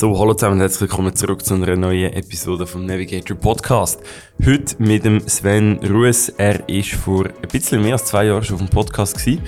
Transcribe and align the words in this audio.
So, 0.00 0.18
hallo 0.18 0.32
zusammen 0.32 0.54
und 0.54 0.60
herzlich 0.60 0.80
willkommen 0.80 1.14
zurück 1.14 1.44
zu 1.44 1.52
einer 1.52 1.76
neuen 1.76 2.14
Episode 2.14 2.66
vom 2.66 2.86
Navigator 2.86 3.36
Podcast. 3.36 4.00
Heute 4.42 4.82
mit 4.82 5.04
dem 5.04 5.20
Sven 5.28 5.78
Rues. 5.86 6.30
Er 6.30 6.66
ist 6.70 6.92
vor 6.92 7.26
ein 7.26 7.48
bisschen 7.52 7.82
mehr 7.82 7.92
als 7.92 8.06
zwei 8.06 8.24
Jahren 8.24 8.42
schon 8.42 8.54
auf 8.54 8.62
dem 8.62 8.70
Podcast 8.70 9.18
gewesen. 9.18 9.42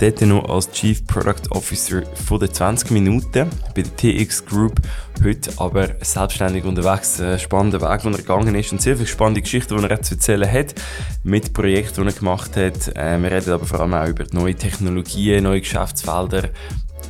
Dort 0.00 0.22
noch 0.22 0.48
als 0.48 0.70
Chief 0.70 1.06
Product 1.06 1.50
Officer 1.50 2.04
von 2.26 2.40
den 2.40 2.50
20 2.50 2.90
Minuten 2.90 3.50
bei 3.74 3.82
der 3.82 3.96
TX 3.96 4.46
Group. 4.46 4.80
Heute 5.22 5.50
aber 5.58 5.88
selbstständig 6.00 6.64
unterwegs. 6.64 7.20
Ein 7.20 7.38
spannender 7.38 7.82
Weg, 7.82 8.00
den 8.00 8.12
er 8.12 8.18
gegangen 8.18 8.54
ist 8.54 8.72
und 8.72 8.80
sehr 8.80 8.96
viele 8.96 9.08
spannende 9.08 9.42
Geschichten, 9.42 9.76
die 9.76 9.84
er 9.84 10.00
zu 10.00 10.14
erzählen 10.14 10.50
hat. 10.50 10.74
Mit 11.22 11.52
Projekten, 11.52 12.04
die 12.04 12.14
er 12.14 12.18
gemacht 12.18 12.56
hat. 12.56 12.96
Äh, 12.96 13.20
wir 13.20 13.30
reden 13.30 13.52
aber 13.52 13.66
vor 13.66 13.80
allem 13.80 13.92
auch 13.92 14.08
über 14.08 14.24
neue 14.32 14.54
Technologien, 14.54 15.44
neue 15.44 15.60
Geschäftsfelder, 15.60 16.48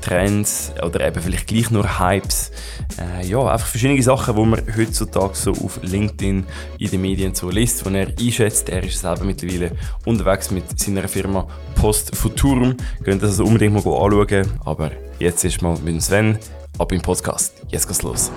Trends 0.00 0.72
oder 0.82 1.06
eben 1.06 1.20
vielleicht 1.22 1.46
gleich 1.46 1.70
nur 1.70 1.98
Hypes. 1.98 2.50
Äh, 2.98 3.26
ja, 3.26 3.40
einfach 3.46 3.66
verschiedene 3.66 4.02
Sachen, 4.02 4.34
die 4.36 4.44
man 4.44 4.62
heutzutage 4.76 5.34
so 5.34 5.52
auf 5.52 5.80
LinkedIn 5.82 6.44
in 6.78 6.90
den 6.90 7.00
Medien 7.00 7.34
so 7.34 7.50
liest, 7.50 7.84
die 7.86 7.94
er 7.94 8.08
einschätzt. 8.08 8.68
Er 8.68 8.82
ist 8.82 9.00
selber 9.00 9.24
mittlerweile 9.24 9.72
unterwegs 10.04 10.50
mit 10.50 10.78
seiner 10.78 11.08
Firma 11.08 11.46
Post 11.74 12.16
Futurum. 12.16 12.76
Könnt 13.04 13.22
das 13.22 13.30
also 13.30 13.44
unbedingt 13.44 13.74
mal 13.74 13.80
anschauen. 13.80 14.52
Aber 14.64 14.90
jetzt 15.18 15.44
ist 15.44 15.62
mal 15.62 15.78
mit 15.78 16.02
Sven 16.02 16.38
ab 16.78 16.92
im 16.92 17.00
Podcast. 17.00 17.54
Jetzt 17.68 17.86
geht's 17.86 18.02
los. 18.02 18.30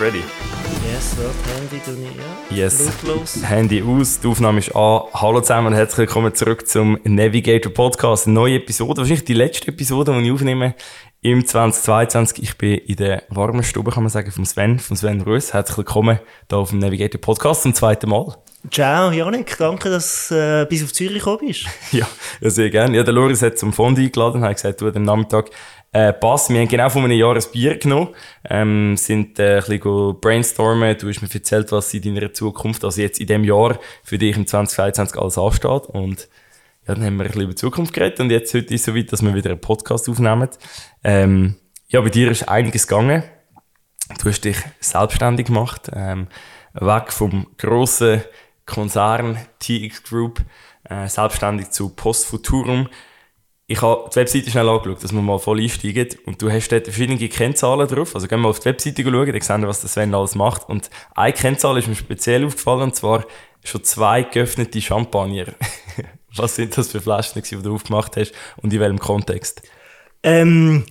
Ready. 0.00 0.22
Yes, 0.90 1.14
das 1.14 1.54
Handy 1.54 1.78
tue 1.84 1.94
ich, 1.94 2.56
ja. 2.56 2.64
Yes. 2.64 2.90
Lautlos. 3.04 3.44
Handy 3.44 3.82
aus, 3.82 4.18
die 4.18 4.28
Aufnahme 4.28 4.60
ist 4.60 4.74
an. 4.74 5.02
Hallo 5.12 5.42
zusammen 5.42 5.68
und 5.68 5.74
herzlich 5.74 5.98
willkommen 5.98 6.34
zurück 6.34 6.66
zum 6.66 6.98
Navigator 7.04 7.70
Podcast. 7.70 8.26
Eine 8.26 8.34
neue 8.34 8.56
Episode, 8.56 8.96
wahrscheinlich 8.96 9.26
die 9.26 9.34
letzte 9.34 9.68
Episode, 9.68 10.18
die 10.18 10.26
ich 10.26 10.32
aufnehme 10.32 10.74
im 11.20 11.46
2022. 11.46 12.42
Ich 12.42 12.56
bin 12.56 12.78
in 12.78 12.96
der 12.96 13.24
warmen 13.28 13.62
Stube, 13.62 13.90
kann 13.90 14.02
man 14.02 14.10
sagen, 14.10 14.30
vom 14.32 14.46
Sven, 14.46 14.78
vom 14.78 14.96
Sven 14.96 15.20
Rös. 15.20 15.52
Herzlich 15.52 15.76
willkommen 15.76 16.18
hier 16.48 16.58
auf 16.58 16.70
dem 16.70 16.78
Navigator 16.78 17.20
Podcast 17.20 17.62
zum 17.62 17.74
zweiten 17.74 18.08
Mal. 18.08 18.36
Ciao, 18.70 19.10
Janik. 19.10 19.56
Danke, 19.58 19.90
dass 19.90 20.28
du 20.28 20.34
äh, 20.34 20.66
bis 20.68 20.82
auf 20.82 20.92
Zürich 20.92 21.18
gekommen 21.18 21.46
bist. 21.46 21.66
Ja, 21.92 22.06
ja 22.40 22.50
sehr 22.50 22.70
gerne. 22.70 22.96
Ja, 22.96 23.02
der 23.02 23.12
Loris 23.12 23.42
hat 23.42 23.58
zum 23.58 23.72
Fond 23.72 23.98
eingeladen 23.98 24.42
und 24.42 24.48
hat 24.48 24.56
gesagt, 24.56 24.80
du, 24.80 24.88
am 24.88 25.02
Nachmittag 25.02 25.50
äh, 25.92 26.12
pass. 26.12 26.48
Wir 26.50 26.60
haben 26.60 26.68
genau 26.68 26.88
vor 26.88 27.02
einem 27.02 27.18
Jahr 27.18 27.34
ein 27.34 27.44
Bier 27.52 27.76
genommen, 27.78 28.14
ähm, 28.48 28.96
sind 28.96 29.38
äh, 29.38 29.56
ein 29.58 29.64
bisschen 29.64 30.20
brainstormen. 30.20 30.96
Du 30.96 31.08
hast 31.08 31.22
mir 31.22 31.28
erzählt, 31.32 31.72
was 31.72 31.92
in 31.94 32.14
deiner 32.14 32.32
Zukunft, 32.32 32.84
also 32.84 33.00
jetzt 33.00 33.20
in 33.20 33.26
dem 33.26 33.44
Jahr 33.44 33.78
für 34.04 34.18
dich 34.18 34.36
im 34.36 34.46
2022 34.46 35.18
alles 35.18 35.38
ansteht. 35.38 35.86
Und 35.86 36.28
ja, 36.86 36.94
dann 36.94 37.04
haben 37.04 37.16
wir 37.16 37.24
ein 37.24 37.28
bisschen 37.28 37.42
über 37.42 37.52
die 37.52 37.56
Zukunft 37.56 37.92
geredet 37.92 38.20
und 38.20 38.30
jetzt 38.30 38.54
heute 38.54 38.72
ist 38.74 38.80
es 38.80 38.84
soweit, 38.86 39.12
dass 39.12 39.22
wir 39.22 39.34
wieder 39.34 39.50
einen 39.50 39.60
Podcast 39.60 40.08
aufnehmen. 40.08 40.48
Ähm, 41.02 41.56
ja, 41.88 42.00
bei 42.00 42.08
dir 42.08 42.30
ist 42.30 42.48
einiges 42.48 42.86
gegangen. 42.86 43.24
Du 44.22 44.28
hast 44.28 44.44
dich 44.44 44.56
selbstständig 44.80 45.46
gemacht, 45.46 45.90
ähm, 45.92 46.28
weg 46.72 47.12
vom 47.12 47.46
grossen 47.58 48.22
Konzern 48.64 49.38
TX 49.58 50.04
Group, 50.04 50.40
äh, 50.84 51.08
selbstständig 51.08 51.70
zu 51.70 51.90
Post 51.90 52.26
Futurum. 52.26 52.88
Ich 53.70 53.82
habe 53.82 54.10
die 54.10 54.16
Webseite 54.16 54.50
schnell 54.50 54.68
angeschaut, 54.68 55.04
dass 55.04 55.12
wir 55.12 55.22
mal 55.22 55.38
voll 55.38 55.60
einsteigen. 55.60 56.08
Und 56.26 56.42
du 56.42 56.50
hast 56.50 56.70
dort 56.72 56.86
verschiedene 56.86 57.28
Kennzahlen 57.28 57.86
drauf. 57.86 58.16
Also 58.16 58.26
gehen 58.26 58.40
wir 58.40 58.48
auf 58.48 58.58
die 58.58 58.64
Webseite 58.64 59.04
schauen, 59.04 59.32
dann 59.32 59.40
sehen 59.40 59.60
wir, 59.60 59.68
was 59.68 59.80
der 59.80 59.88
Sven 59.88 60.12
alles 60.12 60.34
macht. 60.34 60.68
Und 60.68 60.90
eine 61.14 61.32
Kennzahl 61.32 61.78
ist 61.78 61.86
mir 61.86 61.94
speziell 61.94 62.44
aufgefallen, 62.44 62.82
und 62.82 62.96
zwar 62.96 63.24
schon 63.62 63.84
zwei 63.84 64.24
geöffnete 64.24 64.80
Champagner. 64.80 65.44
was 66.34 66.56
sind 66.56 66.76
das 66.76 66.90
für 66.90 67.00
Flaschen, 67.00 67.40
die 67.48 67.62
du 67.62 67.76
aufgemacht 67.76 68.16
hast 68.16 68.32
und 68.60 68.72
in 68.72 68.80
welchem 68.80 68.98
Kontext? 68.98 69.62
Ähm, 70.24 70.86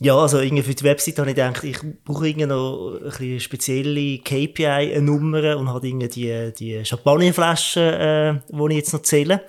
ja, 0.00 0.16
also 0.16 0.38
irgendwie 0.38 0.62
für 0.62 0.74
die 0.76 0.84
Website 0.84 1.18
habe 1.18 1.30
ich 1.30 1.34
gedacht, 1.34 1.64
ich 1.64 1.80
brauche 2.04 2.28
irgendwie 2.28 2.46
noch 2.46 2.94
ein 2.94 3.08
bisschen 3.08 3.40
spezielle 3.40 4.18
KPI-Nummern 4.18 5.56
und 5.56 5.68
habe 5.68 5.88
irgendwie 5.88 6.06
die, 6.06 6.52
die 6.56 6.84
Champagnerflaschen, 6.84 7.82
äh, 7.82 8.34
die 8.52 8.66
ich 8.70 8.76
jetzt 8.76 8.92
noch 8.92 9.02
zähle. 9.02 9.42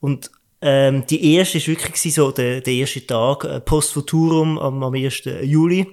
Und 0.00 0.30
ähm, 0.62 1.04
die 1.06 1.34
erste 1.34 1.58
war 1.58 1.66
wirklich 1.66 2.14
so 2.14 2.30
der, 2.30 2.60
der 2.60 2.72
erste 2.72 3.04
Tag, 3.04 3.44
äh, 3.44 3.60
Post 3.60 3.92
Futurum 3.92 4.58
am, 4.58 4.82
am 4.82 4.94
1. 4.94 5.22
Juli, 5.42 5.88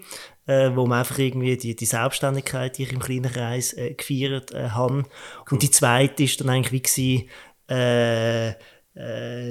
äh, 0.46 0.70
wo 0.76 0.86
man 0.86 1.00
einfach 1.00 1.18
irgendwie 1.18 1.58
die, 1.58 1.76
die 1.76 1.86
Selbstständigkeit, 1.86 2.78
die 2.78 2.84
ich 2.84 2.94
im 2.94 3.00
kleinen 3.00 3.32
Kreis 3.32 3.74
äh, 3.74 3.96
gefeiert 3.96 4.52
äh, 4.52 4.70
habe. 4.70 5.06
Und 5.50 5.64
die 5.64 5.72
zweite 5.72 6.24
ist 6.24 6.40
dann 6.40 6.50
eigentlich 6.50 6.72
wie 6.72 6.82
gewesen, 6.84 7.30
äh, 7.68 8.54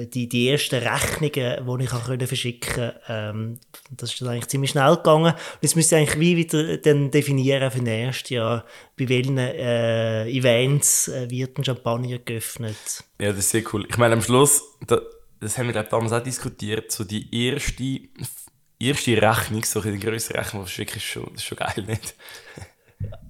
die, 0.05 0.29
die 0.29 0.49
ersten 0.49 0.75
Rechnungen, 0.75 1.79
die 1.79 1.83
ich 1.83 2.27
verschicken 2.27 2.91
ähm, 3.07 3.59
Das 3.89 4.11
ist 4.11 4.21
dann 4.21 4.29
eigentlich 4.29 4.47
ziemlich 4.47 4.71
schnell 4.71 4.95
gegangen. 4.97 5.33
Und 5.33 5.61
jetzt 5.61 5.75
müsste 5.75 5.95
ich 5.95 6.01
eigentlich 6.01 6.19
wie 6.19 6.37
wieder 6.37 6.77
dann 6.77 7.09
definieren 7.09 7.71
für 7.71 7.81
nächstes 7.81 8.29
Jahr, 8.29 8.65
bei 8.97 9.09
welchen 9.09 9.39
äh, 9.39 10.29
Events 10.29 11.07
äh, 11.07 11.29
wird 11.29 11.57
ein 11.57 11.63
Champagner 11.63 12.19
geöffnet. 12.19 13.03
Ja, 13.19 13.29
das 13.29 13.39
ist 13.39 13.49
sehr 13.49 13.63
cool. 13.73 13.87
Ich 13.89 13.97
meine, 13.97 14.13
am 14.13 14.21
Schluss, 14.21 14.61
da, 14.85 15.01
das 15.39 15.57
haben 15.57 15.65
wir 15.65 15.73
glaub, 15.73 15.89
damals 15.89 16.11
auch 16.11 16.23
diskutiert, 16.23 16.91
so 16.91 17.03
die 17.03 17.27
erste, 17.47 18.01
erste 18.79 19.21
Rechnung, 19.21 19.63
so 19.63 19.81
eine 19.81 19.97
größere 19.97 20.37
Rechnung, 20.37 20.63
das 20.63 20.73
ist 20.73 20.77
wirklich 20.77 21.05
schon, 21.05 21.33
ist 21.33 21.45
schon 21.45 21.57
geil, 21.57 21.85
nicht? 21.87 22.15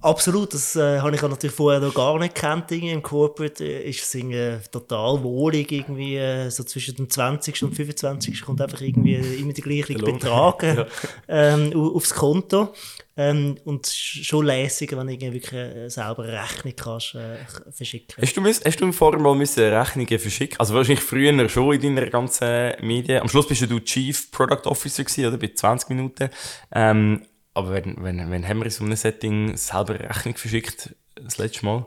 Absolut, 0.00 0.54
das 0.54 0.76
äh, 0.76 0.98
habe 1.00 1.14
ich 1.14 1.20
natürlich 1.22 1.54
vorher 1.54 1.78
noch 1.80 1.94
gar 1.94 2.18
nicht 2.18 2.34
gekannt. 2.34 2.72
Irgendwie. 2.72 2.90
Im 2.92 3.02
Corporate 3.02 3.62
äh, 3.62 3.88
ist 3.88 4.02
es 4.02 4.14
irgendwie 4.14 4.56
total 4.70 5.22
wohlig, 5.22 5.70
irgendwie 5.70 6.16
äh, 6.16 6.48
so 6.50 6.64
zwischen 6.64 6.96
dem 6.96 7.08
20. 7.10 7.62
und 7.64 7.74
25. 7.74 8.40
kommt 8.42 8.60
einfach 8.62 8.80
irgendwie 8.80 9.14
immer 9.14 9.52
der 9.52 9.62
gleiche. 9.62 9.94
Betrag 9.94 10.62
Ja. 10.62 10.86
ähm, 11.28 11.72
au- 11.74 11.94
aufs 11.96 12.14
Konto. 12.14 12.72
Ähm, 13.16 13.58
und 13.64 13.86
es 13.86 13.92
ist 13.92 14.24
schon 14.26 14.46
lässig, 14.46 14.92
wenn 14.96 15.06
du 15.06 15.12
irgendwie 15.12 15.34
wirklich 15.34 15.52
äh, 15.52 15.88
selber 15.90 16.22
eine 16.22 16.32
Rechnung 16.42 16.72
kannst, 16.74 17.14
äh, 17.16 17.36
verschicken 17.70 18.16
Hast 18.22 18.34
du, 18.36 18.40
müssen, 18.40 18.64
hast 18.64 18.80
du 18.80 18.90
vorher 18.92 19.20
mal 19.20 19.34
müssen 19.34 19.62
Rechnungen 19.62 20.18
verschicken 20.18 20.58
Also 20.58 20.74
wahrscheinlich 20.74 21.04
früher 21.04 21.48
schon 21.50 21.74
in 21.74 21.94
deiner 21.96 22.08
ganzen 22.08 22.72
Medien. 22.80 23.20
Am 23.20 23.28
Schluss 23.28 23.46
bist 23.46 23.60
du 23.70 23.78
Chief 23.80 24.30
Product 24.30 24.66
Officer 24.66 25.04
gewesen, 25.04 25.26
oder? 25.26 25.36
Bei 25.36 25.50
20 25.54 25.90
Minuten. 25.90 26.30
Ähm, 26.72 27.26
aber 27.54 27.72
wenn, 27.72 28.02
wenn, 28.02 28.30
wenn 28.30 28.48
haben 28.48 28.58
wir 28.58 28.66
in 28.66 28.70
so 28.70 28.84
einem 28.84 28.96
Setting 28.96 29.56
selber 29.56 29.94
eine 29.94 30.10
Rechnung 30.10 30.36
verschickt, 30.36 30.94
das 31.14 31.38
letzte 31.38 31.66
Mal? 31.66 31.86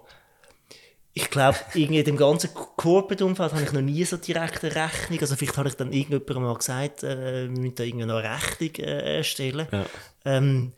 Ich 1.16 1.30
glaube, 1.30 1.58
irgendwie 1.76 2.00
in 2.00 2.06
dem 2.06 2.18
ganzen 2.18 2.54
Corporate-Umfeld 2.54 3.54
habe 3.54 3.64
ich 3.64 3.72
noch 3.72 3.82
nie 3.82 4.04
so 4.04 4.18
direkt 4.18 4.64
eine 4.64 4.76
Rechnung. 4.76 5.20
Also 5.20 5.36
vielleicht 5.36 5.58
habe 5.58 5.70
ich 5.70 5.76
dann 5.76 5.94
irgendjemandem 5.94 6.44
mal 6.44 6.58
gesagt, 6.58 7.04
äh, 7.04 7.44
wir 7.44 7.50
müssen 7.50 7.76
da 7.76 7.84
irgendwie 7.84 8.06
noch 8.06 8.18
eine 8.18 8.34
Rechnung 8.36 8.76
äh, 8.78 9.18
erstellen. 9.18 9.68
Ja. 9.72 9.86
Ähm, 10.26 10.74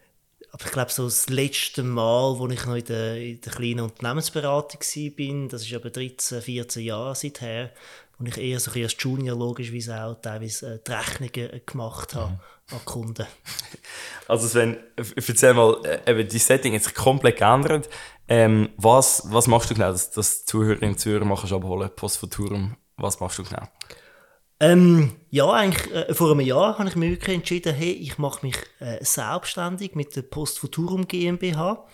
aber 0.51 0.65
ich 0.65 0.71
glaube, 0.71 0.91
so 0.91 1.05
das 1.05 1.29
letzte 1.29 1.83
Mal, 1.83 2.37
wo 2.37 2.47
ich 2.47 2.65
noch 2.65 2.75
in 2.75 2.85
der, 2.85 3.17
in 3.17 3.41
der 3.41 3.51
kleinen 3.51 3.81
Unternehmensberatung 3.81 4.79
war, 4.79 5.49
das 5.49 5.61
ist 5.63 5.73
aber 5.73 5.89
13, 5.89 6.41
14 6.41 6.83
Jahre 6.83 7.15
seither, 7.15 7.71
wo 8.17 8.25
ich 8.25 8.37
eher 8.37 8.59
so 8.59 8.71
ein 8.71 8.83
als 8.83 8.95
Junior 8.99 9.37
logischerweise 9.37 10.03
auch 10.03 10.21
teilweise 10.21 10.75
äh, 10.75 10.79
die 10.85 10.91
Rechnungen 10.91 11.53
äh, 11.53 11.61
gemacht 11.65 12.15
habe 12.15 12.39
an 12.71 12.85
Kunden. 12.85 13.25
Also 14.27 14.47
Sven, 14.47 14.77
erzähl 14.95 15.53
mal, 15.53 15.77
äh, 15.85 16.09
eben, 16.09 16.27
die 16.27 16.39
Setting 16.39 16.73
hat 16.73 16.83
sich 16.83 16.95
komplett 16.95 17.37
geändert. 17.37 17.87
Ähm, 18.27 18.69
was, 18.75 19.21
was 19.25 19.45
machst 19.45 19.69
du 19.69 19.75
genau, 19.75 19.91
dass, 19.91 20.09
dass 20.09 20.45
Zuhörerinnen 20.45 20.93
und 20.93 20.99
Zuhörer 20.99 21.25
machst 21.25 21.53
abholen, 21.53 21.91
Post 21.95 22.17
Futurum, 22.17 22.75
was 22.97 23.19
machst 23.19 23.37
du 23.37 23.43
genau? 23.43 23.67
Ähm, 24.59 25.11
ja, 25.29 25.47
eigentlich 25.51 25.93
äh, 25.93 26.13
vor 26.13 26.31
einem 26.31 26.39
Jahr 26.39 26.79
habe 26.79 26.89
ich 26.89 26.95
mich 26.95 27.11
wirklich 27.11 27.35
entschieden, 27.35 27.75
hey, 27.75 27.91
ich 27.91 28.17
mache 28.17 28.45
mich 28.45 28.57
äh, 28.79 29.03
selbstständig 29.03 29.93
mit 29.93 30.15
der 30.15 30.23
Post 30.23 30.59
Futurum 30.59 31.07
GmbH. 31.07 31.85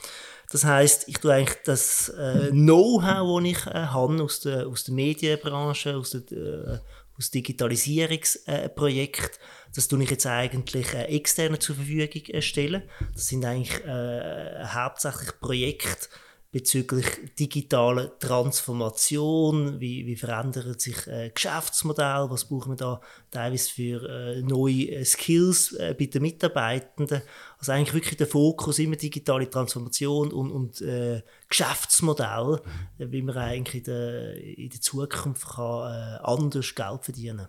Das 0.52 0.66
heißt, 0.66 1.08
ich 1.08 1.18
tue 1.18 1.34
eigentlich 1.34 1.58
das 1.64 2.10
äh, 2.10 2.50
Know-how, 2.52 3.42
das 3.42 3.52
ich 3.52 3.66
äh, 3.68 3.88
habe 3.88 4.24
aus 4.24 4.42
der, 4.42 4.68
aus 4.68 4.84
der 4.84 4.94
Medienbranche, 4.94 5.96
aus 5.96 6.12
der 6.12 6.32
äh, 6.32 6.80
aus 7.18 7.32
Digitalisierungsprojekt, 7.32 9.40
das 9.76 9.88
tue 9.88 10.04
ich 10.04 10.10
jetzt 10.10 10.26
eigentlich 10.26 10.94
äh, 10.94 11.04
externe 11.04 11.60
zur 11.60 11.76
Verfügung 11.76 12.10
äh, 12.10 12.42
stellen. 12.42 12.84
Das 13.14 13.28
sind 13.28 13.46
eigentlich 13.46 13.86
äh, 13.86 14.66
hauptsächlich 14.66 15.40
Projekte, 15.40 16.10
bezüglich 16.52 17.06
digitaler 17.40 18.20
Transformation, 18.20 19.80
wie, 19.80 20.06
wie 20.06 20.18
verändert 20.18 20.82
sich 20.82 21.08
äh, 21.08 21.32
Geschäftsmodell, 21.34 22.30
was 22.30 22.46
brauchen 22.46 22.74
wir 22.74 22.76
da 22.76 23.02
teilweise 23.32 23.70
für 23.72 24.10
äh, 24.10 24.42
neue 24.42 24.90
äh, 24.90 25.06
Skills 25.06 25.72
äh, 25.74 25.96
bei 25.98 26.08
den 26.08 26.22
Mitarbeitenden. 26.24 27.22
Also 27.58 27.72
eigentlich 27.72 27.94
wirklich 27.94 28.18
der 28.18 28.28
Fokus 28.28 28.80
immer 28.80 28.98
digitale 28.98 29.50
Transformation 29.50 30.34
und, 30.34 30.52
und 30.52 30.82
äh, 30.82 31.22
Geschäftsmodell, 31.48 32.60
äh, 33.00 33.08
wie 33.10 33.22
man 33.22 33.38
eigentlich 33.38 33.76
in 33.76 33.84
der, 33.86 34.36
in 34.36 34.70
der 34.70 34.82
Zukunft 34.82 35.56
kann, 35.56 35.84
äh, 35.84 36.20
anders 36.22 36.76
Geld 36.76 37.06
verdienen 37.06 37.48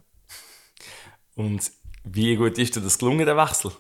Und 1.35 1.73
wie 2.05 2.37
gut 2.37 2.57
ist 2.57 2.77
dir 2.77 2.81
das 2.81 2.99
gelungen, 2.99 3.27
der 3.27 3.37
Wechsel? 3.37 3.73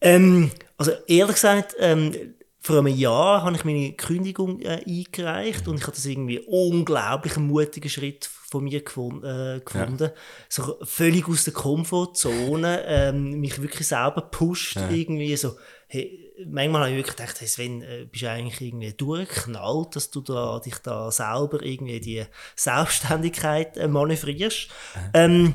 Ähm, 0.00 0.52
also 0.76 0.92
ehrlich 1.08 1.34
gesagt, 1.34 1.74
ähm, 1.78 2.34
vor 2.64 2.78
einem 2.78 2.96
Jahr 2.96 3.42
habe 3.42 3.54
ich 3.56 3.64
meine 3.66 3.92
Kündigung 3.92 4.58
äh, 4.62 4.82
eingereicht 4.86 5.68
und 5.68 5.76
ich 5.76 5.82
habe 5.82 5.92
das 5.92 6.06
irgendwie 6.06 6.38
unglaublich 6.38 7.36
mutigen 7.36 7.90
Schritt 7.90 8.24
von 8.24 8.64
mir 8.64 8.82
gefund, 8.82 9.22
äh, 9.22 9.60
gefunden. 9.60 10.04
Ja. 10.04 10.12
So 10.48 10.78
völlig 10.82 11.28
aus 11.28 11.44
der 11.44 11.52
Komfortzone, 11.52 12.84
ähm, 12.86 13.38
mich 13.38 13.60
wirklich 13.60 13.86
selber 13.86 14.22
pusht, 14.22 14.76
ja. 14.76 14.88
irgendwie 14.88 15.36
so, 15.36 15.58
hey, 15.88 16.32
manchmal 16.46 16.84
habe 16.84 16.92
ich 16.92 16.96
wirklich 16.96 17.16
gedacht, 17.16 17.38
hey 17.38 17.48
Sven, 17.48 17.82
äh, 17.82 18.06
bist 18.10 18.22
du 18.22 18.30
eigentlich 18.30 18.60
irgendwie 18.62 18.94
durchgeknallt, 18.94 19.94
dass 19.94 20.10
du 20.10 20.22
da, 20.22 20.58
dich 20.58 20.78
da 20.78 21.10
selber 21.10 21.62
irgendwie 21.62 22.00
die 22.00 22.24
Selbstständigkeit 22.56 23.76
äh, 23.76 23.88
manövrierst. 23.88 24.68
Ja. 24.94 25.10
Ähm, 25.12 25.54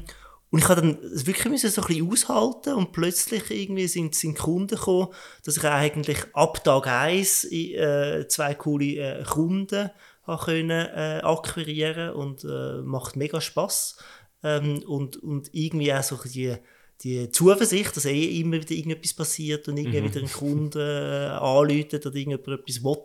und 0.51 0.59
ich 0.59 0.67
habe 0.67 0.81
dann 0.81 0.97
wirklich 1.01 1.45
müssen 1.45 1.69
so 1.69 1.81
ein 1.81 1.87
bisschen 1.87 2.11
aushalten 2.11 2.73
und 2.73 2.91
plötzlich 2.91 3.51
irgendwie 3.51 3.87
sind, 3.87 4.15
sind 4.15 4.37
Kunden 4.37 4.75
gekommen, 4.75 5.09
dass 5.43 5.57
ich 5.57 5.63
eigentlich 5.63 6.17
ab 6.33 6.63
Tag 6.63 6.87
1 6.87 7.45
äh, 7.51 8.27
zwei 8.27 8.55
coole 8.55 9.19
äh, 9.19 9.23
Kunden 9.23 9.91
habe 10.23 10.45
können, 10.45 10.87
äh, 10.87 11.21
akquirieren 11.23 12.13
und 12.13 12.43
äh, 12.43 12.81
macht 12.81 13.15
mega 13.15 13.41
Spass. 13.41 13.97
Ähm, 14.41 14.83
und, 14.87 15.17
und 15.17 15.49
irgendwie 15.53 15.93
auch 15.93 16.03
so 16.03 16.17
die, 16.23 16.55
die 17.01 17.29
Zuversicht, 17.29 17.95
dass 17.95 18.05
eh 18.05 18.39
immer 18.39 18.57
wieder 18.57 18.71
irgendetwas 18.71 19.13
passiert 19.13 19.67
und 19.67 19.77
irgendwie 19.77 20.01
mhm. 20.01 20.05
wieder 20.05 20.21
ein 20.21 20.31
Kunde 20.31 21.31
äh, 21.31 21.37
anläutet 21.37 22.05
oder 22.05 22.15
irgendjemand 22.15 22.61
etwas 22.61 22.83
will. 22.83 22.97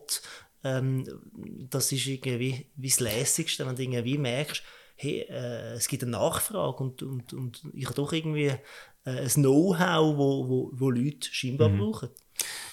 Ähm, 0.65 1.05
das 1.69 1.93
ist 1.93 2.07
irgendwie 2.07 2.67
wie 2.77 2.89
das 2.89 3.01
Lässigste, 3.01 3.67
wenn 3.67 3.77
du 3.77 3.83
irgendwie 3.83 4.17
merkst, 4.17 4.63
hey, 5.05 5.21
äh, 5.29 5.75
es 5.75 5.89
gibt 5.89 6.03
eine 6.03 6.13
Nachfrage 6.13 6.83
und, 6.83 7.03
und, 7.03 7.33
und 7.33 7.63
ich 7.73 7.85
habe 7.85 7.95
doch 7.95 8.13
irgendwie 8.13 8.47
äh, 8.47 8.59
ein 9.05 9.29
Know-how, 9.29 10.17
wo, 10.17 10.49
wo, 10.49 10.71
wo 10.73 10.91
Leute 10.91 11.29
scheinbar 11.31 11.69
mhm. 11.69 11.79
brauchen. 11.79 12.09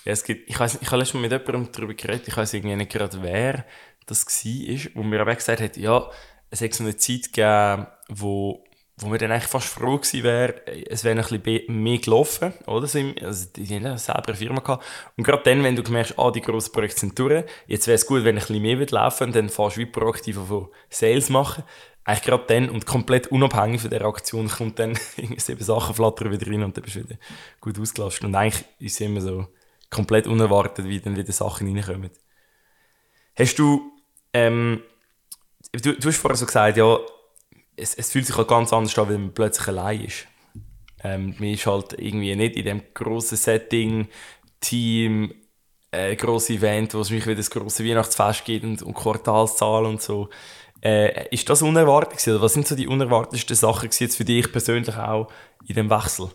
Ja, 0.06 0.13
es 0.13 0.24
gibt, 0.24 0.50
ich, 0.50 0.60
weiss, 0.60 0.80
ich 0.81 0.88
habe 0.88 0.98
letztes 0.98 1.13
Mal 1.13 1.22
mit 1.22 1.31
jemandem 1.31 1.72
darüber 1.72 1.94
geredet, 1.94 2.28
ich 2.28 2.36
weiß 2.36 2.54
irgendwie 2.54 2.75
nicht 2.75 2.92
gerade, 2.92 3.22
wer 3.22 3.66
das 4.07 4.25
war, 4.25 4.92
wo 4.95 5.04
mir 5.04 5.22
aber 5.22 5.36
gesagt 5.36 5.62
hat, 5.62 5.78
ja, 5.78 6.10
es 6.50 6.62
hat 6.62 6.74
so 6.74 6.83
eine 6.83 6.95
Zeit 6.98 7.31
gegeben, 7.31 7.88
wo 8.10 8.63
wo 9.01 9.07
mir 9.07 9.18
dann 9.18 9.31
eigentlich 9.31 9.50
fast 9.50 9.68
froh 9.68 9.98
gewesen 9.98 10.24
wäre, 10.24 10.65
es 10.89 11.03
wäre 11.03 11.19
ein 11.19 11.42
bisschen 11.42 11.83
mehr 11.83 11.98
gelaufen, 11.98 12.53
oder? 12.68 12.83
Also, 12.83 13.48
die 13.56 13.75
haben 13.75 13.98
selber 13.98 14.27
eine 14.27 14.36
Firma 14.38 14.59
gehabt. 14.62 14.86
Und 15.18 15.24
gerade 15.24 15.44
dann, 15.44 15.63
wenn 15.63 15.75
du 15.75 15.92
merkst, 15.92 16.18
ah, 16.18 16.31
die 16.31 16.42
grossen 16.42 16.71
Projekte 16.71 17.00
sind 17.00 17.18
durch, 17.18 17.44
jetzt 17.68 17.88
wäre 17.88 17.95
es 17.95 18.06
gut, 18.06 18.24
wenn 18.24 18.38
ein 18.38 18.45
bisschen 18.45 18.62
mehr 18.62 18.77
laufen 18.89 19.27
würde, 19.27 19.42
dann 19.42 19.50
fährst 19.50 19.77
du 19.77 19.81
wie 19.81 19.86
proaktiv 19.86 20.38
von 20.48 20.69
Sales 20.89 21.30
machen 21.30 21.63
eigentlich 22.03 22.24
gerade 22.24 22.45
dann 22.48 22.69
und 22.69 22.86
komplett 22.86 23.27
unabhängig 23.27 23.81
von 23.81 23.89
der 23.89 24.03
Aktion 24.03 24.48
kommt 24.48 24.80
dann 24.80 24.95
sieben 25.38 25.63
Sachen 25.63 25.95
flattern 25.95 26.31
wieder 26.31 26.48
rein 26.48 26.63
und 26.63 26.75
dann 26.75 26.83
bist 26.83 26.95
du 26.95 27.03
wieder 27.03 27.18
gut 27.59 27.80
ausgelastet. 27.80 28.24
Und 28.24 28.36
eigentlich 28.36 28.65
ist 28.80 28.95
es 28.95 29.01
immer 29.01 29.21
so 29.21 29.48
komplett 29.89 30.27
unerwartet, 30.27 30.86
wie 30.86 31.00
dann 31.00 31.15
wieder 31.15 31.31
Sachen 31.31 31.68
reinkommen. 31.68 32.09
Hast 33.38 33.59
du, 33.59 33.92
ähm, 34.33 34.81
du, 35.71 35.94
du 35.94 36.07
hast 36.07 36.18
vorher 36.18 36.38
so 36.38 36.45
gesagt, 36.45 36.77
ja, 36.77 36.98
es, 37.81 37.95
es 37.95 38.12
fühlt 38.12 38.25
sich 38.25 38.38
halt 38.38 38.48
ganz 38.48 38.72
anders 38.72 38.98
an, 38.98 39.10
wenn 39.10 39.22
man 39.22 39.33
plötzlich 39.33 39.68
allein 39.68 40.06
ist. 40.06 40.28
Ähm, 41.04 41.36
man 41.39 41.50
ist 41.50 41.66
halt 41.66 41.94
irgendwie 41.98 42.36
nicht 42.36 42.56
in 42.56 42.66
dem 42.66 42.81
grossen 42.94 43.38
Setting, 43.38 44.07
Team, 44.60 45.33
äh, 45.92 46.16
grosses 46.16 46.51
Event, 46.51 46.94
wo 46.94 47.00
es 47.00 47.10
mich 47.10 47.25
wieder 47.25 47.36
das 47.36 47.50
grosse 47.50 47.83
Weihnachtsfest 47.83 48.45
gibt 48.45 48.63
und, 48.63 48.81
und 48.83 48.94
Quartalszahlen 48.94 49.88
und 49.88 50.01
so. 50.01 50.30
Äh, 50.81 51.28
ist 51.30 51.50
das 51.50 51.62
unerwartet 51.62 52.18
gewesen? 52.18 52.36
Oder 52.36 52.44
was 52.44 52.54
sind 52.54 52.68
so 52.68 52.75
die 52.75 52.88
unerwartetsten 52.88 53.56
Sachen 53.56 53.89
jetzt 53.92 54.16
für 54.16 54.25
dich 54.25 54.51
persönlich 54.51 54.95
auch 54.95 55.31
in 55.68 55.75
dem 55.75 55.89
Wechsel? 55.89 56.30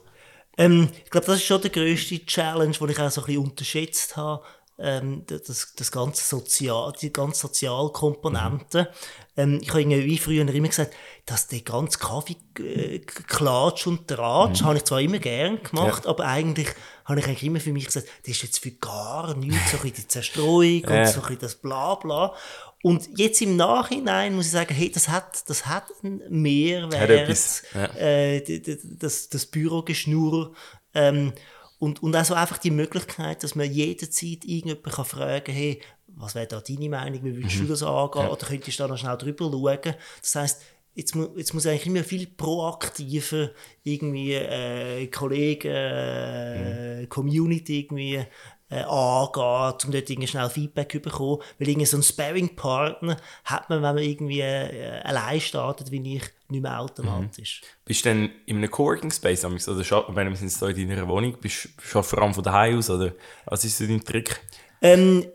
Ähm, 0.58 0.88
ich 1.04 1.10
glaube, 1.10 1.26
das 1.26 1.36
ist 1.36 1.44
schon 1.44 1.60
der 1.60 1.70
grösste 1.70 2.24
Challenge, 2.24 2.76
den 2.76 2.88
ich 2.88 2.98
auch 2.98 3.10
so 3.10 3.22
ein 3.22 3.26
bisschen 3.26 3.42
unterschätzt 3.42 4.16
habe. 4.16 4.44
Ähm, 4.78 5.24
das, 5.26 5.74
das 5.74 5.90
ganze 5.90 6.24
Sozial, 6.24 6.92
die 7.00 7.12
ganze 7.12 7.40
Sozialkomponente. 7.40 8.82
Mhm. 8.82 9.25
Ähm, 9.36 9.58
ich 9.62 9.68
habe 9.70 9.82
irgendwie 9.82 10.18
früher 10.18 10.48
immer 10.48 10.68
gesagt, 10.68 10.94
dass 11.26 11.46
der 11.48 11.60
ganze 11.60 11.98
Kaffee 11.98 12.36
äh, 12.58 13.00
Klatsch 13.00 13.86
und 13.86 14.08
Tratsch 14.08 14.62
mhm. 14.62 14.66
habe 14.66 14.76
ich 14.78 14.84
zwar 14.84 15.00
immer 15.00 15.18
gern 15.18 15.62
gemacht, 15.62 16.04
ja. 16.04 16.10
aber 16.10 16.24
eigentlich 16.24 16.68
habe 17.04 17.20
ich 17.20 17.26
eigentlich 17.26 17.44
immer 17.44 17.60
für 17.60 17.72
mich 17.72 17.86
gesagt, 17.86 18.08
das 18.22 18.36
ist 18.36 18.42
jetzt 18.42 18.58
für 18.58 18.72
gar 18.72 19.34
nichts, 19.36 19.70
so 19.70 19.78
ein 19.78 19.92
die 19.92 20.08
Zerstreuung 20.08 20.82
ja. 20.88 21.00
und 21.00 21.08
so 21.08 21.22
ein 21.22 21.38
das 21.38 21.54
Blabla. 21.54 22.34
Und 22.82 23.08
jetzt 23.18 23.40
im 23.42 23.56
Nachhinein 23.56 24.34
muss 24.34 24.46
ich 24.46 24.52
sagen, 24.52 24.74
hey, 24.74 24.90
das 24.90 25.08
hat, 25.08 25.48
das 25.48 25.66
hat 25.66 25.84
einen 26.02 26.22
Mehrwert, 26.28 27.62
ja. 27.74 27.84
äh, 27.96 28.60
das, 28.98 29.28
das 29.28 29.46
Bürogeschnurr. 29.46 30.54
Ähm, 30.94 31.32
und, 31.78 32.02
und 32.02 32.16
also 32.16 32.34
einfach 32.34 32.58
die 32.58 32.70
Möglichkeit, 32.70 33.42
dass 33.42 33.54
man 33.54 33.70
jederzeit 33.70 34.44
irgendjemanden 34.44 34.92
kann 34.92 35.04
fragen 35.04 35.44
kann, 35.44 35.54
hey, 35.54 35.82
was 36.16 36.34
wäre 36.34 36.46
da 36.46 36.60
deine 36.60 36.88
Meinung, 36.88 37.22
wie 37.22 37.36
würdest 37.36 37.56
mhm. 37.56 37.62
du 37.62 37.68
das 37.68 37.82
angehen? 37.82 38.22
Ja. 38.22 38.30
Oder 38.30 38.46
könntest 38.46 38.78
du 38.78 38.82
da 38.82 38.88
noch 38.88 38.98
schnell 38.98 39.16
drüber 39.16 39.50
schauen? 39.50 39.94
Das 40.20 40.34
heisst, 40.34 40.62
jetzt, 40.94 41.14
mu 41.14 41.28
jetzt 41.36 41.54
muss 41.54 41.66
eigentlich 41.66 41.86
immer 41.86 42.02
viel 42.02 42.26
proaktiver 42.26 43.50
irgendwie 43.84 44.32
äh, 44.32 45.06
Kollegen, 45.08 45.70
äh, 45.70 47.02
mhm. 47.02 47.08
Community 47.08 47.80
irgendwie 47.80 48.24
äh, 48.68 48.82
angeht, 48.82 49.84
um 49.84 49.92
dort 49.92 50.10
irgendwie 50.10 50.26
schnell 50.26 50.48
Feedback 50.48 50.90
zu 50.90 51.00
bekommen. 51.00 51.42
Weil 51.58 51.68
irgendwie 51.68 51.86
so 51.86 51.98
einen 51.98 52.02
Sparring-Partner 52.02 53.18
hat 53.44 53.68
man, 53.68 53.82
wenn 53.82 53.94
man 53.94 54.02
irgendwie 54.02 54.40
äh, 54.40 55.00
allein 55.02 55.40
startet, 55.40 55.90
wie 55.90 56.16
ich, 56.16 56.22
nicht 56.48 56.62
mehr 56.62 56.80
automatisch. 56.80 57.60
Mhm. 57.62 57.66
Bist 57.84 58.04
du 58.04 58.08
denn 58.08 58.30
in 58.46 58.56
einem 58.56 58.70
Coworking-Space, 58.70 59.44
oder 59.44 59.78
wenn 60.14 60.28
wir 60.30 60.36
sind 60.36 60.78
in 60.78 60.88
deiner 60.88 61.08
Wohnung, 61.08 61.36
bist 61.40 61.64
du 61.64 61.68
schon 61.82 62.02
vor 62.02 62.22
allem 62.22 62.34
von 62.34 62.42
daheim 62.42 62.78
aus, 62.78 62.88
oder 62.88 63.12
was 63.44 63.64
ist 63.64 63.78
so 63.78 63.86
dein 63.86 64.02
Trick? 64.02 64.40
Ähm, 64.80 65.26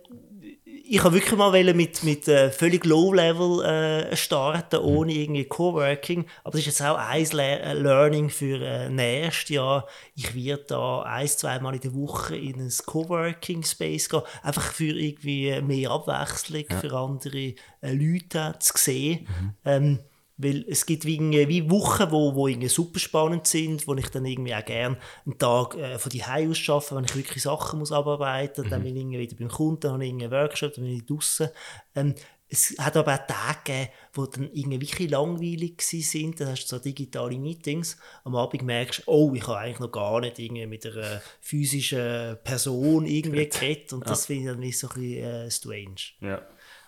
ich 0.93 1.01
habe 1.05 1.15
wirklich 1.15 1.37
mal 1.37 1.73
mit, 1.73 2.03
mit 2.03 2.27
äh, 2.27 2.51
völlig 2.51 2.83
Low-Level 2.83 3.63
äh, 3.63 4.17
starten, 4.17 4.81
mhm. 4.81 4.85
ohne 4.85 5.13
irgendwie 5.13 5.45
Coworking. 5.45 6.25
Aber 6.43 6.51
das 6.51 6.67
ist 6.67 6.79
jetzt 6.79 6.81
auch 6.81 6.97
ein 6.97 7.25
Le 7.31 7.59
äh, 7.59 7.73
Learning 7.73 8.29
für 8.29 8.61
äh, 8.61 8.89
nächstes 8.89 9.51
Jahr. 9.51 9.87
Ich 10.15 10.35
werde 10.35 10.65
da 10.67 11.03
ein, 11.03 11.29
zwei 11.29 11.59
Mal 11.59 11.75
in 11.75 11.79
der 11.79 11.95
Woche 11.95 12.35
in 12.35 12.59
ein 12.59 12.73
Coworking-Space 12.85 14.09
gehen. 14.09 14.21
Einfach 14.43 14.73
für 14.73 14.93
irgendwie 14.93 15.61
mehr 15.61 15.91
Abwechslung, 15.91 16.65
ja. 16.69 16.79
für 16.81 16.91
andere 16.91 17.53
äh, 17.81 17.93
Leute 17.93 18.55
zu 18.59 18.73
sehen. 18.75 19.29
Mhm. 19.29 19.53
Ähm, 19.63 19.99
weil 20.41 20.65
es 20.67 20.85
gibt 20.85 21.05
wie, 21.05 21.19
wie 21.19 21.69
Wochen, 21.69 22.11
wo, 22.11 22.35
wo 22.35 22.47
irgendwie 22.47 22.67
super 22.67 22.99
spannend 22.99 23.47
sind, 23.47 23.87
wo 23.87 23.93
ich 23.95 24.09
dann 24.09 24.25
irgendwie 24.25 24.55
auch 24.55 24.65
gerne 24.65 24.97
einen 25.25 25.37
Tag 25.37 25.75
äh, 25.75 25.99
von 25.99 26.09
die 26.09 26.23
aus 26.23 26.69
arbeite, 26.69 26.95
wenn 26.95 27.05
ich 27.05 27.15
wirklich 27.15 27.43
Sachen 27.43 27.79
muss 27.79 27.91
abarbeiten 27.91 28.63
muss. 28.63 28.65
Mhm. 28.65 28.69
Dann 28.71 28.83
bin 28.83 28.95
ich 28.95 29.01
irgendwie 29.01 29.19
wieder 29.19 29.35
beim 29.37 29.49
Kunden, 29.49 29.81
dann 29.81 29.93
habe 29.93 30.05
ich 30.05 30.11
einen 30.11 30.31
Workshop, 30.31 30.73
dann 30.73 30.85
bin 30.85 30.95
ich 30.95 31.05
draußen. 31.05 31.49
Ähm, 31.95 32.15
es 32.53 32.75
hat 32.79 32.97
aber 32.97 33.13
auch 33.13 33.27
Tage 33.27 33.63
gegeben, 33.63 33.91
die 34.17 34.37
dann 34.37 34.49
irgendwie 34.53 34.81
wirklich 34.81 35.09
langweilig 35.09 35.81
sind. 35.81 36.41
Dann 36.41 36.49
hast 36.49 36.65
du 36.65 36.75
so 36.75 36.81
digitale 36.81 37.39
Meetings. 37.39 37.95
Am 38.25 38.35
Abend 38.35 38.63
merkst 38.63 38.99
du, 38.99 39.11
oh, 39.11 39.33
ich 39.33 39.47
habe 39.47 39.59
eigentlich 39.59 39.79
noch 39.79 39.91
gar 39.91 40.19
nicht 40.19 40.37
irgendwie 40.37 40.67
mit 40.67 40.85
einer 40.85 41.21
physischen 41.39 42.37
Person 42.43 43.05
irgendwie 43.05 43.47
geredet. 43.47 43.93
Und 43.93 44.05
das 44.09 44.25
finde 44.25 44.41
ich 44.41 44.47
dann 44.47 44.71
so 44.73 44.87
ein 44.87 44.93
bisschen 44.93 45.23
äh, 45.23 45.49
strange. 45.49 46.01
Ja. 46.19 46.41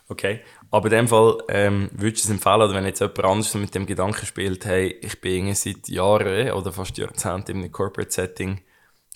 Okay, 0.10 0.42
aber 0.70 0.86
in 0.86 0.98
dem 0.98 1.08
Fall 1.08 1.38
ähm, 1.48 1.90
würdest 1.94 2.26
du 2.26 2.28
es 2.28 2.32
empfehlen, 2.32 2.62
oder 2.62 2.74
wenn 2.74 2.86
jetzt 2.86 3.00
jemand 3.00 3.24
anderes 3.24 3.54
mit 3.56 3.74
dem 3.74 3.86
Gedanken 3.86 4.26
spielt, 4.26 4.66
hey, 4.66 4.96
ich 5.02 5.22
bin 5.22 5.54
seit 5.56 5.88
Jahren 5.88 6.52
oder 6.52 6.74
fast 6.74 6.98
Jahrzehnten 6.98 7.52
in 7.52 7.58
einem 7.60 7.72
Corporate 7.72 8.12
Setting, 8.12 8.62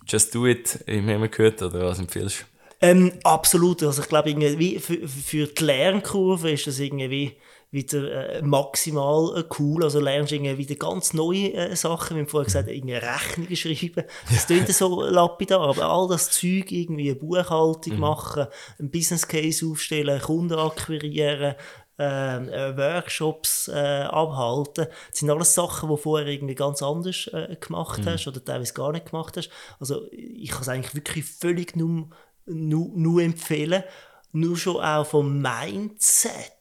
just 0.08 0.34
do 0.34 0.48
it, 0.48 0.80
immer 0.86 1.16
immer 1.16 1.28
gehört, 1.28 1.62
oder 1.62 1.88
was 1.88 2.00
empfiehlst 2.00 2.42
du? 2.42 2.46
Ähm, 2.80 3.12
absolut, 3.24 3.84
also 3.84 4.02
ich 4.02 4.08
glaube, 4.08 4.80
für, 4.80 5.08
für 5.08 5.48
die 5.48 5.64
Lernkurve 5.64 6.52
ist 6.52 6.68
das 6.68 6.80
irgendwie 6.80 7.36
wieder 7.70 8.38
äh, 8.38 8.42
maximal 8.42 9.38
äh, 9.38 9.44
cool. 9.60 9.84
Also 9.84 10.00
lernst 10.00 10.32
du 10.32 10.58
wieder 10.58 10.76
ganz 10.76 11.14
neue 11.14 11.54
äh, 11.54 11.76
Sachen. 11.76 12.16
Wir 12.16 12.24
haben 12.24 12.30
vorher 12.30 12.46
gesagt, 12.46 12.70
irgendwie 12.70 12.96
Rechnungen 12.96 13.56
schreiben. 13.56 14.06
Das 14.30 14.48
klingt 14.48 14.70
so 14.70 15.04
lapidar, 15.04 15.62
aber 15.62 15.86
all 15.86 16.08
das 16.08 16.32
Zeug, 16.32 16.72
irgendwie 16.72 17.12
eine 17.12 17.20
Buchhaltung 17.20 17.96
mhm. 17.96 18.00
machen, 18.00 18.48
einen 18.80 18.92
Business 18.92 19.28
Case 19.28 19.66
aufstellen, 19.66 20.22
Kunden 20.22 20.58
akquirieren, 20.58 21.56
ähm, 22.00 22.50
äh, 22.50 22.78
Workshops 22.78 23.68
äh, 23.68 24.04
abhalten. 24.04 24.88
Das 25.10 25.20
sind 25.20 25.30
alles 25.30 25.54
Sachen, 25.54 25.90
die 25.90 25.98
vorher 25.98 26.28
irgendwie 26.28 26.56
ganz 26.56 26.82
anders 26.82 27.28
äh, 27.34 27.58
gemacht 27.60 28.06
mhm. 28.06 28.10
hast 28.10 28.28
oder 28.28 28.44
teilweise 28.44 28.74
gar 28.74 28.92
nicht 28.92 29.10
gemacht 29.10 29.36
hast. 29.36 29.50
Also 29.80 30.08
ich 30.12 30.52
kann 30.52 30.62
es 30.62 30.70
eigentlich 30.70 30.96
wirklich 30.96 31.26
völlig 31.26 31.76
nur, 31.76 32.10
nur, 32.46 32.92
nur 32.96 33.22
empfehlen. 33.22 33.84
Nur 34.32 34.58
schon 34.58 34.78
auch 34.78 35.06
vom 35.06 35.42
Mindset 35.42 36.52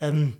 ähm, 0.00 0.36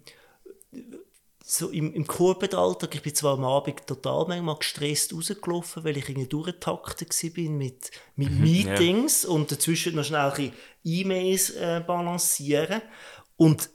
so 1.45 1.71
im, 1.71 1.93
im 1.95 2.07
Corporate-Alltag, 2.07 2.95
ich 2.95 3.03
bin 3.03 3.15
zwar 3.15 3.35
am 3.35 3.45
Abend 3.45 3.85
total 3.87 4.27
manchmal 4.29 4.57
gestresst 4.57 5.13
rausgelaufen, 5.13 5.83
weil 5.83 5.97
ich 5.97 6.09
irgendwie 6.09 6.29
durchgetaktet 6.29 7.11
war 7.11 7.51
mit, 7.51 7.91
mit 8.15 8.31
mhm, 8.31 8.41
Meetings 8.41 9.25
ja. 9.25 9.31
und 9.31 9.51
dazwischen 9.51 9.97
noch 9.97 10.05
schnell 10.05 10.53
E-Mails 10.85 11.51
äh, 11.51 11.83
balancieren. 11.85 12.83
Und 13.37 13.69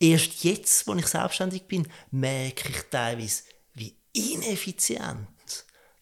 erst 0.00 0.44
jetzt, 0.44 0.86
wo 0.86 0.94
ich 0.94 1.06
selbstständig 1.06 1.68
bin, 1.68 1.86
merke 2.10 2.70
ich 2.70 2.82
teilweise, 2.90 3.42
wie 3.74 3.94
ineffizient 4.14 5.28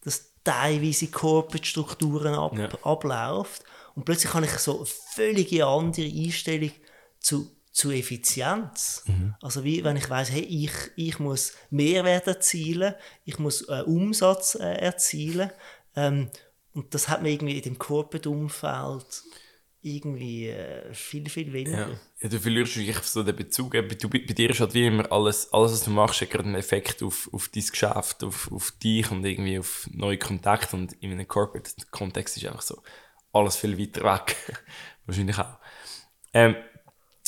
das, 0.04 0.32
teilweise 0.44 1.08
Corporate-Strukturen 1.08 2.34
ab, 2.34 2.56
Ja. 2.56 2.68
abläuft. 2.82 3.64
Und 3.94 4.04
plötzlich 4.04 4.32
habe 4.34 4.46
ich 4.46 4.52
so 4.52 4.78
eine 4.78 4.86
völlig 4.86 5.52
andere 5.62 6.06
Einstellung 6.06 6.72
zu, 7.20 7.50
zu 7.72 7.90
Effizienz. 7.90 9.04
Also 9.40 9.64
wie 9.64 9.82
wenn 9.82 9.96
ich 9.96 10.08
weiß, 10.08 10.30
hey, 10.30 10.42
ich, 10.42 10.72
ich 10.94 11.18
muss 11.18 11.54
Mehrwert 11.70 12.26
erzielen, 12.26 12.94
ich 13.24 13.38
muss 13.38 13.62
äh, 13.68 13.82
Umsatz 13.86 14.54
äh, 14.54 14.74
erzielen. 14.74 15.50
Ähm, 15.96 16.30
und 16.74 16.94
das 16.94 17.08
hat 17.08 17.22
man 17.22 17.30
irgendwie 17.30 17.56
in 17.56 17.62
dem 17.62 17.78
Corporate-Umfeld 17.78 19.24
irgendwie 19.82 20.48
äh, 20.48 20.94
viel, 20.94 21.28
viel 21.28 21.52
weniger. 21.52 21.88
Ja. 21.88 22.00
ja, 22.20 22.28
du 22.28 22.38
verlierst 22.38 22.76
wirklich 22.76 22.98
so 22.98 23.22
den 23.22 23.34
Bezug. 23.34 23.72
Du, 23.72 24.08
bei 24.08 24.18
dir 24.18 24.50
ist 24.50 24.60
halt 24.60 24.74
wie 24.74 24.86
immer 24.86 25.10
alles, 25.10 25.52
alles 25.52 25.72
was 25.72 25.84
du 25.84 25.90
machst, 25.90 26.20
hat 26.20 26.30
gerade 26.30 26.44
einen 26.44 26.54
Effekt 26.54 27.02
auf, 27.02 27.28
auf 27.32 27.48
dein 27.48 27.64
Geschäft, 27.64 28.22
auf, 28.22 28.52
auf 28.52 28.70
dich 28.82 29.10
und 29.10 29.24
irgendwie 29.24 29.58
auf 29.58 29.88
neue 29.92 30.18
Kontakte. 30.18 30.76
Und 30.76 30.92
in 31.00 31.10
einem 31.10 31.26
Corporate-Kontext 31.26 32.36
ist 32.36 32.46
einfach 32.46 32.62
so 32.62 32.82
alles 33.32 33.56
viel 33.56 33.78
weiter 33.78 34.04
weg. 34.04 34.36
Wahrscheinlich 35.06 35.38
auch. 35.38 35.58
Ähm, 36.32 36.54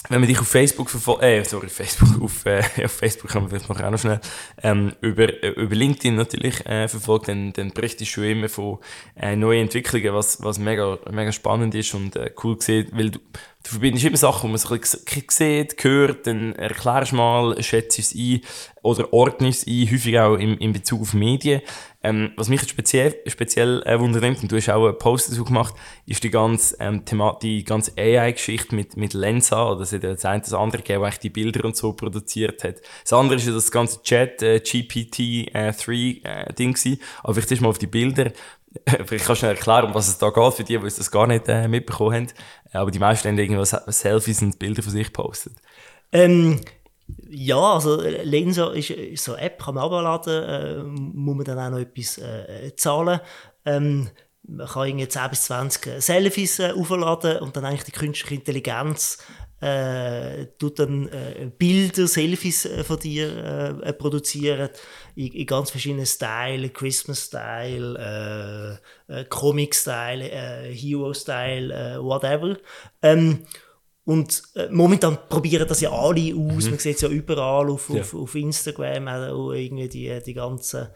wenn 0.08 0.20
man 0.20 0.28
dich 0.28 0.38
auf 0.38 0.48
Facebook 0.48 0.90
verfolgt, 0.90 1.22
äh, 1.22 1.42
sorry, 1.44 1.68
Facebook, 1.68 2.20
auf, 2.22 2.44
äh, 2.44 2.62
auf 2.84 2.92
Facebook 2.92 3.30
kann 3.30 3.42
man 3.42 3.50
vielleicht 3.50 3.68
noch 3.68 3.80
auch 3.80 3.90
noch 3.90 3.98
schnell, 3.98 4.20
ähm, 4.62 4.92
über, 5.00 5.42
äh, 5.42 5.48
über 5.50 5.74
LinkedIn 5.74 6.14
natürlich, 6.14 6.64
äh, 6.66 6.88
verfolgt, 6.88 7.28
dann, 7.28 7.52
dann 7.54 7.70
berichtest 7.70 8.16
du 8.16 8.22
immer 8.22 8.48
von, 8.48 8.78
äh, 9.16 9.34
neuen 9.34 9.62
Entwicklungen, 9.62 10.12
was, 10.12 10.42
was 10.42 10.58
mega, 10.58 10.98
mega 11.10 11.32
spannend 11.32 11.74
ist 11.74 11.94
und, 11.94 12.16
äh, 12.16 12.32
cool 12.42 12.56
gesehen, 12.56 12.88
weil 12.92 13.10
du, 13.10 13.18
du 13.64 13.70
verbindest 13.70 14.04
immer 14.04 14.16
Sachen, 14.16 14.48
die 14.48 14.52
man 14.52 14.58
so 14.58 14.74
ein 14.74 14.80
bisschen 14.80 15.24
sieht, 15.28 15.82
hört, 15.82 16.26
dann 16.26 16.54
erklärst 16.54 17.12
mal, 17.12 17.60
schätzt 17.62 17.98
es 17.98 18.14
ein 18.14 18.42
oder 18.82 19.12
ordnest 19.12 19.66
es 19.66 19.66
ein, 19.66 19.90
häufig 19.90 20.18
auch 20.18 20.36
in, 20.36 20.58
in 20.58 20.72
Bezug 20.72 21.00
auf 21.00 21.14
Medien. 21.14 21.62
Ähm, 22.02 22.32
was 22.36 22.50
mich 22.50 22.60
speziell, 22.68 23.16
speziell 23.26 23.82
äh, 23.86 23.98
wundernimmt, 23.98 24.42
und 24.42 24.52
du 24.52 24.56
hast 24.56 24.68
auch 24.68 24.86
einen 24.86 24.98
Post 24.98 25.30
dazu 25.30 25.42
gemacht, 25.42 25.74
ist 26.04 26.22
die 26.22 26.30
ganze, 26.30 26.76
ähm, 26.78 27.06
Thema, 27.06 27.38
die 27.40 27.64
ganze 27.64 27.92
AI-Geschichte 27.96 28.74
mit, 28.74 28.98
mit 28.98 29.14
Lensa, 29.14 29.72
es 29.80 29.94
hat 29.94 30.02
ja 30.02 30.10
das 30.10 30.26
eine 30.26 30.42
das 30.42 30.52
andere 30.52 30.82
gegeben, 30.82 31.02
eigentlich 31.02 31.20
die 31.20 31.30
Bilder 31.30 31.64
und 31.64 31.74
so 31.74 31.94
produziert 31.94 32.62
hat. 32.62 32.82
Das 33.02 33.14
andere 33.14 33.36
ist 33.36 33.46
ja 33.46 33.54
das 33.54 33.70
ganze 33.70 34.02
Chat, 34.02 34.42
äh, 34.42 34.56
GPT-3 34.56 36.24
äh, 36.24 36.52
Ding 36.52 36.74
gewesen. 36.74 37.00
Aber 37.22 37.32
vielleicht 37.32 37.52
ist 37.52 37.62
mal 37.62 37.70
auf 37.70 37.78
die 37.78 37.86
Bilder, 37.86 38.32
Vielleicht 39.06 39.26
kannst 39.26 39.42
du 39.42 39.46
erklären, 39.46 39.86
um 39.86 39.94
was 39.94 40.08
es 40.08 40.18
da 40.18 40.30
geht, 40.30 40.54
für 40.54 40.64
die, 40.64 40.78
die 40.78 40.84
das 40.84 41.10
gar 41.10 41.26
nicht 41.26 41.48
äh, 41.48 41.68
mitbekommen 41.68 42.14
haben. 42.14 42.26
Aber 42.72 42.90
die 42.90 42.98
meisten 42.98 43.28
haben 43.28 43.38
irgendwas 43.38 43.70
Selfies 43.70 44.42
und 44.42 44.58
Bilder 44.58 44.82
von 44.82 44.92
sich 44.92 45.06
gepostet. 45.06 45.54
Ähm, 46.12 46.60
ja, 47.28 47.58
also 47.58 48.00
äh, 48.02 48.22
Lensa 48.22 48.72
ist, 48.72 48.90
ist 48.90 49.24
so 49.24 49.34
eine 49.34 49.42
App, 49.42 49.62
kann 49.62 49.74
man 49.74 49.84
abladen, 49.84 50.42
äh, 50.42 50.82
muss 50.82 51.36
man 51.36 51.44
dann 51.44 51.58
auch 51.58 51.70
noch 51.70 51.78
etwas 51.78 52.18
äh, 52.18 52.74
zahlen. 52.76 53.20
Ähm, 53.64 54.10
man 54.46 54.66
kann 54.66 54.88
irgendwie 54.88 55.08
10 55.08 55.30
bis 55.30 55.44
20 55.44 56.02
Selfies 56.02 56.58
äh, 56.58 56.72
aufladen 56.72 57.38
und 57.38 57.56
dann 57.56 57.64
eigentlich 57.64 57.84
die 57.84 57.92
künstliche 57.92 58.34
Intelligenz 58.34 59.18
äh, 59.64 60.46
tut 60.58 60.78
dann 60.78 61.08
äh, 61.08 61.50
Bilder, 61.56 62.06
Selfies 62.06 62.66
äh, 62.66 62.84
von 62.84 62.98
dir 62.98 63.80
äh, 63.82 63.92
produzieren 63.94 64.68
in, 65.16 65.32
in 65.32 65.46
ganz 65.46 65.70
verschiedenen 65.70 66.04
Stylen, 66.04 66.70
Christmas-Style, 66.70 68.78
äh, 69.08 69.20
äh, 69.20 69.24
Comic-Style, 69.24 70.30
äh, 70.30 70.74
Hero-Style, 70.74 71.98
whatever. 72.02 72.58
Ähm, 73.00 73.46
und 74.04 74.42
momentan 74.70 75.16
probieren 75.30 75.66
das 75.66 75.80
ja 75.80 75.90
alle 75.90 76.34
aus. 76.34 76.68
Man 76.68 76.78
sieht 76.78 76.96
es 76.96 77.00
ja 77.00 77.08
überall 77.08 77.70
auf, 77.70 77.88
Ja. 77.88 78.02
auf, 78.02 78.12
auf 78.12 78.34
Instagram, 78.34 79.08
auch 79.08 79.52
irgendwie 79.52 79.88
die, 79.88 80.20
die 80.26 80.34
ganzen 80.34 80.88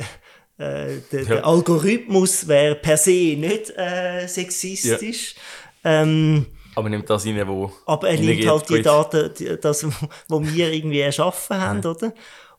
äh, 0.59 0.99
der, 1.11 1.25
der 1.25 1.47
Algorithmus 1.47 2.47
wäre 2.47 2.75
per 2.75 2.97
se 2.97 3.37
nicht 3.37 3.71
äh, 3.77 4.27
sexistisch. 4.27 5.35
Ähm, 5.85 6.47
Aber 6.75 6.89
nimmt 6.89 7.09
das 7.11 7.27
rein, 7.27 7.47
wo... 7.49 7.73
aber 7.87 8.11
er 8.11 8.21
nimmt 8.21 8.47
halt 8.47 8.69
die. 8.69 8.83
Daten, 8.83 9.33
die, 9.39 9.59
das, 9.61 9.87
wo 10.29 10.43
wir 10.43 10.73
irgendwie 10.73 11.01
erschaffen 11.01 11.57
haben, 11.57 11.85
oder? 11.85 12.13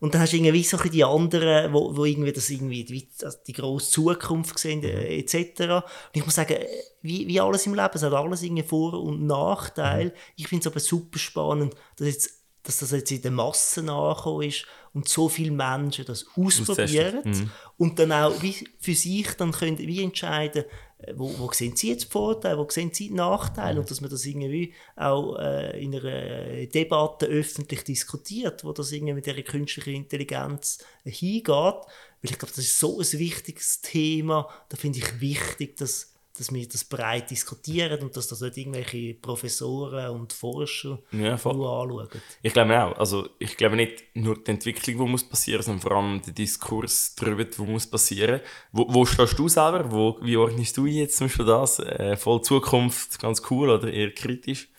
Und 0.03 0.13
dann 0.13 0.21
hast 0.21 0.33
du 0.33 0.37
irgendwie 0.37 0.63
so 0.63 0.75
die 0.75 1.05
anderen, 1.05 1.71
wo, 1.71 1.95
wo 1.95 2.03
irgendwie 2.03 2.33
das 2.33 2.49
irgendwie 2.49 2.83
die, 2.83 3.07
die 3.47 3.53
grosse 3.53 3.89
Zukunft 3.89 4.59
sehen, 4.59 4.83
äh, 4.83 5.17
etc. 5.19 5.61
Und 5.61 5.83
ich 6.13 6.25
muss 6.25 6.35
sagen, 6.35 6.55
äh, 6.55 6.67
wie, 7.01 7.25
wie 7.25 7.39
alles 7.39 7.65
im 7.67 7.73
Leben, 7.73 7.91
es 7.93 8.03
hat 8.03 8.11
alles 8.11 8.43
irgendwie 8.43 8.63
Vor- 8.63 9.01
und 9.01 9.25
Nachteile. 9.25 10.13
Ich 10.35 10.49
finde 10.49 10.67
es 10.67 10.73
aber 10.73 10.81
super 10.81 11.17
spannend, 11.17 11.73
dass, 11.95 12.07
jetzt, 12.09 12.42
dass 12.63 12.79
das 12.79 12.91
jetzt 12.91 13.11
in 13.11 13.21
den 13.21 13.33
Massen 13.33 13.89
angekommen 13.89 14.47
ist 14.47 14.65
und 14.93 15.07
so 15.07 15.27
viele 15.27 15.51
Menschen 15.51 16.05
das 16.05 16.25
ausprobieren 16.35 17.17
Austesten. 17.17 17.51
und 17.77 17.99
dann 17.99 18.11
auch 18.11 18.41
wie 18.41 18.67
für 18.79 18.95
sich 18.95 19.27
dann 19.37 19.51
können 19.51 19.77
wie 19.77 20.03
entscheiden, 20.03 20.65
äh, 20.99 21.13
wo, 21.15 21.37
wo 21.39 21.51
sehen 21.51 21.75
sie 21.75 21.89
jetzt 21.89 22.11
Vorteile, 22.11 22.57
wo 22.57 22.69
sehen 22.69 22.91
sie 22.93 23.09
Nachteile 23.09 23.79
und 23.79 23.91
dass 23.91 24.01
man 24.01 24.09
das 24.09 24.25
irgendwie 24.25 24.73
auch 24.95 25.37
äh, 25.39 25.83
in 25.83 25.95
einer 25.95 26.65
Debatte 26.67 27.25
öffentlich 27.25 27.83
diskutiert, 27.83 28.63
wo 28.63 28.71
das 28.71 28.91
irgendwie 28.91 29.13
mit 29.13 29.25
der 29.25 29.41
künstlichen 29.43 29.95
Intelligenz 29.95 30.79
äh, 31.03 31.11
hingeht. 31.11 31.47
Weil 31.47 32.31
ich 32.31 32.39
glaube, 32.39 32.53
das 32.55 32.65
ist 32.65 32.79
so 32.79 32.99
ein 32.99 33.19
wichtiges 33.19 33.81
Thema, 33.81 34.47
da 34.69 34.77
finde 34.77 34.99
ich 34.99 35.19
wichtig, 35.19 35.75
dass 35.77 36.12
dass 36.35 36.51
wir 36.51 36.67
das 36.67 36.83
breit 36.83 37.29
diskutieren 37.29 38.01
und 38.01 38.17
dass 38.17 38.27
das 38.27 38.41
nicht 38.41 38.57
irgendwelche 38.57 39.13
Professoren 39.13 40.09
und 40.09 40.33
Forscher 40.33 40.97
Ja, 41.11 41.37
voll. 41.37 41.55
nur 41.55 41.69
anschauen. 41.81 42.09
Ich 42.41 42.53
glaube 42.53 42.83
auch. 42.83 42.97
Also, 42.97 43.29
ich 43.37 43.55
glaube 43.55 43.75
nicht 43.75 44.03
nur 44.15 44.43
die 44.43 44.49
Entwicklung, 44.51 44.97
die 45.05 45.11
muss 45.11 45.23
passieren, 45.23 45.61
sondern 45.61 45.81
vor 45.81 45.91
allem 45.91 46.21
der 46.23 46.33
Diskurs 46.33 47.13
darüber, 47.15 47.43
der 47.45 47.65
muss 47.65 47.85
passieren. 47.85 48.41
Wo, 48.71 48.85
wo 48.91 49.05
stehst 49.05 49.37
du 49.37 49.47
selber? 49.47 49.91
Wo, 49.91 50.17
wie 50.21 50.35
ordnest 50.37 50.75
du 50.77 50.87
jetzt 50.87 51.17
zum 51.17 51.27
Beispiel 51.27 51.45
das? 51.45 51.77
Äh, 51.79 52.17
voll 52.17 52.41
Zukunft, 52.41 53.19
ganz 53.19 53.41
cool 53.51 53.69
oder 53.69 53.91
eher 53.93 54.11
kritisch? 54.11 54.69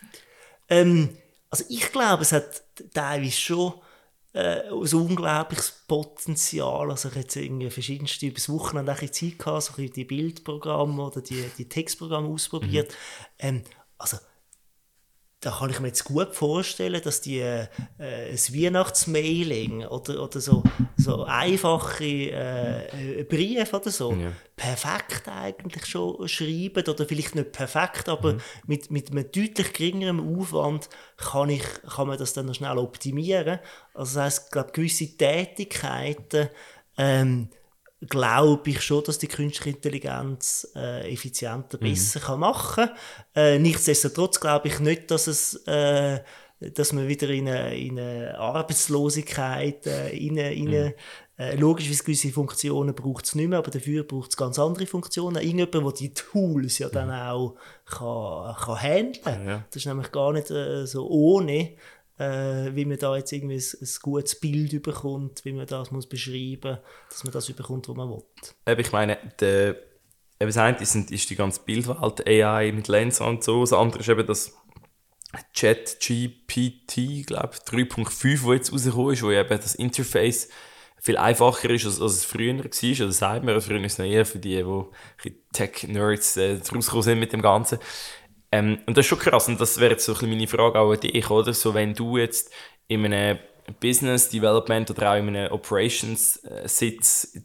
Ähm, 0.67 1.09
also 1.49 1.63
ich 1.69 1.89
glaube, 1.91 2.23
es 2.23 2.33
hat 2.33 2.63
teilweise 2.93 3.31
schon 3.31 3.73
äh, 4.35 4.63
ein 4.69 4.93
unglaubliches 4.93 5.71
Potenzial. 5.87 6.91
Also 6.91 7.07
ich 7.09 7.15
jetzt 7.15 7.35
irgendwie 7.37 7.69
verschiedenste 7.69 8.27
übers 8.27 8.49
Wochenende 8.49 8.91
ein 8.91 9.11
Zeit 9.11 9.39
gehabt, 9.39 9.63
so 9.63 9.81
die 9.81 10.03
Bildprogramme 10.03 11.01
oder 11.01 11.21
die, 11.21 11.49
die 11.57 11.69
Textprogramme 11.69 12.27
ausprobiert. 12.27 12.93
Ähm, 13.39 13.63
also 13.97 14.17
da 15.45 15.51
kann 15.51 15.69
ich 15.69 15.79
mir 15.79 15.87
jetzt 15.89 16.05
gut 16.05 16.33
vorstellen, 16.33 16.99
dass 17.03 17.21
die 17.21 17.39
äh, 17.39 17.67
ein 17.99 18.35
Weihnachtsmailing 18.35 19.85
oder, 19.85 20.23
oder 20.23 20.41
so, 20.41 20.63
so 20.97 21.23
einfache 21.25 22.03
äh, 22.03 23.23
Briefe 23.29 23.75
oder 23.75 23.91
so 23.91 24.13
Ja. 24.13 24.31
perfekt 24.55 25.27
eigentlich 25.27 25.85
schon 25.85 26.27
schreiben 26.27 26.83
oder 26.87 27.05
vielleicht 27.05 27.35
nicht 27.35 27.51
perfekt, 27.51 28.09
aber 28.09 28.37
mit, 28.65 28.89
mit 28.89 29.11
einem 29.11 29.31
deutlich 29.31 29.71
geringerem 29.73 30.39
Aufwand 30.39 30.89
kann, 31.17 31.49
ich, 31.49 31.63
kann 31.95 32.07
man 32.07 32.17
das 32.17 32.33
dann 32.33 32.47
noch 32.47 32.55
schnell 32.55 32.79
optimieren. 32.79 33.59
Also 33.93 34.15
das 34.15 34.23
heisst, 34.23 34.45
ich 34.45 34.51
glaube, 34.51 34.71
gewisse 34.71 35.15
Tätigkeiten 35.15 36.49
ähm, 36.97 37.49
glaube 38.01 38.69
ich 38.69 38.81
schon, 38.81 39.03
dass 39.03 39.19
die 39.19 39.27
künstliche 39.27 39.75
Intelligenz 39.75 40.67
äh, 40.75 41.11
effizienter, 41.11 41.77
besser 41.77 42.19
kann 42.19 42.39
machen 42.39 42.87
kann. 42.87 42.97
Äh, 43.35 43.59
nichtsdestotrotz 43.59 44.39
glaube 44.39 44.67
ich 44.67 44.79
nicht, 44.79 45.09
dass 45.11 45.27
es 45.27 45.55
äh, 45.67 46.19
dass 46.59 46.93
man 46.93 47.07
wieder 47.07 47.29
in 47.29 47.49
eine, 47.49 47.77
in 47.77 47.99
eine 47.99 48.37
Arbeitslosigkeit 48.37 49.85
äh, 49.87 50.09
in, 50.15 50.37
in, 50.37 50.93
äh, 51.37 51.55
logischerweise 51.57 52.03
gewisse 52.03 52.31
Funktionen 52.31 52.95
braucht 52.95 53.25
es 53.25 53.35
nicht 53.35 53.49
mehr, 53.49 53.59
aber 53.59 53.71
dafür 53.71 54.03
braucht 54.03 54.29
es 54.29 54.37
ganz 54.37 54.57
andere 54.57 54.85
Funktionen. 54.85 55.35
Irgendjemand, 55.35 55.99
der 55.99 56.07
die 56.07 56.13
Tools 56.13 56.77
ja 56.77 56.87
dann 56.87 57.11
auch 57.11 57.55
kann, 57.85 58.55
kann 58.55 58.81
handeln 58.81 59.47
Ja. 59.47 59.65
Das 59.69 59.75
ist 59.75 59.85
nämlich 59.85 60.11
gar 60.13 60.31
nicht 60.31 60.49
äh, 60.49 60.85
so 60.85 61.07
ohne, 61.09 61.73
äh, 62.17 62.73
wie 62.75 62.85
man 62.85 62.97
da 62.97 63.15
jetzt 63.17 63.31
irgendwie 63.31 63.57
ein, 63.57 63.77
ein 63.81 63.89
gutes 64.01 64.39
Bild 64.39 64.81
bekommt, 64.83 65.43
wie 65.43 65.53
man 65.53 65.67
das 65.67 65.91
muss 65.91 66.07
beschreiben 66.07 66.79
dass 67.09 67.23
man 67.23 67.33
das 67.33 67.51
bekommt, 67.51 67.89
was 67.89 67.95
man 67.95 68.09
will. 68.09 68.23
Eben, 68.65 68.81
ich 68.81 68.91
meine, 68.91 69.17
der, 69.39 69.69
eben 69.69 69.79
das 70.39 70.57
eine 70.57 70.77
ist, 70.77 70.95
ist 70.95 71.29
die 71.29 71.35
ganze 71.35 71.61
Bildwelt, 71.61 72.27
AI 72.27 72.71
mit 72.71 72.87
Lens 72.87 73.19
und 73.21 73.43
so. 73.43 73.61
Das 73.61 73.73
andere 73.73 73.99
ist 73.99 74.09
eben 74.09 74.25
das 74.25 74.53
ChatGPT, 75.53 77.27
glaube 77.27 77.51
ich, 77.53 77.59
3.5, 77.61 78.43
wo 78.43 78.53
jetzt 78.53 78.71
rausgekommen 78.71 79.13
ist, 79.13 79.23
wo 79.23 79.31
eben 79.31 79.49
das 79.49 79.75
Interface 79.75 80.49
viel 81.01 81.17
einfacher 81.17 81.69
ist, 81.69 81.85
als, 81.85 82.01
als 82.01 82.13
es 82.13 82.25
früher 82.25 82.57
war. 82.57 82.65
Oder 82.65 83.11
sagt 83.11 83.43
man, 83.43 83.61
früher 83.61 83.83
ist 83.83 83.93
es 83.93 83.97
noch 83.99 84.05
eher 84.05 84.25
für 84.25 84.39
die, 84.39 84.63
die 85.23 85.35
Tech-Nerds 85.51 86.37
äh, 86.37 86.53
rausgekommen 86.53 87.03
sind 87.03 87.19
mit 87.19 87.33
dem 87.33 87.41
Ganzen. 87.41 87.79
Ähm, 88.51 88.79
und 88.85 88.97
das 88.97 89.05
ist 89.05 89.09
schon 89.09 89.19
krass. 89.19 89.47
Und 89.47 89.59
das 89.59 89.79
wäre 89.79 89.91
jetzt 89.91 90.05
so 90.05 90.13
ein 90.13 90.19
bisschen 90.19 90.29
meine 90.29 90.47
Frage 90.47 90.79
auch 90.79 90.91
an 90.91 90.99
dich, 90.99 91.29
oder? 91.29 91.53
So, 91.53 91.73
wenn 91.73 91.93
du 91.93 92.17
jetzt 92.17 92.51
in 92.87 93.05
einem 93.05 93.39
Business 93.79 94.29
Development 94.29 94.89
oder 94.91 95.11
auch 95.11 95.15
in 95.15 95.29
einem 95.29 95.51
Operations 95.51 96.37
äh, 96.37 96.67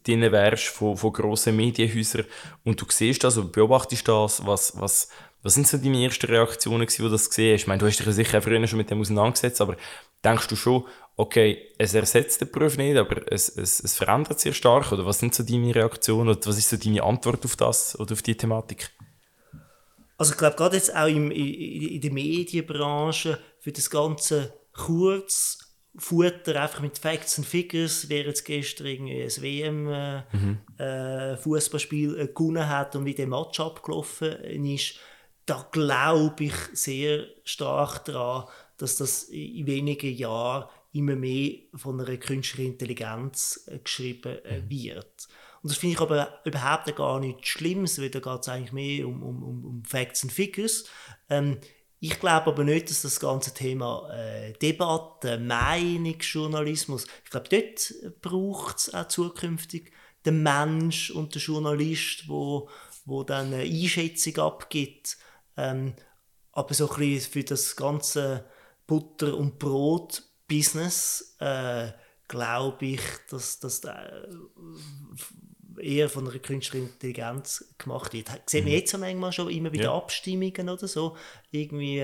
drin 0.04 0.33
wärst 0.33 0.69
von, 0.69 0.97
von 0.97 1.12
grossen 1.12 1.57
Medienhäusern 1.57 2.26
und 2.64 2.80
du 2.80 2.85
siehst 2.88 3.25
das 3.25 3.38
und 3.38 3.52
beobachtest 3.52 4.07
das, 4.07 4.45
was, 4.45 4.78
was, 4.78 5.09
was 5.42 5.54
sind 5.54 5.66
so 5.66 5.78
deine 5.78 6.04
ersten 6.04 6.26
Reaktionen 6.26 6.87
gewesen, 6.87 7.04
wo 7.04 7.09
du 7.09 7.12
das 7.12 7.28
gesehen 7.28 7.54
hast? 7.54 7.62
Ich 7.62 7.66
meine, 7.66 7.78
du 7.78 7.87
hast 7.87 7.99
dich 7.99 8.07
ja 8.07 8.12
sicher 8.12 8.42
früher 8.42 8.66
schon 8.66 8.76
mit 8.76 8.90
dem 8.90 9.00
auseinandergesetzt, 9.00 9.61
aber 9.62 9.76
denkst 10.23 10.49
du 10.49 10.57
schon, 10.57 10.85
okay, 11.16 11.73
es 11.78 11.95
ersetzt 11.95 12.42
den 12.42 12.50
Beruf 12.50 12.76
nicht, 12.76 12.97
aber 12.97 13.30
es, 13.33 13.49
es, 13.49 13.80
es 13.80 13.95
verändert 13.95 14.40
sehr 14.40 14.52
stark? 14.52 14.92
Oder 14.92 15.07
was 15.07 15.19
sind 15.19 15.35
so 15.35 15.42
deine 15.42 15.75
Reaktionen 15.75 16.28
oder 16.28 16.47
was 16.47 16.59
ist 16.59 16.69
so 16.69 16.76
deine 16.76 17.02
Antwort 17.02 17.45
auf 17.45 17.57
das 17.57 17.99
oder 17.99 18.12
auf 18.12 18.23
die 18.23 18.37
Thematik? 18.37 18.90
Also 20.20 20.32
ich 20.32 20.38
glaube, 20.38 20.56
gerade 20.56 20.76
jetzt 20.76 20.94
auch 20.94 21.06
im, 21.06 21.30
in, 21.30 21.54
in 21.92 22.00
der 22.02 22.12
Medienbranche 22.12 23.38
für 23.58 23.72
das 23.72 23.88
ganze 23.88 24.52
Kurz- 24.72 25.66
Futter 25.96 26.62
einfach 26.62 26.82
mit 26.82 26.98
Facts 26.98 27.38
and 27.38 27.46
Figures, 27.48 28.08
wer 28.08 28.24
jetzt 28.26 28.44
gestern 28.44 28.86
irgendwie 28.86 29.22
ein 29.22 29.42
WM 29.42 29.88
äh, 29.88 30.22
mhm. 30.36 30.58
äh, 30.78 31.36
Fußballspiel 31.36 32.16
äh, 32.16 32.26
gewonnen 32.28 32.68
hat 32.68 32.94
und 32.94 33.06
wie 33.06 33.14
der 33.14 33.26
Match 33.26 33.58
abgelaufen 33.58 34.34
ist, 34.44 35.00
da 35.46 35.66
glaube 35.72 36.44
ich 36.44 36.54
sehr 36.74 37.26
stark 37.42 38.04
daran, 38.04 38.48
dass 38.76 38.96
das 38.96 39.24
in 39.24 39.66
wenigen 39.66 40.14
Jahren 40.14 40.68
immer 40.92 41.16
mehr 41.16 41.54
von 41.74 42.00
einer 42.00 42.16
künstlichen 42.18 42.72
Intelligenz 42.72 43.64
äh, 43.66 43.78
geschrieben 43.78 44.38
äh, 44.44 44.60
mhm. 44.60 44.68
Und 45.62 45.71
das 45.71 45.79
finde 45.79 45.95
ich 45.95 46.00
aber 46.00 46.40
überhaupt 46.45 46.95
gar 46.97 47.21
nichts 47.21 47.49
Schlimmes, 47.49 48.00
weil 48.00 48.11
da 48.11 48.21
geht 48.21 48.40
es 48.40 48.49
eigentlich 48.49 48.73
mehr 48.73 49.07
um, 49.07 49.23
um, 49.23 49.64
um 49.64 49.85
Facts 49.85 50.23
and 50.23 50.33
Figures. 50.33 50.87
Ähm, 51.29 51.59
ich 52.02 52.19
glaube 52.19 52.47
aber 52.47 52.64
nicht, 52.64 52.88
dass 52.88 53.02
das 53.02 53.21
ganze 53.21 53.52
Thema 53.52 54.11
äh, 54.11 54.55
Debatte, 54.55 55.38
Meinungsjournalismus, 55.38 57.07
ich 57.25 57.31
glaube, 57.31 57.49
dort 57.50 57.93
braucht 58.23 58.79
es 58.79 58.95
auch 58.95 59.09
zukünftig 59.09 59.93
den 60.25 60.43
Mensch 60.43 61.11
und 61.11 61.35
den 61.35 61.43
Journalist, 61.43 62.26
wo, 62.26 62.71
wo 63.05 63.23
dann 63.23 63.52
eine 63.52 63.62
Einschätzung 63.62 64.38
abgibt. 64.38 65.19
Ähm, 65.59 65.95
aber 66.52 66.73
so 66.73 66.90
ein 66.90 66.97
bisschen 66.97 67.33
für 67.33 67.45
das 67.45 67.76
ganze 67.76 68.47
Butter- 68.87 69.37
und 69.37 69.59
Brot-Business 69.59 71.37
äh, 71.38 71.93
glaube 72.29 72.87
ich, 72.87 73.02
dass 73.29 73.59
das 73.59 73.85
äh, 73.85 74.26
eher 75.82 76.08
von 76.08 76.28
einer 76.28 76.38
künstlichen 76.38 76.87
Intelligenz 76.87 77.75
gemacht 77.78 78.12
wird. 78.12 78.28
Sieht 78.46 78.64
man 78.64 78.72
mhm. 78.72 78.78
jetzt 78.78 78.99
manchmal 78.99 79.32
schon 79.32 79.50
immer 79.50 79.70
bei 79.70 79.76
ja. 79.76 79.82
den 79.82 79.90
Abstimmungen 79.90 80.68
oder 80.68 80.88
so. 80.88 81.16
Irgendwie 81.50 82.00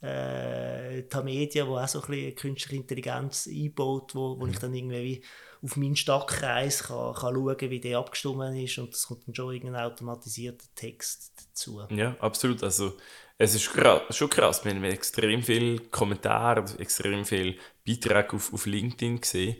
äh, 0.00 1.02
die 1.02 1.22
Media, 1.24 1.66
wo 1.66 1.76
auch 1.76 1.88
so 1.88 2.00
ein 2.00 2.08
bisschen 2.08 2.34
künstliche 2.36 2.76
Intelligenz 2.76 3.48
einbaut, 3.48 4.14
wo, 4.14 4.38
wo 4.38 4.44
mhm. 4.44 4.52
ich 4.52 4.58
dann 4.58 4.74
irgendwie 4.74 5.22
auf 5.62 5.76
meinen 5.76 5.96
Stadtkreis 5.96 6.84
kann, 6.84 7.14
kann 7.14 7.34
schauen, 7.34 7.70
wie 7.70 7.80
der 7.80 7.98
abgestimmt 7.98 8.56
ist 8.56 8.78
und 8.78 8.94
es 8.94 9.06
kommt 9.08 9.26
dann 9.26 9.34
schon 9.34 9.54
irgendein 9.54 9.82
automatisierter 9.82 10.66
Text 10.74 11.32
dazu. 11.36 11.82
Ja, 11.90 12.16
absolut. 12.20 12.62
Also 12.62 12.96
es 13.38 13.54
ist 13.54 13.62
schon 13.62 14.30
krass. 14.30 14.64
Wir 14.64 14.72
haben 14.72 14.84
extrem 14.84 15.42
viele 15.42 15.78
Kommentare, 15.78 16.64
extrem 16.78 17.24
viele 17.24 17.56
Beiträge 17.84 18.34
auf, 18.34 18.52
auf 18.52 18.66
LinkedIn 18.66 19.20
gesehen 19.20 19.56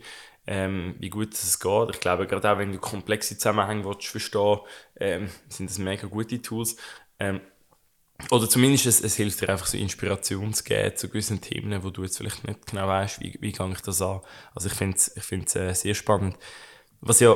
ähm, 0.49 0.95
wie 0.97 1.11
gut 1.11 1.35
es 1.35 1.59
geht. 1.59 1.89
Ich 1.91 1.99
glaube, 1.99 2.25
gerade 2.25 2.51
auch 2.51 2.57
wenn 2.57 2.71
du 2.71 2.79
komplexe 2.79 3.37
Zusammenhänge 3.37 3.85
willst, 3.85 4.07
verstehen 4.07 4.57
ähm, 4.99 5.29
sind 5.47 5.69
das 5.69 5.77
mega 5.77 6.07
gute 6.07 6.41
Tools. 6.41 6.75
Ähm, 7.19 7.39
oder 8.31 8.49
zumindest 8.49 8.87
es, 8.87 9.01
es, 9.01 9.15
hilft 9.15 9.41
dir 9.41 9.49
einfach 9.49 9.67
so 9.67 9.77
Inspiration 9.77 10.51
zu 10.51 10.63
geben 10.63 10.97
zu 10.97 11.07
gewissen 11.07 11.39
Themen, 11.39 11.83
wo 11.83 11.91
du 11.91 12.01
jetzt 12.01 12.17
vielleicht 12.17 12.47
nicht 12.47 12.65
genau 12.65 12.87
weißt, 12.87 13.19
wie, 13.21 13.37
wie 13.39 13.51
gehe 13.51 13.71
ich 13.71 13.81
das 13.81 14.01
an. 14.01 14.21
Also 14.55 14.69
ich 14.69 14.73
finde 14.73 14.97
es 14.97 15.15
ich 15.15 15.55
äh, 15.55 15.73
sehr 15.73 15.93
spannend. 15.93 16.35
Was 16.99 17.19
ja 17.19 17.35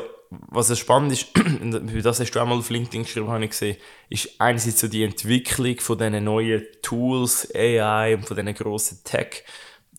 was 0.50 0.70
ja 0.70 0.76
spannend 0.76 1.12
ist, 1.12 1.28
das 2.04 2.20
hast 2.20 2.32
du 2.32 2.40
auch 2.40 2.48
mal 2.48 2.58
auf 2.58 2.72
LinkedIn 2.72 3.04
geschrieben, 3.04 3.28
habe 3.28 3.44
ich 3.44 3.52
gesehen, 3.52 3.78
ist 4.10 4.30
einerseits 4.40 4.80
so 4.80 4.88
die 4.88 5.04
Entwicklung 5.04 5.80
von 5.80 6.00
diesen 6.00 6.24
neuen 6.24 6.66
Tools, 6.82 7.54
AI 7.54 8.16
und 8.16 8.26
von 8.26 8.36
diesen 8.36 8.56
grossen 8.56 9.04
Tech- 9.04 9.44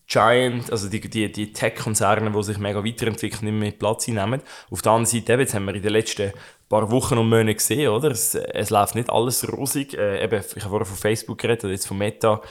Giant, 0.07 0.71
also 0.71 0.87
die, 0.87 1.01
die, 1.01 1.31
die 1.31 1.51
Tech-Konzerne, 1.51 2.31
die 2.31 2.43
sich 2.43 2.57
mega 2.57 2.83
weiterentwickeln, 2.83 3.45
nicht 3.45 3.59
mehr 3.59 3.71
Platz 3.71 4.07
einnehmen. 4.07 4.41
Auf 4.69 4.81
der 4.81 4.91
anderen 4.91 5.05
Seite, 5.07 5.33
jetzt 5.33 5.53
haben 5.53 5.65
wir 5.65 5.73
in 5.73 5.81
den 5.81 5.93
letzten 5.93 6.31
paar 6.69 6.91
Wochen 6.91 7.17
und 7.17 7.29
Monaten 7.29 7.57
gesehen, 7.57 7.89
oder? 7.89 8.11
Es, 8.11 8.35
es 8.35 8.69
läuft 8.69 8.95
nicht 8.95 9.09
alles 9.09 9.51
rosig. 9.51 9.93
Äh, 9.95 10.23
eben, 10.23 10.43
ich 10.55 10.63
habe 10.63 10.69
vorher 10.69 10.85
von 10.85 10.97
Facebook 10.97 11.39
geredet, 11.39 11.63
oder 11.63 11.73
jetzt 11.73 11.87
von 11.87 11.97
Meta, 11.97 12.41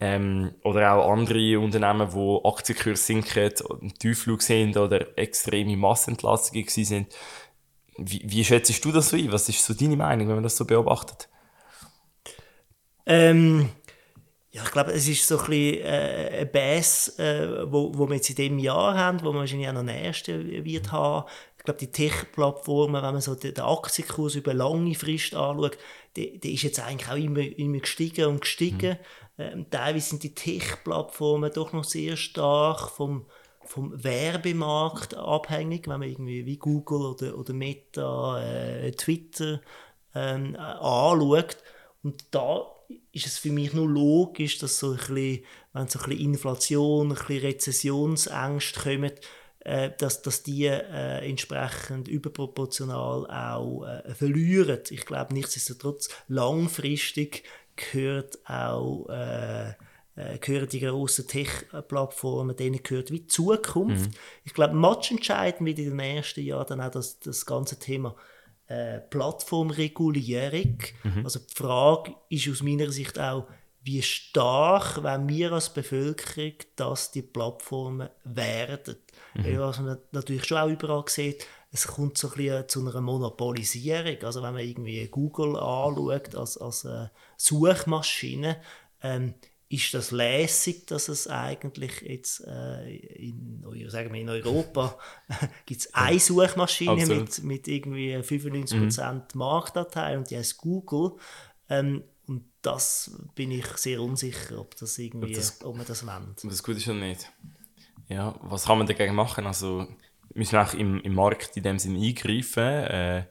ähm, 0.00 0.54
oder 0.64 0.92
auch 0.92 1.12
andere 1.12 1.58
Unternehmen, 1.60 2.12
wo 2.12 2.42
Aktienkurse 2.44 3.02
sinken, 3.02 3.52
im 3.80 3.94
Tiefflug 3.94 4.42
sind 4.42 4.76
oder 4.76 5.16
extreme 5.16 5.76
Massenentlastungen 5.76 6.66
sind. 6.68 7.14
Wie, 7.96 8.22
wie 8.24 8.44
schätzt 8.44 8.84
du 8.84 8.90
das 8.90 9.10
so 9.10 9.16
ein? 9.16 9.30
Was 9.30 9.48
ist 9.48 9.64
so 9.64 9.72
deine 9.72 9.96
Meinung, 9.96 10.26
wenn 10.26 10.34
man 10.34 10.42
das 10.42 10.56
so 10.56 10.64
beobachtet? 10.64 11.28
Ähm, 13.06 13.70
ja, 14.54 14.62
ich 14.62 14.70
glaube, 14.70 14.92
es 14.92 15.08
ist 15.08 15.26
so 15.26 15.36
ein 15.36 15.46
bisschen 15.46 15.84
äh, 15.84 16.38
ein 16.42 16.52
Bass, 16.52 17.18
äh, 17.18 17.72
wo, 17.72 17.90
wo 17.92 18.08
wir 18.08 18.14
jetzt 18.14 18.30
in 18.30 18.36
diesem 18.36 18.60
Jahr 18.60 18.96
haben, 18.96 19.20
wo 19.22 19.32
man 19.32 19.40
wahrscheinlich 19.40 19.68
auch 19.68 19.72
noch 19.72 19.82
nächste 19.82 20.64
wird 20.64 20.92
haben. 20.92 21.28
Ich 21.58 21.64
glaube, 21.64 21.80
die 21.80 21.90
Tech-Plattformen, 21.90 23.02
wenn 23.02 23.14
man 23.14 23.20
so 23.20 23.34
den, 23.34 23.52
den 23.52 23.64
Aktienkurs 23.64 24.36
über 24.36 24.54
lange 24.54 24.94
Frist 24.94 25.34
anschaut, 25.34 25.76
der, 26.14 26.38
der 26.38 26.52
ist 26.52 26.62
jetzt 26.62 26.78
eigentlich 26.78 27.10
auch 27.10 27.16
immer, 27.16 27.40
immer 27.40 27.78
gestiegen 27.78 28.26
und 28.26 28.42
gestiegen. 28.42 28.96
Mhm. 29.36 29.42
Ähm, 29.42 29.66
teilweise 29.70 30.10
sind 30.10 30.22
die 30.22 30.36
Tech-Plattformen 30.36 31.50
doch 31.52 31.72
noch 31.72 31.82
sehr 31.82 32.16
stark 32.16 32.90
vom, 32.90 33.26
vom 33.64 34.04
Werbemarkt 34.04 35.16
abhängig, 35.16 35.88
wenn 35.88 35.98
man 35.98 36.08
irgendwie 36.08 36.46
wie 36.46 36.58
Google 36.58 37.06
oder, 37.06 37.36
oder 37.36 37.52
Meta, 37.54 38.40
äh, 38.40 38.92
Twitter 38.92 39.60
ähm, 40.14 40.54
anschaut. 40.54 41.56
Und 42.04 42.24
da 42.30 42.70
ist 43.12 43.26
es 43.26 43.38
für 43.38 43.50
mich 43.50 43.72
nur 43.72 43.88
logisch, 43.88 44.58
dass 44.58 44.78
so 44.78 44.92
ein 44.92 44.96
bisschen, 44.96 45.44
wenn 45.72 45.88
so 45.88 45.98
ein 45.98 46.08
bisschen 46.08 46.24
Inflation, 46.24 47.12
ein 47.12 47.16
bisschen 47.16 47.40
Rezessionsängste 47.40 48.80
kommen, 48.80 49.12
äh, 49.60 49.90
dass, 49.96 50.22
dass 50.22 50.42
die 50.42 50.66
äh, 50.66 51.28
entsprechend 51.28 52.08
überproportional 52.08 53.26
auch 53.26 53.84
äh, 53.86 54.14
verlieren. 54.14 54.80
Ich 54.90 55.06
glaube, 55.06 55.32
nichtsdestotrotz 55.32 56.08
langfristig 56.28 57.44
gehört 57.76 58.38
auch 58.48 59.08
äh, 59.08 59.70
äh 60.16 60.38
gehören 60.38 60.68
die 60.68 60.80
grossen 60.80 61.26
Tech-Plattformen, 61.26 62.56
denen 62.56 62.82
gehört 62.82 63.10
wie 63.10 63.26
Zukunft. 63.26 64.10
Mhm. 64.10 64.16
Ich 64.44 64.54
glaube, 64.54 64.76
entscheidend 65.10 65.66
wird 65.66 65.78
in 65.78 65.86
den 65.86 65.96
nächsten 65.96 66.42
Jahren 66.42 66.66
dann 66.68 66.80
auch 66.80 66.90
das, 66.90 67.18
das 67.20 67.46
ganze 67.46 67.78
Thema 67.78 68.14
äh, 68.68 69.00
Plattformregulierung. 69.00 70.78
Mhm. 71.02 71.24
Also 71.24 71.40
die 71.40 71.54
Frage 71.54 72.14
ist 72.28 72.48
aus 72.48 72.62
meiner 72.62 72.90
Sicht 72.90 73.18
auch, 73.18 73.46
wie 73.82 74.00
stark 74.00 75.02
wenn 75.02 75.28
wir 75.28 75.52
als 75.52 75.72
Bevölkerung 75.72 76.54
dass 76.76 77.10
die 77.10 77.22
Plattformen 77.22 78.08
werden. 78.24 78.96
Mhm. 79.34 79.58
Was 79.58 79.80
man 79.80 79.98
natürlich 80.12 80.46
schon 80.46 80.58
auch 80.58 80.68
überall 80.68 81.04
sieht, 81.06 81.46
es 81.70 81.88
kommt 81.88 82.16
so 82.16 82.28
ein 82.28 82.34
bisschen 82.34 82.68
zu 82.68 82.80
einer 82.86 83.00
Monopolisierung. 83.00 84.22
Also 84.22 84.42
wenn 84.42 84.54
man 84.54 84.62
irgendwie 84.62 85.06
Google 85.08 85.56
anschaut 85.56 86.34
als, 86.34 86.56
als 86.56 86.84
äh, 86.84 87.08
Suchmaschine, 87.36 88.62
ähm, 89.02 89.34
ist 89.74 89.94
das 89.94 90.10
lässig, 90.10 90.86
dass 90.86 91.08
es 91.08 91.26
eigentlich 91.26 92.00
jetzt 92.02 92.44
äh, 92.46 92.96
in, 92.96 93.64
sagen 93.88 94.12
wir 94.12 94.20
in 94.20 94.28
Europa 94.28 94.98
gibt 95.66 95.80
es 95.80 95.94
eine 95.94 96.18
Suchmaschine 96.18 97.06
mit, 97.06 97.42
mit 97.42 97.68
irgendwie 97.68 98.16
95% 98.16 99.12
mhm. 99.12 99.22
Marktanteil 99.34 100.18
und 100.18 100.30
die 100.30 100.36
heißt 100.36 100.58
Google. 100.58 101.12
Ähm, 101.68 102.04
und 102.26 102.44
das 102.62 103.18
bin 103.34 103.50
ich 103.50 103.66
sehr 103.76 104.00
unsicher, 104.00 104.60
ob 104.60 104.76
das 104.76 104.98
irgendwie, 104.98 105.28
ob, 105.28 105.34
das, 105.34 105.64
ob 105.64 105.76
man 105.76 105.86
das 105.86 106.06
wendet. 106.06 106.44
Das 106.44 106.62
Gute 106.62 106.78
ist 106.78 106.86
ja 106.86 106.94
nicht. 106.94 107.30
Ja, 108.08 108.34
was 108.42 108.66
kann 108.66 108.78
man 108.78 108.86
dagegen 108.86 109.14
machen? 109.14 109.46
Also 109.46 109.86
müssen 110.34 110.52
wir 110.52 110.62
auch 110.62 110.74
im, 110.74 111.00
im 111.00 111.14
Markt 111.14 111.56
in 111.56 111.62
dem 111.62 111.78
Sinne 111.78 111.98
eingreifen. 111.98 112.62
Äh, 112.62 113.24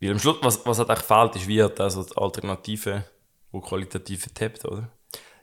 weil 0.00 0.10
am 0.12 0.18
Schluss, 0.18 0.38
was, 0.42 0.66
was 0.66 0.78
hat 0.78 0.90
eigentlich 0.90 1.06
fehlt, 1.06 1.36
ist 1.36 1.48
wie 1.48 1.62
halt 1.62 1.80
also 1.80 2.04
die 2.04 2.16
Alternative, 2.16 3.04
die 3.52 3.60
qualitativ 3.60 4.28
tappt, 4.34 4.64
oder? 4.64 4.90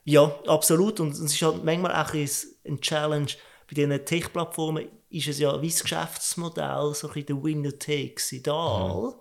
Ja, 0.03 0.35
absolut. 0.47 0.99
Und 0.99 1.11
es 1.11 1.19
ist 1.19 1.41
halt 1.41 1.63
manchmal 1.63 1.93
auch 1.93 2.13
ein 2.13 2.81
Challenge. 2.81 3.31
Bei 3.67 3.75
diesen 3.75 4.05
Tech-Plattformen 4.05 4.87
ist 5.09 5.27
es 5.27 5.39
ja 5.39 5.61
wie 5.61 5.69
das 5.69 5.83
Geschäftsmodell, 5.83 6.93
so 6.93 7.07
ein 7.07 7.13
bisschen 7.13 7.25
der 7.27 7.43
Winner 7.43 7.77
takes 7.77 8.31
it 8.31 8.47
all. 8.47 9.07
Mhm. 9.07 9.13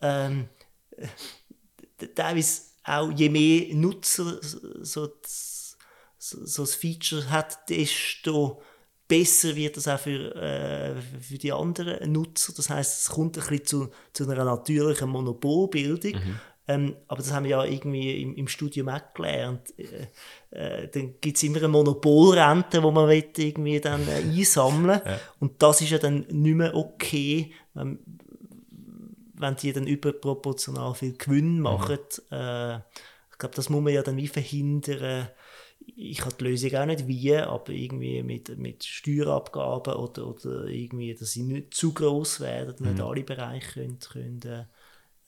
Ähm, 0.00 0.48
teilweise 2.14 2.62
auch 2.84 3.10
je 3.10 3.28
mehr 3.28 3.74
Nutzer 3.74 4.38
so, 4.42 5.08
so, 6.18 6.44
so 6.44 6.62
das 6.62 6.74
Feature 6.74 7.30
hat, 7.30 7.68
desto 7.68 8.60
besser 9.08 9.54
wird 9.54 9.76
das 9.76 9.88
auch 9.88 9.98
für, 9.98 10.34
äh, 10.34 11.00
für 11.20 11.38
die 11.38 11.52
anderen 11.52 12.12
Nutzer. 12.12 12.52
Das 12.56 12.70
heißt, 12.70 13.02
es 13.02 13.08
kommt 13.08 13.38
ein 13.38 13.46
bisschen 13.46 13.66
zu, 13.66 13.90
zu 14.12 14.28
einer 14.28 14.44
natürlichen 14.44 15.08
Monopolbildung. 15.08 16.12
Mhm. 16.12 16.40
Ähm, 16.68 16.96
aber 17.06 17.18
das 17.18 17.32
haben 17.32 17.44
wir 17.44 17.50
ja 17.50 17.64
irgendwie 17.64 18.22
im, 18.22 18.34
im 18.34 18.48
Studium 18.48 18.88
auch 18.88 19.14
gelernt. 19.14 19.72
Äh, 19.78 20.08
äh, 20.50 20.88
dann 20.88 21.14
gibt 21.20 21.36
es 21.36 21.42
immer 21.44 21.58
eine 21.58 21.68
Monopolrente, 21.68 22.80
die 22.80 22.90
man 22.90 23.08
irgendwie 23.10 23.80
dann 23.80 24.06
äh, 24.08 24.22
einsammeln 24.22 25.00
ja. 25.04 25.20
Und 25.38 25.62
das 25.62 25.80
ist 25.80 25.90
ja 25.90 25.98
dann 25.98 26.26
nicht 26.28 26.56
mehr 26.56 26.74
okay, 26.74 27.52
wenn, 27.74 27.98
wenn 29.34 29.56
die 29.56 29.72
dann 29.72 29.86
überproportional 29.86 30.94
viel 30.94 31.16
Gewinn 31.16 31.56
mhm. 31.56 31.62
machen. 31.62 31.98
Mhm. 32.30 32.36
Äh, 32.36 32.76
ich 32.76 33.38
glaube, 33.38 33.54
das 33.54 33.70
muss 33.70 33.82
man 33.82 33.92
ja 33.92 34.02
dann 34.02 34.16
wie 34.16 34.28
verhindern 34.28 35.28
ich 35.94 36.20
habe 36.22 36.34
die 36.34 36.44
Lösung 36.44 36.74
auch 36.74 36.86
nicht 36.86 37.06
wie, 37.06 37.36
aber 37.36 37.70
irgendwie 37.70 38.22
mit, 38.22 38.56
mit 38.58 38.84
Steuerabgaben 38.84 39.94
oder, 39.94 40.26
oder 40.26 40.64
irgendwie, 40.66 41.14
dass 41.14 41.32
sie 41.32 41.44
nicht 41.44 41.74
zu 41.74 41.92
groß 41.92 42.40
werden, 42.40 42.74
mhm. 42.78 42.92
nicht 42.92 43.02
alle 43.02 43.22
Bereiche 43.22 43.72
können, 43.72 43.98
können 44.00 44.66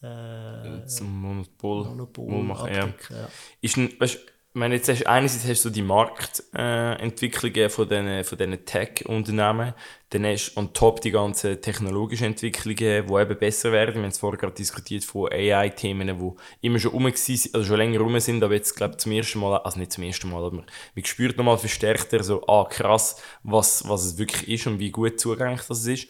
äh, 0.01 0.87
zum 0.87 1.21
Monopol, 1.21 1.85
Monopol 1.85 2.43
machen. 2.43 2.73
Ja. 2.73 2.87
Ja. 2.87 3.29
Ist 3.61 3.77
ein, 3.77 3.93
weißt, 3.99 4.19
meine, 4.59 4.75
jetzt 4.75 4.89
hast, 4.89 5.07
einerseits 5.07 5.47
hast 5.47 5.65
du 5.65 5.71
die 5.71 5.83
Marktentwicklungen 5.83 7.57
äh, 7.57 7.69
von 7.71 7.89
diesen, 7.89 8.25
von 8.25 8.65
Tech-Unternehmen, 8.65 9.75
dann 10.11 10.27
hast 10.27 10.55
du 10.55 10.61
on 10.61 10.73
top 10.73 11.01
die 11.01 11.11
ganzen 11.11 11.61
technologischen 11.61 12.25
Entwicklungen, 12.25 13.07
die 13.07 13.13
eben 13.13 13.39
besser 13.39 13.73
werden. 13.73 13.97
Wir 13.97 14.03
haben 14.03 14.09
es 14.09 14.19
vorher 14.19 14.39
gerade 14.39 14.55
diskutiert 14.55 15.05
von 15.05 15.31
AI-Themen, 15.33 16.19
die 16.19 16.67
immer 16.67 16.79
schon 16.79 16.93
rum 16.93 17.05
waren, 17.05 17.13
also 17.13 17.63
schon 17.63 17.77
länger 17.77 18.01
rum 18.01 18.19
sind, 18.21 18.43
aber 18.43 18.55
jetzt, 18.55 18.75
glaube 18.75 18.95
ich, 18.95 18.99
zum 18.99 19.13
ersten 19.13 19.39
Mal, 19.39 19.59
also 19.59 19.79
nicht 19.79 19.93
zum 19.93 20.05
ersten 20.05 20.31
Mal, 20.31 20.45
aber 20.45 20.57
man 20.57 21.05
spürt 21.05 21.37
nochmal 21.37 21.59
verstärkter 21.59 22.23
so, 22.23 22.47
ah, 22.47 22.67
krass, 22.69 23.21
was, 23.43 23.89
was 23.89 24.05
es 24.05 24.19
wirklich 24.19 24.49
ist 24.49 24.67
und 24.67 24.79
wie 24.79 24.91
gut 24.91 25.21
zugänglich 25.21 25.63
das 25.69 25.87
ist. 25.87 26.09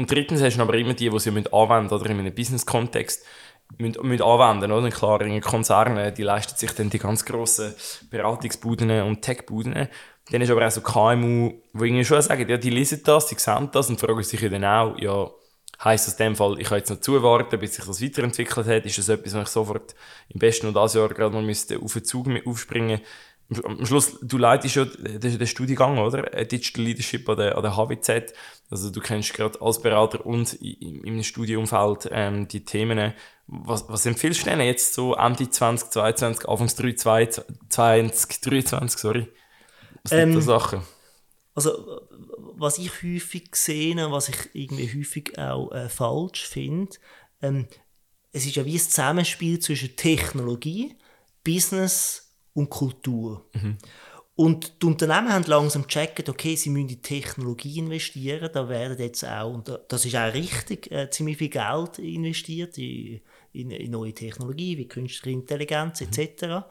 Und 0.00 0.10
drittens 0.10 0.40
hast 0.40 0.56
du 0.56 0.62
aber 0.62 0.78
immer 0.78 0.94
die, 0.94 1.10
die 1.10 1.18
sie 1.18 1.28
anwenden 1.28 1.92
oder 1.92 2.06
in 2.08 2.20
einem 2.20 2.34
Business-Kontext 2.34 3.22
anwenden 3.78 4.72
oder? 4.72 4.88
Klar, 4.88 5.20
in 5.20 5.42
Konzernen, 5.42 6.14
die 6.14 6.22
leisten 6.22 6.56
sich 6.56 6.72
dann 6.72 6.88
die 6.88 6.98
ganz 6.98 7.22
grossen 7.22 7.74
Beratungsbuden 8.08 9.02
und 9.02 9.20
Tech-Buden. 9.20 9.88
Dann 10.30 10.40
ist 10.40 10.50
aber 10.50 10.66
auch 10.66 10.70
so 10.70 10.80
KMU, 10.80 11.52
irgendwie 11.74 12.02
schon 12.06 12.22
sagen, 12.22 12.48
ja, 12.48 12.56
die 12.56 12.70
lesen 12.70 13.02
das, 13.04 13.26
die 13.26 13.34
sehen 13.34 13.68
das 13.72 13.90
und 13.90 14.00
fragen 14.00 14.22
sich 14.22 14.40
dann 14.40 14.64
auch, 14.64 14.98
ja, 14.98 15.30
heisst 15.84 16.06
das 16.06 16.14
in 16.14 16.28
dem 16.28 16.36
Fall, 16.36 16.58
ich 16.58 16.68
kann 16.68 16.78
jetzt 16.78 16.88
noch 16.88 17.00
zuwarten, 17.00 17.58
bis 17.58 17.74
sich 17.74 17.84
das 17.84 18.02
weiterentwickelt 18.02 18.66
hat? 18.68 18.86
Ist 18.86 18.96
das 18.96 19.10
etwas, 19.10 19.34
was 19.34 19.42
ich 19.42 19.48
sofort 19.48 19.94
im 20.30 20.38
besten 20.38 20.66
und 20.68 20.74
das 20.74 20.94
Jahr 20.94 21.10
gerade 21.10 21.34
mal 21.34 21.42
müsste 21.42 21.78
auf 21.78 21.92
den 21.92 22.04
Zug 22.06 22.26
aufspringen 22.46 23.02
am 23.64 23.84
Schluss, 23.84 24.16
du 24.22 24.38
leitest 24.38 24.76
ja 24.76 24.84
den, 24.84 25.20
den 25.20 25.46
Studiengang, 25.46 25.98
oder? 25.98 26.32
Äh, 26.32 26.46
Digital 26.46 26.84
Leadership 26.84 27.28
an 27.28 27.36
der, 27.36 27.56
an 27.56 27.62
der 27.62 27.76
HWZ. 27.76 28.32
Also 28.70 28.90
du 28.90 29.00
kennst 29.00 29.34
gerade 29.34 29.60
als 29.60 29.82
Berater 29.82 30.24
und 30.24 30.54
im 30.54 31.22
Studiumfeld 31.22 32.08
ähm, 32.12 32.48
die 32.48 32.64
Themen. 32.64 33.12
Was, 33.46 33.88
was 33.88 34.06
empfiehlst 34.06 34.42
du 34.42 34.50
denn 34.50 34.60
jetzt 34.60 34.94
so 34.94 35.14
Ende 35.14 35.50
2022, 35.50 36.48
Anfangs 36.48 36.76
2023, 36.76 38.98
sorry? 38.98 39.28
Was 40.04 40.10
sind 40.10 40.20
ähm, 40.20 40.34
da 40.34 40.40
Sachen? 40.40 40.82
Also, 41.54 42.00
was 42.38 42.78
ich 42.78 43.02
häufig 43.02 43.56
sehe, 43.56 43.96
was 44.10 44.28
ich 44.28 44.36
irgendwie 44.52 44.88
häufig 44.96 45.36
auch 45.36 45.72
äh, 45.72 45.88
falsch 45.88 46.46
finde, 46.46 46.96
ähm, 47.42 47.66
es 48.32 48.46
ist 48.46 48.54
ja 48.54 48.64
wie 48.64 48.74
ein 48.74 48.80
Zusammenspiel 48.80 49.58
zwischen 49.58 49.96
Technologie, 49.96 50.96
Business 51.42 52.29
und 52.54 52.70
Kultur. 52.70 53.46
Mhm. 53.52 53.78
Und 54.40 54.80
die 54.80 54.86
Unternehmen 54.86 55.30
haben 55.30 55.44
langsam 55.44 55.82
gecheckt, 55.82 56.26
okay, 56.26 56.56
sie 56.56 56.70
müssen 56.70 56.88
in 56.88 57.02
Technologie 57.02 57.78
investieren, 57.78 58.48
da 58.50 58.70
werden 58.70 58.98
jetzt 58.98 59.22
auch, 59.22 59.52
und 59.52 59.70
das 59.88 60.04
ist 60.06 60.16
auch 60.16 60.32
richtig, 60.32 60.90
äh, 60.90 61.10
ziemlich 61.10 61.36
viel 61.36 61.50
Geld 61.50 61.98
investiert 61.98 62.78
in, 62.78 63.20
in, 63.52 63.70
in 63.70 63.90
neue 63.90 64.14
Technologie, 64.14 64.78
wie 64.78 64.88
künstliche 64.88 65.36
Intelligenz 65.36 66.00
etc. 66.00 66.42
Mhm. 66.42 66.62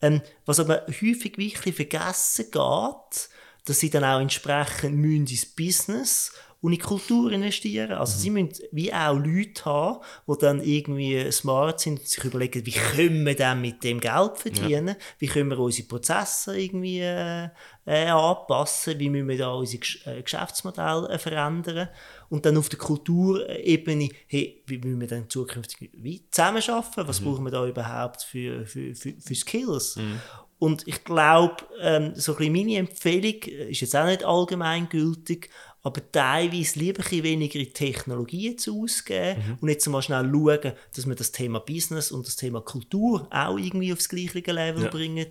Ähm, 0.00 0.22
was 0.46 0.58
aber 0.58 0.84
häufig 0.88 1.38
wirklich 1.38 1.76
vergessen 1.76 2.46
geht, 2.50 3.28
dass 3.66 3.78
sie 3.78 3.90
dann 3.90 4.02
auch 4.02 4.20
entsprechend 4.20 4.96
müssen 4.96 5.28
ins 5.28 5.46
Business 5.46 6.32
und 6.62 6.72
in 6.72 6.78
Kultur 6.78 7.32
investieren. 7.32 7.90
Also 7.92 8.14
mhm. 8.14 8.20
sie 8.20 8.30
müssen 8.30 8.64
wie 8.70 8.94
auch 8.94 9.18
Leute 9.18 9.64
haben, 9.64 9.98
die 10.28 10.38
dann 10.38 10.62
irgendwie 10.62 11.32
smart 11.32 11.80
sind 11.80 11.98
und 11.98 12.08
sich 12.08 12.22
überlegen, 12.24 12.64
wie 12.64 12.70
können 12.70 13.26
wir 13.26 13.34
dann 13.34 13.60
mit 13.60 13.82
dem 13.82 14.00
Geld 14.00 14.38
verdienen, 14.38 14.88
ja. 14.88 14.96
wie 15.18 15.26
können 15.26 15.50
wir 15.50 15.58
unsere 15.58 15.88
Prozesse 15.88 16.58
irgendwie 16.58 17.00
äh, 17.00 17.48
äh, 17.84 18.06
anpassen, 18.06 18.98
wie 19.00 19.10
müssen 19.10 19.28
wir 19.28 19.38
da 19.38 19.52
unser 19.52 19.78
äh, 20.06 20.22
Geschäftsmodell 20.22 21.06
äh, 21.10 21.18
verändern 21.18 21.88
und 22.28 22.46
dann 22.46 22.56
auf 22.56 22.68
der 22.68 22.78
Kulturebene, 22.78 24.08
hey, 24.28 24.62
wie 24.66 24.78
müssen 24.78 25.00
wir 25.00 25.08
dann 25.08 25.28
zukünftig 25.28 25.90
wie 25.94 26.24
zusammenarbeiten, 26.30 27.08
was 27.08 27.20
mhm. 27.20 27.24
brauchen 27.24 27.44
wir 27.44 27.50
da 27.50 27.66
überhaupt 27.66 28.22
für, 28.22 28.66
für, 28.66 28.94
für, 28.94 29.14
für 29.20 29.34
Skills. 29.34 29.96
Mhm. 29.96 30.20
Und 30.62 30.86
ich 30.86 31.02
glaube, 31.02 31.56
ähm, 31.80 32.12
so 32.14 32.36
ein 32.36 32.52
meine 32.52 32.76
Empfehlung 32.76 33.42
äh, 33.48 33.72
ist 33.72 33.80
jetzt 33.80 33.96
auch 33.96 34.06
nicht 34.06 34.22
allgemeingültig, 34.22 35.50
aber 35.82 36.00
teilweise 36.12 36.78
lieber 36.78 37.02
ein 37.02 37.22
weniger 37.24 37.58
in 37.58 37.74
Technologien 37.74 38.56
zu 38.56 38.80
ausgeben 38.80 39.42
mhm. 39.44 39.58
und 39.60 39.68
jetzt 39.68 39.88
mal 39.88 40.00
schnell 40.02 40.30
schauen, 40.32 40.74
dass 40.94 41.08
wir 41.08 41.16
das 41.16 41.32
Thema 41.32 41.58
Business 41.58 42.12
und 42.12 42.28
das 42.28 42.36
Thema 42.36 42.60
Kultur 42.60 43.26
auch 43.32 43.58
irgendwie 43.58 43.92
aufs 43.92 44.08
gleiche 44.08 44.52
Level 44.52 44.84
ja. 44.84 44.88
bringen. 44.88 45.26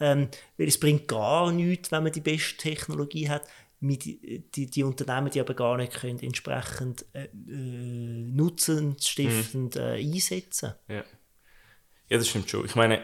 Ähm, 0.00 0.28
weil 0.58 0.68
es 0.68 0.78
bringt 0.78 1.08
gar 1.08 1.50
nichts, 1.50 1.90
wenn 1.90 2.02
man 2.02 2.12
die 2.12 2.20
beste 2.20 2.58
Technologie 2.58 3.30
hat, 3.30 3.44
mit 3.80 4.04
die, 4.04 4.44
die, 4.54 4.66
die 4.66 4.82
Unternehmen, 4.82 5.30
die 5.30 5.40
aber 5.40 5.54
gar 5.54 5.78
nicht 5.78 5.94
können, 5.94 6.20
entsprechend 6.20 7.06
äh, 7.14 7.24
äh, 7.24 7.28
nutzensstiftend 7.48 9.76
mhm. 9.76 9.80
äh, 9.80 9.94
einsetzen. 9.94 10.74
Ja. 10.88 11.04
ja, 12.10 12.18
das 12.18 12.28
stimmt 12.28 12.50
schon. 12.50 12.66
Ich 12.66 12.74
meine, 12.74 13.02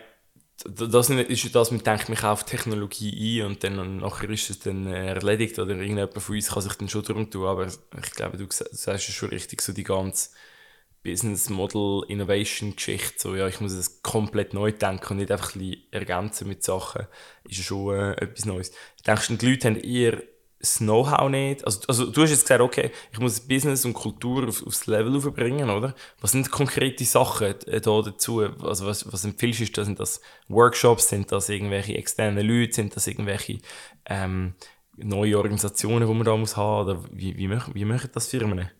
das 0.64 1.10
ist 1.10 1.54
das, 1.54 1.70
man 1.70 1.82
denkt, 1.82 2.08
man 2.08 2.18
kauft 2.18 2.48
Technologie 2.48 3.40
ein 3.40 3.46
und 3.46 3.64
dann 3.64 3.98
nachher 3.98 4.28
ist 4.30 4.50
es 4.50 4.58
dann 4.58 4.86
äh, 4.86 5.08
erledigt 5.08 5.58
oder 5.58 5.70
irgendjemand 5.70 6.20
von 6.20 6.34
uns 6.34 6.48
kann 6.48 6.62
sich 6.62 6.74
dann 6.74 6.88
schon 6.88 7.04
darum 7.04 7.30
tun, 7.30 7.46
aber 7.46 7.66
ich 7.66 8.10
glaube, 8.12 8.36
du 8.36 8.46
sagst 8.50 9.08
es 9.08 9.14
schon 9.14 9.30
richtig, 9.30 9.62
so 9.62 9.72
die 9.72 9.84
ganze 9.84 10.30
Business 11.02 11.48
Model 11.48 12.04
Innovation 12.08 12.76
Geschichte, 12.76 13.14
so 13.18 13.34
ja, 13.34 13.48
ich 13.48 13.60
muss 13.60 13.72
es 13.72 14.02
komplett 14.02 14.52
neu 14.52 14.70
denken 14.72 15.14
und 15.14 15.16
nicht 15.16 15.32
einfach 15.32 15.54
ein 15.54 15.76
ergänzen 15.90 16.46
mit 16.46 16.62
Sachen, 16.62 17.06
ist 17.48 17.64
schon 17.64 17.94
äh, 17.94 18.12
etwas 18.12 18.44
Neues. 18.44 18.72
Denkst 19.06 19.28
du, 19.28 19.36
die 19.36 19.50
Leute 19.50 19.68
haben 19.68 19.76
eher 19.76 20.22
das 20.60 20.78
Know-how 20.78 21.30
nicht. 21.30 21.64
Also, 21.64 21.80
also 21.88 22.06
du 22.06 22.22
hast 22.22 22.30
jetzt 22.30 22.42
gesagt, 22.42 22.60
okay, 22.60 22.90
ich 23.12 23.18
muss 23.18 23.40
Business 23.40 23.84
und 23.86 23.94
Kultur 23.94 24.46
auf, 24.46 24.64
aufs 24.66 24.86
Level 24.86 25.16
aufbringen, 25.16 25.70
oder? 25.70 25.94
Was 26.20 26.32
sind 26.32 26.50
konkrete 26.50 27.04
Sachen 27.04 27.54
äh, 27.66 27.80
da 27.80 28.02
dazu? 28.02 28.40
Also 28.40 28.86
was, 28.86 29.10
was 29.10 29.24
empfiehlst 29.24 29.76
du? 29.76 29.84
Sind 29.84 29.98
das 29.98 30.20
Workshops? 30.48 31.08
Sind 31.08 31.32
das 31.32 31.48
irgendwelche 31.48 31.96
externen 31.96 32.46
Leute? 32.46 32.74
Sind 32.74 32.94
das 32.94 33.06
irgendwelche 33.06 33.58
ähm, 34.04 34.54
neue 34.96 35.38
Organisationen, 35.38 36.06
die 36.06 36.14
man 36.14 36.24
da 36.24 36.36
muss 36.36 36.58
haben? 36.58 36.84
Oder 36.84 37.04
wie, 37.10 37.36
wie, 37.38 37.50
wie 37.50 37.84
machen 37.86 38.10
das 38.12 38.26
Firmen? 38.26 38.70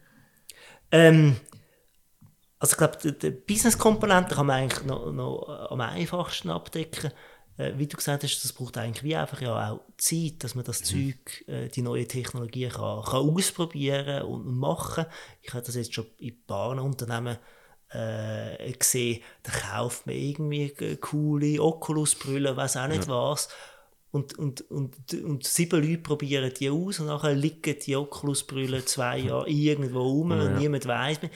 Ähm, 0.93 1.37
also 2.59 2.75
ich 2.75 2.77
glaube, 2.77 2.99
die, 3.03 3.19
die 3.19 3.31
Business-Komponente 3.31 4.35
kann 4.35 4.47
man 4.47 4.57
eigentlich 4.57 4.85
noch, 4.85 5.11
noch 5.11 5.71
am 5.71 5.81
einfachsten 5.81 6.51
abdecken 6.51 7.11
äh, 7.61 7.79
wie 7.79 7.87
du 7.87 7.97
gesagt 7.97 8.23
hast, 8.23 8.43
das 8.43 8.53
braucht 8.53 8.79
eigentlich 8.79 9.03
wie 9.03 9.17
einfach 9.17 9.41
ja 9.41 9.71
auch 9.71 9.81
Zeit, 9.99 10.43
dass 10.43 10.55
man 10.55 10.65
das 10.65 10.81
mhm. 10.81 10.85
Zeug, 10.85 11.49
äh, 11.49 11.69
die 11.69 11.83
neue 11.83 12.09
Technologie 12.09 12.69
kann, 12.69 13.05
kann 13.05 13.29
ausprobieren 13.29 14.23
und, 14.23 14.47
machen. 14.59 15.05
Ich 15.43 15.53
habe 15.53 15.65
das 15.65 15.75
jetzt 15.75 15.95
schon 15.95 16.07
in 16.19 16.31
ein 16.31 16.43
paar 16.47 16.83
Unternehmen 16.83 17.37
äh, 17.91 18.73
gesehen, 18.73 19.23
da 19.43 19.53
kauft 19.53 20.07
man 20.07 20.15
irgendwie 20.15 20.97
coole 21.01 21.61
Oculus-Brille, 21.61 22.57
weiß 22.57 22.77
auch 22.79 22.89
nicht 22.89 23.09
ja. 23.09 23.15
was. 23.15 23.49
Und, 24.13 24.39
und, 24.39 24.63
und, 24.71 25.15
und 25.23 25.47
sieben 25.47 25.83
Leute 25.83 26.03
probieren 26.03 26.53
die 26.59 26.71
aus 26.71 26.99
und 26.99 27.07
nachher 27.07 27.35
liegen 27.35 27.79
die 27.79 27.95
Oculus-Brille 27.95 28.85
zwei 28.85 29.19
Jahre 29.29 29.49
irgendwo 29.49 30.01
rum 30.01 30.33
ja. 30.33 30.43
und 30.43 30.57
niemand 30.57 30.87
weiß 30.87 31.23
mehr. 31.23 31.31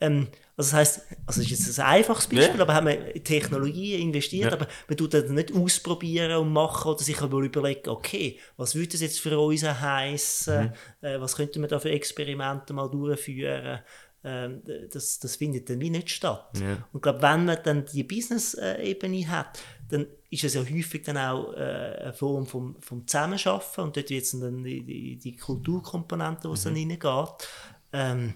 Ähm, 0.00 0.28
also 0.56 0.72
das 0.72 0.74
heisst, 0.74 1.06
also 1.26 1.40
das 1.40 1.50
ist 1.50 1.66
jetzt 1.66 1.80
ein 1.80 1.86
einfaches 1.86 2.26
Beispiel, 2.26 2.58
ja. 2.58 2.62
aber 2.62 2.74
haben 2.74 2.86
wir 2.86 3.14
in 3.14 3.24
Technologien 3.24 4.02
investiert, 4.02 4.50
ja. 4.50 4.52
aber 4.52 4.68
man 4.88 4.96
tut 4.96 5.14
das 5.14 5.28
nicht 5.30 5.54
ausprobieren 5.54 6.32
und 6.32 6.52
machen 6.52 6.90
oder 6.90 7.02
sich 7.02 7.20
aber 7.20 7.38
überlegen, 7.38 7.88
okay, 7.88 8.38
was 8.56 8.74
würde 8.74 8.88
das 8.88 9.00
jetzt 9.00 9.20
für 9.20 9.38
uns 9.38 9.62
heißen, 9.62 10.64
mhm. 10.64 11.06
äh, 11.06 11.20
was 11.20 11.36
könnten 11.36 11.62
wir 11.62 11.68
da 11.68 11.78
für 11.78 11.90
Experimente 11.90 12.74
mal 12.74 12.90
durchführen, 12.90 13.80
ähm, 14.22 14.62
das, 14.92 15.18
das 15.18 15.36
findet 15.36 15.70
dann 15.70 15.80
wie 15.80 15.88
nicht 15.88 16.10
statt. 16.10 16.50
Ja. 16.60 16.72
Und 16.92 16.96
ich 16.96 17.02
glaube, 17.02 17.22
wenn 17.22 17.46
man 17.46 17.58
dann 17.62 17.86
die 17.86 18.04
Business-Ebene 18.04 19.28
hat, 19.28 19.62
dann 19.88 20.06
ist 20.28 20.44
es 20.44 20.54
ja 20.54 20.60
häufig 20.60 21.02
dann 21.02 21.16
auch 21.16 21.54
äh, 21.54 21.56
eine 22.02 22.12
Form 22.12 22.46
vom, 22.46 22.76
vom 22.80 23.06
Zusammenschaffen 23.06 23.84
und 23.84 23.96
dort 23.96 24.10
jetzt 24.10 24.34
dann 24.34 24.62
die, 24.62 24.82
die, 24.82 25.16
die 25.16 25.36
Kulturkomponente, 25.36 26.48
die 26.48 26.48
mhm. 26.48 26.64
dann 26.64 26.74
reingeht. 26.74 27.48
Ähm, 27.92 28.34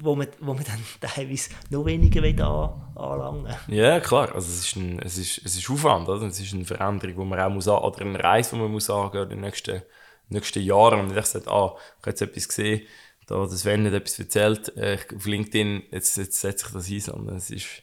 wo 0.00 0.14
man, 0.14 0.28
wo 0.40 0.54
man 0.54 0.64
dann 0.64 0.82
teilweise 1.00 1.50
noch 1.70 1.84
weniger 1.84 2.22
an, 2.22 2.96
anlangen 2.96 3.54
Ja, 3.68 4.00
klar. 4.00 4.34
Also 4.34 4.48
es, 4.48 4.60
ist 4.60 4.76
ein, 4.76 5.00
es, 5.00 5.18
ist, 5.18 5.42
es 5.44 5.56
ist 5.56 5.70
Aufwand, 5.70 6.08
oder? 6.08 6.26
es 6.26 6.40
ist 6.40 6.54
eine 6.54 6.64
Veränderung, 6.64 7.16
die 7.16 7.24
man 7.24 7.40
auch 7.40 7.50
muss, 7.50 7.68
oder 7.68 8.00
eine 8.00 8.22
Reise, 8.22 8.50
die 8.54 8.62
man 8.62 8.70
muss 8.70 8.90
angehen 8.90 9.24
in 9.24 9.28
den 9.30 9.40
nächsten, 9.40 9.82
nächsten 10.28 10.62
Jahren. 10.62 11.00
Und 11.00 11.16
ich 11.16 11.26
sage, 11.26 11.50
ah, 11.50 11.74
ich 11.76 12.02
habe 12.02 12.10
jetzt 12.10 12.22
etwas 12.22 12.48
gesehen, 12.48 12.82
da 13.26 13.42
das 13.42 13.60
Sven 13.60 13.86
hat 13.86 13.92
etwas 13.92 14.18
erzählt, 14.18 14.76
äh, 14.76 14.98
auf 15.14 15.26
LinkedIn, 15.26 15.82
jetzt, 15.90 16.16
jetzt 16.16 16.40
setze 16.40 16.66
ich 16.66 16.72
das 16.72 16.88
ein, 16.88 17.00
sondern 17.00 17.36
es 17.36 17.50
ist, 17.50 17.82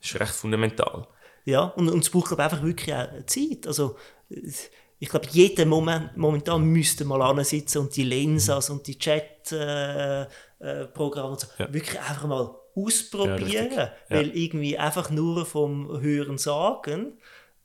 ist 0.00 0.18
recht 0.18 0.32
fundamental. 0.32 1.06
Ja, 1.44 1.62
und, 1.62 1.88
und 1.88 2.00
es 2.00 2.10
braucht 2.10 2.28
glaube 2.28 2.42
einfach 2.42 2.62
wirklich 2.62 2.94
auch 2.94 3.08
Zeit. 3.26 3.66
Also, 3.66 3.96
ich 5.00 5.08
glaube, 5.08 5.26
jeder 5.30 5.64
Moment, 5.64 6.16
momentan 6.16 6.62
müsste 6.62 7.04
mal 7.04 7.20
ansitzen 7.22 7.78
und 7.78 7.96
die 7.96 8.04
Lensas 8.04 8.70
und 8.70 8.86
die 8.86 8.98
Chat-Programme 8.98 10.36
äh, 10.60 11.28
äh, 11.28 11.30
und 11.30 11.40
so, 11.40 11.48
ja. 11.58 11.72
wirklich 11.72 11.98
einfach 11.98 12.26
mal 12.26 12.54
ausprobieren. 12.76 13.72
Ja, 13.76 13.92
weil 14.08 14.30
irgendwie 14.36 14.78
einfach 14.78 15.10
nur 15.10 15.44
vom 15.46 16.00
Hören 16.00 16.38
sagen 16.38 17.18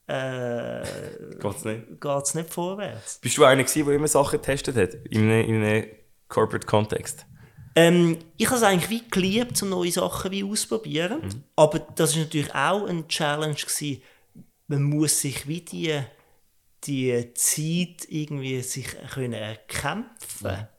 äh, 0.08 0.84
geht's 1.39 1.65
nicht. 1.65 2.00
Geht's 2.00 2.36
nicht 2.36 2.54
vorwärts. 2.54 3.19
Bist 3.19 3.38
du 3.38 3.43
einer 3.43 3.63
gewesen, 3.63 3.86
der 3.86 3.95
immer 3.95 4.08
Sachen 4.08 4.39
getestet 4.39 4.76
hat? 4.76 4.93
In 5.10 5.21
einem, 5.30 5.50
in 5.50 5.63
einem 5.63 5.86
Corporate 6.28 6.67
Kontext? 6.67 7.26
Ähm, 7.76 8.19
ich 8.38 8.45
habe 8.48 8.58
es 8.58 8.63
eigentlich 8.63 8.89
wie 8.89 9.10
geliebt, 9.10 9.62
um 9.63 9.69
neue 9.69 9.91
Sachen 9.91 10.32
wie 10.32 10.43
ausprobieren. 10.43 11.21
Mhm. 11.21 11.43
Aber 11.56 11.80
das 11.80 12.15
war 12.15 12.24
natürlich 12.24 12.54
auch 12.54 12.88
ein 12.88 13.08
Challenge 13.08 13.56
gewesen. 13.56 14.02
Man 14.67 14.84
muss 14.84 15.21
sich 15.21 15.48
wie 15.48 15.62
die 15.62 16.00
die 16.86 17.34
Zeit 17.34 18.08
irgendwie 18.10 18.62
sich 18.62 18.88
können 19.13 19.34
erkämpfen 19.34 20.48
ja. 20.48 20.69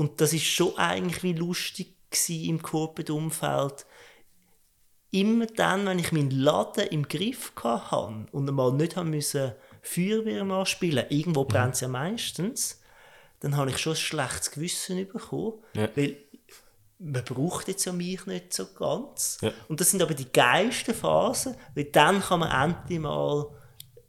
Und 0.00 0.20
das 0.22 0.32
ist 0.32 0.44
schon 0.46 0.76
eigentlich 0.78 1.22
wie 1.22 1.34
lustig 1.34 1.94
im 2.28 2.62
Corporate-Umfeld. 2.62 3.84
Immer 5.10 5.46
dann, 5.46 5.84
wenn 5.84 5.98
ich 5.98 6.12
meinen 6.12 6.30
Laden 6.30 6.86
im 6.88 7.06
Griff 7.06 7.52
hatte 7.62 8.26
und 8.32 8.48
einmal 8.48 8.72
nicht 8.72 8.96
haben 8.96 9.10
müssen 9.10 9.52
Feuerwehrmann 9.82 10.64
spielen, 10.64 11.04
irgendwo 11.10 11.44
brennt 11.44 11.74
es 11.74 11.80
ja 11.80 11.88
meistens, 11.88 12.80
dann 13.40 13.58
habe 13.58 13.70
ich 13.70 13.78
schon 13.78 13.92
ein 13.92 13.96
schlechtes 13.96 14.50
Gewissen 14.52 15.06
bekommen, 15.06 15.58
ja. 15.74 15.88
weil 15.94 16.16
man 16.98 17.24
braucht 17.24 17.68
jetzt 17.68 17.84
ja 17.84 17.92
mich 17.92 18.24
nicht 18.24 18.54
so 18.54 18.72
ganz. 18.72 19.38
Ja. 19.42 19.52
Und 19.68 19.80
das 19.80 19.90
sind 19.90 20.02
aber 20.02 20.14
die 20.14 20.32
geilsten 20.32 20.94
Phasen, 20.94 21.56
weil 21.74 21.84
dann 21.84 22.20
kann 22.22 22.40
man 22.40 22.70
endlich 22.70 23.00
mal 23.00 23.46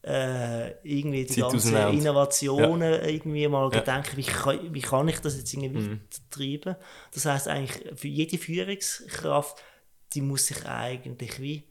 äh, 0.04 0.72
irgendwie 0.84 1.26
die 1.26 1.42
ganzen 1.42 1.76
Innovationen 1.76 2.94
ja. 2.94 3.04
irgendwie 3.04 3.48
mal 3.48 3.72
ja. 3.72 3.80
gedenken, 3.80 4.18
wie 4.18 4.24
kann, 4.24 4.74
wie 4.74 4.82
kann 4.82 5.08
ich 5.08 5.20
das 5.20 5.38
jetzt 5.38 5.54
irgendwie 5.54 5.90
mhm. 5.90 6.02
treiben? 6.30 6.76
Das 7.14 7.26
heißt 7.26 7.48
eigentlich, 7.48 8.00
für 8.00 8.08
jede 8.08 8.38
Führungskraft, 8.38 9.62
die 10.14 10.22
muss 10.22 10.48
sich 10.48 10.66
eigentlich 10.66 11.40
wie 11.40 11.64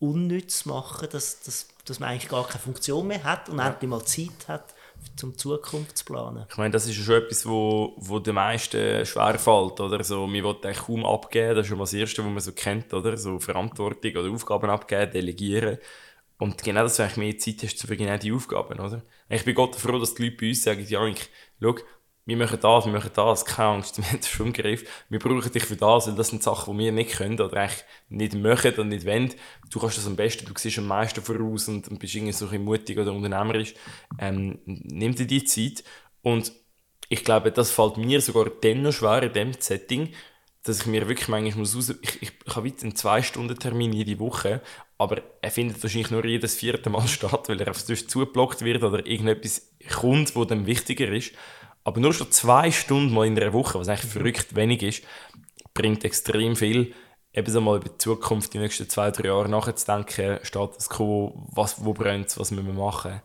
unnütz 0.00 0.64
machen, 0.64 1.08
dass, 1.12 1.40
dass, 1.42 1.68
dass 1.84 2.00
man 2.00 2.10
eigentlich 2.10 2.28
gar 2.28 2.46
keine 2.46 2.60
Funktion 2.60 3.06
mehr 3.06 3.22
hat 3.22 3.48
und 3.48 3.58
ja. 3.58 3.68
endlich 3.68 3.88
mal 3.88 4.04
Zeit 4.04 4.48
hat, 4.48 4.74
zum 5.16 5.36
Zukunft 5.36 5.98
zu 5.98 6.04
planen. 6.04 6.46
Ich 6.50 6.56
meine, 6.56 6.70
das 6.70 6.86
ist 6.86 6.96
ja 6.96 7.04
schon 7.04 7.22
etwas, 7.22 7.46
wo, 7.46 7.94
wo 7.96 8.18
den 8.18 8.34
meisten 8.34 9.06
schwerfällt, 9.06 9.80
oder? 9.80 10.02
So, 10.02 10.26
man 10.26 10.42
will 10.42 10.56
eigentlich 10.62 10.78
kaum 10.78 11.04
abgeben, 11.06 11.54
das 11.54 11.64
ist 11.64 11.68
schon 11.68 11.78
mal 11.78 11.84
das 11.84 11.92
Erste, 11.92 12.24
was 12.24 12.30
man 12.30 12.40
so 12.40 12.52
kennt, 12.52 12.92
oder? 12.92 13.16
So 13.16 13.38
Verantwortung 13.38 14.16
oder 14.16 14.30
Aufgaben 14.30 14.70
abgeben, 14.70 15.12
delegieren. 15.12 15.78
Und 16.42 16.60
genau, 16.64 16.82
dass 16.82 16.96
du 16.96 17.04
eigentlich 17.04 17.16
mehr 17.18 17.38
Zeit 17.38 17.62
hast 17.62 17.86
für 17.86 17.96
genau 17.96 18.16
die 18.16 18.32
Aufgaben, 18.32 18.80
oder? 18.80 19.02
Ich 19.28 19.44
bin 19.44 19.54
Gott 19.54 19.76
froh, 19.76 20.00
dass 20.00 20.14
die 20.14 20.24
Leute 20.24 20.38
bei 20.38 20.48
uns 20.48 20.64
sagen, 20.64 20.84
ja, 20.88 21.14
schau, 21.60 21.76
wir 22.24 22.36
machen 22.36 22.58
das, 22.60 22.84
wir 22.84 22.92
machen 22.92 23.12
das, 23.14 23.44
keine 23.44 23.68
Angst, 23.68 23.98
wir 23.98 24.04
haben 24.06 24.16
das 24.16 24.28
schon 24.28 24.48
im 24.48 24.52
Griff. 24.52 25.04
Wir 25.08 25.20
brauchen 25.20 25.52
dich 25.52 25.64
für 25.64 25.76
das, 25.76 26.08
weil 26.08 26.16
das 26.16 26.30
sind 26.30 26.42
Sachen, 26.42 26.76
die 26.76 26.84
wir 26.86 26.90
nicht 26.90 27.12
können 27.12 27.40
oder 27.40 27.56
eigentlich 27.58 27.84
nicht 28.08 28.34
möchten 28.34 28.74
oder 28.74 28.84
nicht 28.86 29.06
wollen. 29.06 29.32
Du 29.70 29.78
kannst 29.78 29.98
das 29.98 30.06
am 30.08 30.16
besten, 30.16 30.44
du 30.44 30.52
siehst 30.56 30.78
am 30.78 30.88
meisten 30.88 31.22
voraus 31.22 31.68
und, 31.68 31.86
und 31.86 32.00
bist 32.00 32.16
irgendwie 32.16 32.32
so 32.32 32.48
ein 32.48 32.64
mutig 32.64 32.98
oder 32.98 33.12
unternehmerisch. 33.12 33.74
Ähm, 34.18 34.58
nimm 34.64 35.14
dir 35.14 35.28
die 35.28 35.44
Zeit 35.44 35.84
und 36.22 36.50
ich 37.08 37.22
glaube, 37.22 37.52
das 37.52 37.70
fällt 37.70 37.98
mir 37.98 38.20
sogar 38.20 38.50
dann 38.50 38.82
noch 38.82 38.92
schwer 38.92 39.22
in 39.22 39.32
diesem 39.32 39.52
Setting, 39.60 40.12
dass 40.62 40.80
ich 40.80 40.86
mir 40.86 41.08
wirklich 41.08 41.28
manchmal 41.28 41.58
muss 41.58 41.76
raus... 41.76 41.94
Ich, 42.02 42.22
ich, 42.22 42.32
ich 42.46 42.56
habe 42.56 42.68
einen 42.68 42.92
2-Stunden-Termin 42.92 43.92
jede 43.92 44.18
Woche, 44.20 44.60
aber 44.96 45.22
er 45.40 45.50
findet 45.50 45.82
wahrscheinlich 45.82 46.10
nur 46.10 46.24
jedes 46.24 46.54
vierte 46.54 46.90
Mal 46.90 47.06
statt, 47.08 47.48
weil 47.48 47.60
er 47.60 47.68
einfach 47.68 47.82
sonst 47.82 48.10
zugeblockt 48.10 48.62
wird 48.62 48.82
oder 48.82 49.04
irgendetwas 49.06 49.72
kommt, 49.90 50.36
wo 50.36 50.44
dann 50.44 50.66
wichtiger 50.66 51.08
ist. 51.08 51.32
Aber 51.84 52.00
nur 52.00 52.14
schon 52.14 52.30
zwei 52.30 52.70
Stunden 52.70 53.12
mal 53.12 53.26
in 53.26 53.36
einer 53.36 53.52
Woche, 53.52 53.78
was 53.78 53.88
eigentlich 53.88 54.10
verrückt 54.10 54.54
wenig 54.54 54.82
ist, 54.82 55.04
bringt 55.74 56.04
extrem 56.04 56.54
viel. 56.54 56.94
Eben 57.32 57.50
so 57.50 57.60
mal 57.60 57.78
über 57.78 57.88
die 57.88 57.98
Zukunft, 57.98 58.54
die 58.54 58.58
nächsten 58.58 58.88
zwei, 58.88 59.10
drei 59.10 59.28
Jahre 59.28 59.48
nachzudenken, 59.48 60.38
Status 60.42 60.88
quo, 60.88 61.48
was, 61.50 61.84
wo 61.84 61.92
brennt 61.92 62.38
was 62.38 62.50
müssen 62.50 62.66
wir 62.66 62.74
machen. 62.74 63.22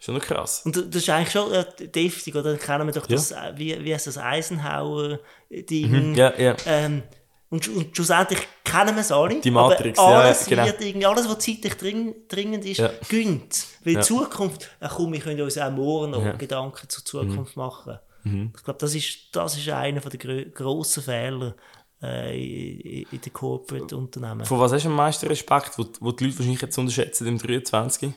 Schon 0.00 0.14
noch 0.14 0.22
krass. 0.22 0.62
Und 0.64 0.76
das 0.76 1.02
ist 1.02 1.10
eigentlich 1.10 1.30
schon 1.30 1.52
äh, 1.52 1.64
deftig, 1.88 2.34
oder? 2.34 2.56
kennen 2.56 2.86
wir 2.86 2.94
doch 2.94 3.08
ja. 3.08 3.16
das, 3.16 3.32
äh, 3.32 3.52
wie, 3.56 3.84
wie 3.84 3.92
heißt 3.92 4.06
das 4.06 4.16
Eisenhower-Ding. 4.16 5.90
Mhm, 5.90 6.14
ja, 6.14 6.32
ja. 6.38 6.56
Ähm, 6.64 7.02
und, 7.50 7.68
und 7.68 7.94
schlussendlich 7.94 8.48
kennen 8.64 8.94
wir 8.94 9.02
es 9.02 9.12
alle. 9.12 9.40
Die 9.40 9.50
Matrix, 9.50 9.98
aber 9.98 10.24
alles 10.24 10.48
ja, 10.48 10.64
genau. 10.64 10.78
irgendwie, 10.80 11.06
alles, 11.06 11.28
was 11.28 11.40
zeitlich 11.40 11.74
dring, 11.74 12.14
dringend 12.28 12.64
ist, 12.64 12.78
ja. 12.78 12.90
gönnt. 13.10 13.66
Weil 13.84 13.94
ja. 13.94 14.00
Zukunft, 14.00 14.70
äh, 14.80 14.88
komm, 14.88 15.12
wir 15.12 15.20
können 15.20 15.42
uns 15.42 15.58
auch 15.58 15.70
morgen 15.70 16.12
noch 16.12 16.24
ja. 16.24 16.32
Gedanken 16.32 16.88
zur 16.88 17.04
Zukunft 17.04 17.56
mhm. 17.56 17.62
machen. 17.62 17.98
Mhm. 18.22 18.52
Ich 18.56 18.64
glaube, 18.64 18.78
das 18.78 18.94
ist, 18.94 19.18
das 19.32 19.58
ist 19.58 19.68
einer 19.68 20.00
der 20.00 20.18
gro 20.18 20.50
grossen 20.54 21.02
Fehler 21.02 21.56
äh, 22.02 23.02
in, 23.02 23.06
in 23.10 23.20
den 23.20 23.32
Corporate-Unternehmen. 23.34 24.46
Von 24.46 24.60
was 24.60 24.72
hast 24.72 24.84
du 24.84 24.88
am 24.88 24.96
meisten 24.96 25.26
Respekt, 25.26 25.76
wo, 25.76 25.84
wo 26.00 26.12
die 26.12 26.24
Leute 26.24 26.38
wahrscheinlich 26.38 26.62
jetzt 26.62 26.78
unterschätzen 26.78 27.26
im 27.26 27.36
23? 27.36 28.14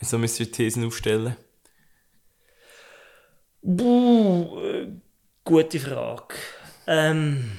So 0.00 0.18
müsst 0.18 0.38
ihr 0.40 0.50
Thesen 0.50 0.84
aufstellen. 0.84 1.36
Buh, 3.62 4.60
äh, 4.60 4.88
gute 5.42 5.80
Frage. 5.80 6.34
Ähm, 6.86 7.52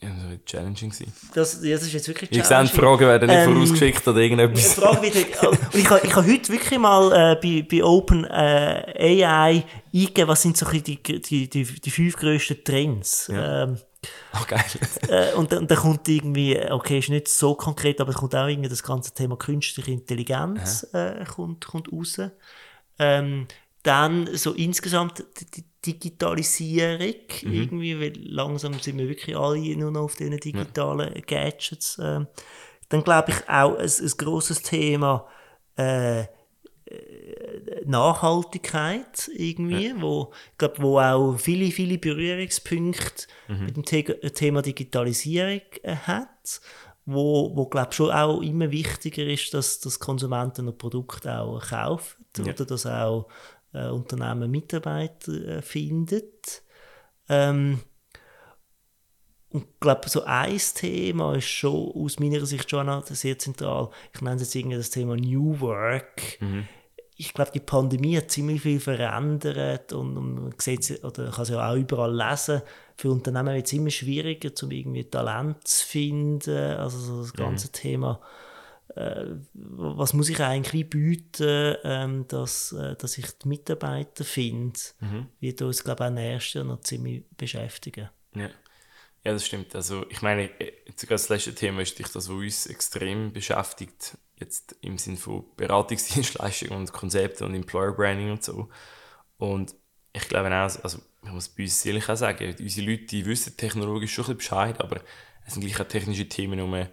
ja, 0.00 0.08
das 0.08 0.24
war 0.24 0.44
challenging. 0.46 0.92
Das, 1.34 1.62
ja, 1.62 1.74
das 1.74 1.82
ist 1.82 1.92
jetzt 1.92 2.08
wirklich 2.08 2.30
challenging. 2.30 2.64
Ich 2.64 2.70
sehe, 2.70 2.76
die 2.76 2.80
Fragen 2.80 3.00
werden 3.00 3.28
nicht 3.28 3.38
ähm, 3.38 3.54
vorausgeschickt 3.54 4.08
oder 4.08 4.20
irgendetwas. 4.20 4.74
Frage 4.74 5.02
wird, 5.02 5.42
und 5.44 5.74
ich 5.74 5.90
habe 5.90 6.06
ich 6.06 6.16
ha 6.16 6.24
heute 6.24 6.52
wirklich 6.52 6.78
mal 6.78 7.12
äh, 7.12 7.36
bei, 7.40 7.66
bei 7.68 7.84
Open 7.84 8.24
äh, 8.24 9.20
AI 9.22 9.64
eingegeben, 9.92 10.28
was 10.28 10.42
sind 10.42 10.56
so 10.56 10.66
die, 10.70 11.02
die, 11.02 11.20
die, 11.20 11.64
die 11.64 11.90
fünf 11.90 12.16
grössten 12.16 12.64
Trends. 12.64 13.28
Ja. 13.30 13.64
Ähm, 13.64 13.78
Oh, 14.34 14.44
geil. 14.48 14.64
äh, 15.08 15.34
und, 15.34 15.52
und 15.52 15.70
dann 15.70 15.78
kommt 15.78 16.08
irgendwie, 16.08 16.58
okay, 16.70 16.98
ist 16.98 17.10
nicht 17.10 17.28
so 17.28 17.54
konkret, 17.54 18.00
aber 18.00 18.10
es 18.10 18.16
kommt 18.16 18.34
auch 18.34 18.48
irgendwie 18.48 18.68
das 18.68 18.82
ganze 18.82 19.12
Thema 19.12 19.36
künstliche 19.36 19.90
Intelligenz 19.90 20.86
äh, 20.94 21.24
kommt, 21.24 21.66
kommt 21.66 21.92
raus. 21.92 22.18
Ähm, 22.98 23.46
dann 23.82 24.28
so 24.34 24.52
insgesamt 24.52 25.24
die 25.54 25.64
Digitalisierung, 25.84 27.14
mhm. 27.42 27.52
irgendwie, 27.52 28.00
weil 28.00 28.12
langsam 28.16 28.78
sind 28.78 28.98
wir 28.98 29.08
wirklich 29.08 29.36
alle 29.36 29.76
nur 29.76 29.90
noch 29.90 30.02
auf 30.02 30.14
diesen 30.14 30.38
digitalen. 30.38 31.12
Gadgets. 31.26 31.98
Äh. 31.98 32.24
Dann 32.88 33.04
glaube 33.04 33.32
ich 33.32 33.48
auch 33.48 33.76
ein, 33.76 33.88
ein 33.88 34.12
grosses 34.16 34.62
Thema 34.62 35.26
äh, 35.76 36.24
Nachhaltigkeit 37.84 39.30
irgendwie, 39.34 39.88
ja. 39.88 40.00
wo, 40.00 40.32
glaub, 40.58 40.80
wo 40.80 40.98
auch 40.98 41.36
viele, 41.36 41.70
viele 41.70 41.98
Berührungspunkte 41.98 43.26
mhm. 43.48 43.64
mit 43.66 43.76
dem 43.76 43.84
The 43.84 44.30
Thema 44.30 44.62
Digitalisierung 44.62 45.62
äh, 45.82 45.96
hat, 45.96 46.60
wo, 47.04 47.56
wo 47.56 47.66
glaube 47.66 47.92
schon 47.92 48.10
auch 48.10 48.40
immer 48.40 48.70
wichtiger 48.70 49.24
ist, 49.24 49.52
dass, 49.54 49.80
dass 49.80 49.98
Konsumenten 49.98 50.66
noch 50.66 50.78
Produkte 50.78 51.38
auch 51.38 51.60
kaufen 51.60 52.24
ja. 52.38 52.52
oder 52.52 52.64
dass 52.64 52.86
auch 52.86 53.28
äh, 53.72 53.88
Unternehmen 53.88 54.50
Mitarbeiter 54.50 55.32
äh, 55.32 55.62
findet. 55.62 56.62
Ähm, 57.28 57.80
und 59.50 59.64
ich 59.64 59.80
glaube, 59.80 60.08
so 60.08 60.22
ein 60.24 60.58
Thema 60.74 61.34
ist 61.36 61.44
schon 61.44 61.92
aus 61.92 62.18
meiner 62.18 62.44
Sicht 62.46 62.70
schon 62.70 63.02
sehr 63.02 63.38
zentral. 63.38 63.90
Ich 64.14 64.22
nenne 64.22 64.36
es 64.36 64.42
jetzt 64.42 64.54
irgendwie 64.54 64.76
das 64.78 64.90
Thema 64.90 65.14
New 65.14 65.60
Work. 65.60 66.40
Mhm 66.40 66.66
ich 67.16 67.34
glaube, 67.34 67.50
die 67.52 67.60
Pandemie 67.60 68.16
hat 68.16 68.30
ziemlich 68.30 68.62
viel 68.62 68.80
verändert 68.80 69.92
und, 69.92 70.14
man 70.14 70.54
sieht 70.58 71.04
oder 71.04 71.30
kann 71.30 71.42
es 71.42 71.48
ja 71.50 71.70
auch 71.70 71.76
überall 71.76 72.14
lesen. 72.14 72.62
Für 72.96 73.10
Unternehmen 73.10 73.54
wird 73.54 73.66
es 73.66 73.72
immer 73.72 73.90
schwieriger, 73.90 74.50
um 74.62 74.70
irgendwie 74.70 75.04
Talent 75.04 75.66
zu 75.66 75.86
finden. 75.86 76.76
Also 76.76 76.98
so 76.98 77.20
das 77.20 77.32
ganze 77.32 77.68
mhm. 77.68 77.72
Thema, 77.72 78.20
äh, 78.94 79.26
was 79.54 80.14
muss 80.14 80.28
ich 80.28 80.40
eigentlich 80.40 80.88
bieten, 80.88 81.76
ähm, 81.84 82.26
dass, 82.28 82.72
äh, 82.72 82.96
dass 82.96 83.18
ich 83.18 83.26
die 83.38 83.48
Mitarbeiter 83.48 84.24
finde, 84.24 84.78
mhm. 85.00 85.28
wird 85.40 85.62
uns, 85.62 85.84
glaube 85.84 86.04
ich, 86.04 86.10
auch 86.10 86.14
nächstes 86.14 86.54
Jahr 86.54 86.64
noch 86.64 86.80
ziemlich 86.80 87.24
beschäftigen. 87.36 88.08
Ja. 88.34 88.48
Ja, 89.24 89.32
das 89.32 89.46
stimmt. 89.46 89.74
Also 89.76 90.04
ich 90.10 90.20
meine, 90.22 90.50
sogar 90.96 91.14
das 91.14 91.28
letzte 91.28 91.54
Thema 91.54 91.82
ist 91.82 91.98
das, 92.00 92.14
was 92.16 92.28
uns 92.28 92.66
extrem 92.66 93.32
beschäftigt, 93.32 94.18
jetzt 94.36 94.74
im 94.80 94.98
Sinne 94.98 95.16
von 95.16 95.44
Beratungsdienstleistungen 95.56 96.76
und 96.76 96.92
Konzepten 96.92 97.44
und 97.44 97.54
Employer 97.54 97.92
Branding 97.92 98.32
und 98.32 98.42
so. 98.42 98.68
Und 99.38 99.74
ich 100.12 100.28
glaube 100.28 100.48
auch, 100.50 100.84
also 100.84 100.98
ich 101.24 101.30
muss 101.30 101.48
bei 101.50 101.64
uns 101.64 101.84
ehrlich 101.86 102.08
auch 102.08 102.16
sagen, 102.16 102.54
unsere 102.58 102.90
Leute 102.90 103.04
die 103.06 103.26
wissen 103.26 103.56
technologisch 103.56 104.12
schon 104.12 104.24
ein 104.24 104.36
bisschen 104.36 104.56
Bescheid, 104.56 104.80
aber 104.80 105.00
es 105.46 105.54
sind 105.54 105.62
gleich 105.64 105.80
auch 105.80 105.88
technische 105.88 106.28
Themen, 106.28 106.60
um, 106.60 106.86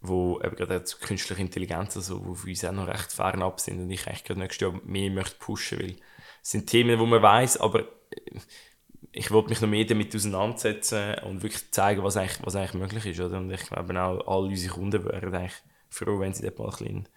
wo 0.00 0.40
eben 0.42 0.56
gerade 0.56 0.84
zu 0.84 0.98
künstliche 0.98 1.40
Intelligenz, 1.40 1.96
also, 1.96 2.24
wo 2.26 2.34
für 2.34 2.48
uns 2.48 2.64
auch 2.64 2.72
noch 2.72 2.88
recht 2.88 3.12
fernab 3.12 3.60
sind 3.60 3.80
und 3.80 3.90
ich 3.90 4.06
eigentlich 4.06 4.24
gerade 4.24 4.40
nächstes 4.40 4.60
Jahr 4.62 4.80
mehr 4.84 5.10
möchte 5.10 5.36
pushen, 5.38 5.78
weil 5.80 5.96
es 6.42 6.50
sind 6.50 6.68
Themen, 6.68 6.98
wo 6.98 7.06
man 7.06 7.22
weiß, 7.22 7.58
aber 7.58 7.80
äh, 8.10 8.38
ich 9.12 9.30
wollte 9.30 9.50
mich 9.50 9.60
noch 9.60 9.68
mehr 9.68 9.84
damit 9.84 10.14
auseinandersetzen 10.14 11.14
und 11.24 11.42
wirklich 11.42 11.70
zeigen, 11.70 12.02
was 12.02 12.16
eigentlich, 12.16 12.38
was 12.44 12.56
eigentlich 12.56 12.74
möglich 12.74 13.06
ist. 13.06 13.20
Oder? 13.20 13.38
Und 13.38 13.50
ich 13.50 13.68
glaube 13.68 14.00
auch, 14.02 14.26
all 14.26 14.44
unsere 14.44 14.74
Kunden 14.74 15.04
wären 15.04 15.34
eigentlich 15.34 15.62
froh, 15.88 16.20
wenn 16.20 16.34
sie 16.34 16.42
dort 16.42 16.58
mal 16.58 16.86
ein 16.86 17.08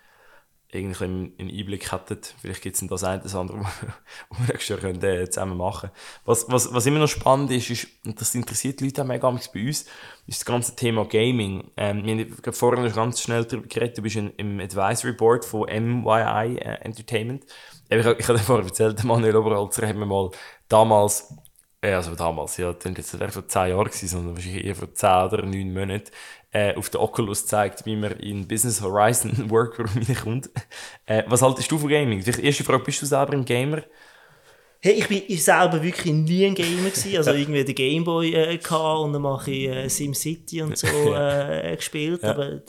irgendwie 0.73 1.03
einen 1.03 1.33
Einblick 1.39 1.91
hätten. 1.91 2.19
Vielleicht 2.39 2.61
gibt 2.61 2.81
es 2.81 2.87
das 2.87 3.03
eine 3.03 3.21
oder 3.21 3.35
andere, 3.35 3.59
was 4.29 4.39
wir 4.39 4.47
nächstes 4.47 4.79
können, 4.79 5.03
äh, 5.03 5.29
zusammen 5.29 5.57
machen 5.57 5.91
was, 6.25 6.45
was, 6.49 6.73
was 6.73 6.85
immer 6.85 6.99
noch 6.99 7.07
spannend 7.07 7.51
ist, 7.51 7.69
ist, 7.69 7.87
und 8.05 8.19
das 8.19 8.33
interessiert 8.35 8.79
die 8.79 8.85
Leute 8.85 9.01
auch 9.01 9.05
mega 9.05 9.29
bei 9.29 9.37
uns, 9.37 9.47
ist 9.47 9.87
das 10.27 10.45
ganze 10.45 10.75
Thema 10.75 11.05
Gaming. 11.05 11.71
Ähm, 11.75 12.05
wir 12.05 12.25
haben 12.25 12.53
vorhin 12.53 12.85
noch 12.85 12.95
ganz 12.95 13.21
schnell 13.21 13.43
darüber 13.45 13.67
geredet, 13.67 13.97
du 13.97 14.01
bist 14.01 14.15
in, 14.15 14.31
im 14.37 14.59
Advisory 14.59 15.13
Board 15.13 15.43
von 15.43 15.67
MYI 15.67 16.57
äh, 16.57 16.77
Entertainment. 16.81 17.45
Ich, 17.89 17.97
ich, 17.97 18.19
ich 18.19 18.27
habe 18.27 18.39
vorhin 18.39 18.67
erzählt, 18.67 19.03
Manuel 19.03 19.35
Oberholzer 19.35 19.87
hat 19.87 19.95
mir 19.97 20.05
mal 20.05 20.31
damals 20.69 21.35
ja, 21.83 21.97
also 21.97 22.15
damals, 22.15 22.57
ja, 22.57 22.73
das 22.73 22.85
jetzt 22.85 23.13
nicht 23.13 23.33
vor 23.33 23.47
10 23.47 23.69
Jahren 23.69 23.85
gewesen, 23.85 24.07
sondern 24.07 24.35
wahrscheinlich 24.35 24.65
eher 24.65 24.75
vor 24.75 24.93
10 24.93 25.09
oder 25.09 25.45
9 25.45 25.73
Monaten, 25.73 26.11
äh, 26.51 26.75
auf 26.75 26.89
der 26.89 27.01
Oculus 27.01 27.45
zeigt, 27.45 27.85
wie 27.85 27.95
man 27.95 28.11
in 28.19 28.47
Business 28.47 28.81
Horizon 28.81 29.49
Workroom 29.49 29.89
reinkommt. 29.95 30.49
Äh, 31.05 31.23
was 31.27 31.41
haltest 31.41 31.71
du 31.71 31.77
von 31.77 31.89
Gaming? 31.89 32.23
Die 32.23 32.45
erste 32.45 32.63
Frage, 32.63 32.83
bist 32.83 33.01
du 33.01 33.05
selber 33.05 33.33
ein 33.33 33.45
Gamer? 33.45 33.83
Hey, 34.83 34.93
ich 34.93 35.07
bin 35.07 35.21
ich 35.27 35.43
selber 35.43 35.81
wirklich 35.81 36.11
nie 36.11 36.43
ein 36.43 36.55
Gamer 36.55 36.89
gewesen. 36.89 37.15
Also 37.15 37.33
irgendwie 37.33 37.63
den 37.63 37.75
Gameboy 37.75 38.33
äh, 38.33 38.59
und 38.73 39.13
dann 39.13 39.21
mache 39.21 39.51
ich 39.51 39.69
äh, 39.69 39.87
SimCity 39.87 40.63
und 40.63 40.75
so 40.75 40.87
äh, 41.15 41.75
gespielt. 41.75 42.23
Ja. 42.23 42.31
Aber 42.31 42.61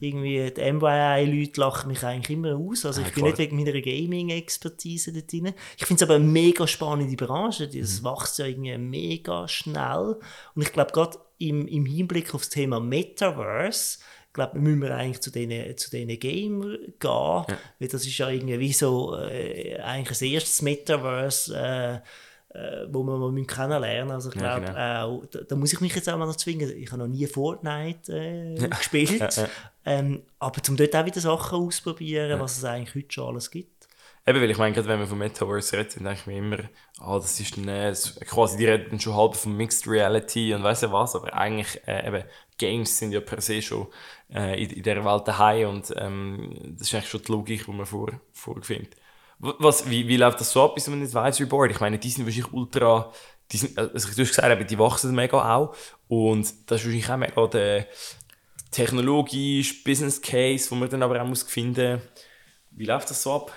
irgendwie 0.00 0.50
die 0.50 0.72
MYI-Leute 0.72 1.60
lachen 1.60 1.88
mich 1.88 2.02
eigentlich 2.04 2.36
immer 2.36 2.56
aus. 2.56 2.84
Also 2.84 3.00
ich 3.00 3.08
ja, 3.08 3.14
bin 3.14 3.24
nicht 3.24 3.38
wegen 3.38 3.56
meiner 3.56 3.80
Gaming-Expertise 3.80 5.12
da 5.12 5.20
drin. 5.20 5.54
Ich 5.76 5.86
finde 5.86 6.02
es 6.02 6.08
aber 6.08 6.16
eine 6.16 6.24
mega 6.24 6.66
spannende 6.66 7.16
Branche. 7.16 7.68
Das 7.68 8.00
mhm. 8.00 8.04
wächst 8.06 8.38
ja 8.38 8.46
irgendwie 8.46 8.76
mega 8.78 9.48
schnell. 9.48 10.16
Und 10.54 10.62
ich 10.62 10.72
glaube, 10.72 10.92
gerade 10.92 11.18
im, 11.38 11.66
im 11.66 11.86
Hinblick 11.86 12.34
auf 12.34 12.42
das 12.42 12.50
Thema 12.50 12.80
Metaverse, 12.80 13.98
glaube 14.32 14.58
müssen 14.58 14.82
wir 14.82 14.94
eigentlich 14.94 15.20
zu 15.20 15.32
diesen 15.32 15.76
zu 15.76 15.90
denen 15.90 16.18
Gamer 16.18 16.76
gehen, 16.76 17.46
ja. 17.48 17.58
weil 17.78 17.88
das 17.88 18.06
ist 18.06 18.18
ja 18.18 18.28
irgendwie 18.28 18.72
so 18.72 19.16
äh, 19.16 19.78
eigentlich 19.78 20.08
das 20.08 20.22
erste 20.22 20.64
Metaverse, 20.64 21.56
äh, 21.56 22.00
äh, 22.56 22.86
wo 22.90 23.02
man 23.02 23.20
mal 23.20 23.44
kennenlernen 23.44 24.12
Also 24.12 24.30
ich 24.30 24.36
glaube, 24.36 24.66
ja, 24.66 25.04
genau. 25.04 25.22
äh, 25.22 25.26
da, 25.30 25.40
da, 25.40 25.56
muss 25.56 25.72
ich 25.72 25.80
mich 25.80 25.94
jetzt 25.94 26.08
auch 26.08 26.16
mal 26.16 26.26
noch 26.26 26.36
zwingen. 26.36 26.70
Ich 26.76 26.90
habe 26.90 27.02
noch 27.02 27.08
nie 27.08 27.26
Fortnite 27.26 28.12
äh, 28.12 28.68
gespielt. 28.68 29.06
Ja, 29.20 29.28
ja. 29.28 29.48
Ähm, 29.84 30.22
aber 30.38 30.60
um 30.68 30.76
dort 30.76 30.96
auch 30.96 31.06
wieder 31.06 31.20
Sachen 31.20 31.58
ausprobieren, 31.58 32.40
was 32.40 32.58
es 32.58 32.64
eigentlich 32.64 32.94
heute 32.94 33.12
schon 33.12 33.28
alles 33.28 33.50
gibt. 33.50 33.88
Eben, 34.26 34.40
weil 34.40 34.50
ich 34.50 34.58
meine, 34.58 34.74
gerade 34.74 34.88
wenn 34.88 34.98
wir 34.98 35.06
von 35.06 35.18
Metaverse 35.18 35.78
reden, 35.78 36.04
denke 36.04 36.14
ich 36.14 36.26
mir 36.26 36.38
immer, 36.38 36.58
ah, 36.98 37.16
das 37.18 37.38
ist 37.38 37.56
dann, 37.56 37.68
äh, 37.68 37.94
quasi, 38.26 38.56
die 38.56 38.66
reden 38.66 38.98
schon 38.98 39.14
halb 39.14 39.36
von 39.36 39.56
Mixed 39.56 39.86
Reality 39.86 40.52
und 40.52 40.64
weiss 40.64 40.80
ja 40.80 40.90
was, 40.90 41.14
aber 41.14 41.32
eigentlich, 41.32 41.80
äh, 41.86 42.08
eben, 42.08 42.24
Games 42.58 42.98
sind 42.98 43.12
ja 43.12 43.20
per 43.20 43.40
se 43.40 43.62
schon 43.62 43.86
äh, 44.34 44.60
in, 44.60 44.70
in 44.70 44.82
dieser 44.82 45.04
Welt 45.04 45.28
daheim 45.28 45.68
und 45.68 45.94
ähm, 45.96 46.74
das 46.76 46.88
ist 46.88 46.94
eigentlich 46.94 47.10
schon 47.10 47.22
die 47.22 47.32
Logik, 47.32 47.66
die 47.66 47.70
man 47.70 47.86
vor, 47.86 48.20
vorfindet. 48.32 48.96
Was, 49.38 49.88
wie, 49.90 50.08
wie 50.08 50.16
läuft 50.16 50.40
das 50.40 50.50
so 50.50 50.64
ab 50.64 50.74
bei 50.74 50.80
so 50.80 50.90
einem 50.90 51.02
Advisory 51.02 51.46
Board? 51.46 51.70
Ich 51.70 51.80
meine, 51.80 51.98
die 51.98 52.08
sind 52.08 52.24
wahrscheinlich 52.24 52.52
ultra, 52.52 53.12
die 53.52 53.58
sind, 53.58 53.78
also 53.78 53.90
du 53.92 54.22
hast 54.22 54.28
gesagt, 54.28 54.70
die 54.70 54.78
wachsen 54.78 55.14
mega 55.14 55.54
auch. 55.54 55.74
Und 56.08 56.46
das 56.70 56.80
ist 56.80 56.86
wahrscheinlich 56.86 57.10
auch 57.10 57.16
mega 57.16 57.46
der 57.46 57.86
technologische 58.70 59.74
Business 59.84 60.20
Case, 60.20 60.70
wo 60.70 60.74
man 60.74 60.88
dann 60.88 61.02
aber 61.02 61.20
auch 61.20 61.26
muss 61.26 61.42
finden 61.42 62.00
Wie 62.70 62.84
läuft 62.84 63.10
das 63.10 63.22
so 63.22 63.34
ab? 63.34 63.52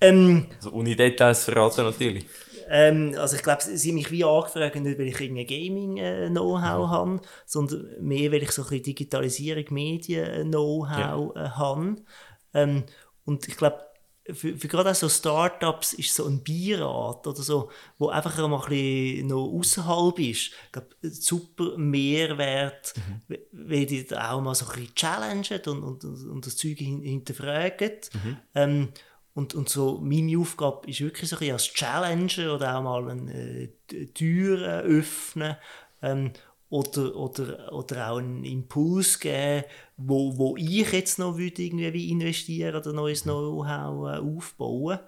Ähm, 0.00 0.46
also 0.56 0.72
ohne 0.72 0.96
Details 0.96 1.44
verraten 1.44 1.84
natürlich. 1.84 2.26
Ähm, 2.68 3.16
also 3.18 3.36
ich 3.36 3.42
glaube, 3.42 3.62
sie 3.62 3.88
haben 3.88 3.96
mich 3.96 4.10
wie 4.12 4.24
angefragt, 4.24 4.76
nicht 4.76 4.98
weil 4.98 5.08
ich 5.08 5.20
irgendein 5.20 5.46
Gaming-Know-how 5.46 6.62
äh, 6.62 6.78
mhm. 6.78 6.90
habe, 6.90 7.20
sondern 7.44 7.88
mehr, 8.00 8.30
weil 8.30 8.44
ich 8.44 8.52
so 8.52 8.62
ein 8.62 8.68
bisschen 8.68 8.84
Digitalisierung, 8.84 9.64
Medien-Know-how 9.70 11.34
ja. 11.34 11.46
äh, 11.46 11.48
habe. 11.50 11.96
Ähm, 12.54 12.84
und 13.24 13.48
ich 13.48 13.56
glaube, 13.56 13.80
für, 14.34 14.56
für 14.56 14.68
gerade 14.68 14.90
auch 14.90 14.94
so 14.94 15.08
Startups 15.08 15.92
ist 15.92 16.14
so 16.14 16.26
ein 16.26 16.42
Beirat 16.42 17.26
oder 17.26 17.42
so, 17.42 17.70
wo 17.98 18.08
einfach 18.08 18.36
mal 18.48 18.62
ein 18.62 18.68
bisschen 18.68 19.26
noch 19.28 19.46
außerhalb 19.46 20.18
ist, 20.18 20.52
ich 20.66 20.72
glaube, 20.72 20.88
super 21.02 21.76
Mehrwert, 21.76 22.94
mhm. 22.96 23.38
wenn 23.52 23.86
die 23.86 24.06
auch 24.16 24.40
mal 24.40 24.54
so 24.54 24.66
ein 24.66 24.72
bisschen 24.72 24.94
challengen 24.94 25.82
und, 25.82 26.04
und, 26.04 26.26
und 26.28 26.46
das 26.46 26.56
Zeug 26.56 26.78
hinterfragen. 26.78 27.92
Mhm. 28.12 28.36
Ähm, 28.54 28.88
und, 29.32 29.54
und 29.54 29.68
so 29.68 29.98
meine 30.02 30.38
Aufgabe 30.38 30.90
ist 30.90 31.00
wirklich 31.00 31.28
so 31.28 31.36
ein 31.36 31.40
bisschen 31.40 31.52
als 31.54 31.72
Challenger 31.72 32.54
oder 32.54 32.76
auch 32.76 32.82
mal 32.82 33.10
eine 33.10 33.70
äh, 33.92 34.06
Tür 34.06 34.82
öffnen 34.82 35.56
ähm, 36.02 36.32
oder, 36.70 37.16
oder, 37.16 37.72
oder 37.72 38.10
auch 38.10 38.18
einen 38.18 38.44
Impuls 38.44 39.18
geben, 39.18 39.64
wo, 39.96 40.38
wo 40.38 40.56
ich 40.56 40.92
jetzt 40.92 41.18
noch 41.18 41.36
würde 41.36 41.62
irgendwie 41.62 42.10
investieren 42.10 42.76
oder 42.76 42.92
neues 42.92 43.24
Know-how 43.24 44.08
äh, 44.08 44.18
aufbauen. 44.18 45.00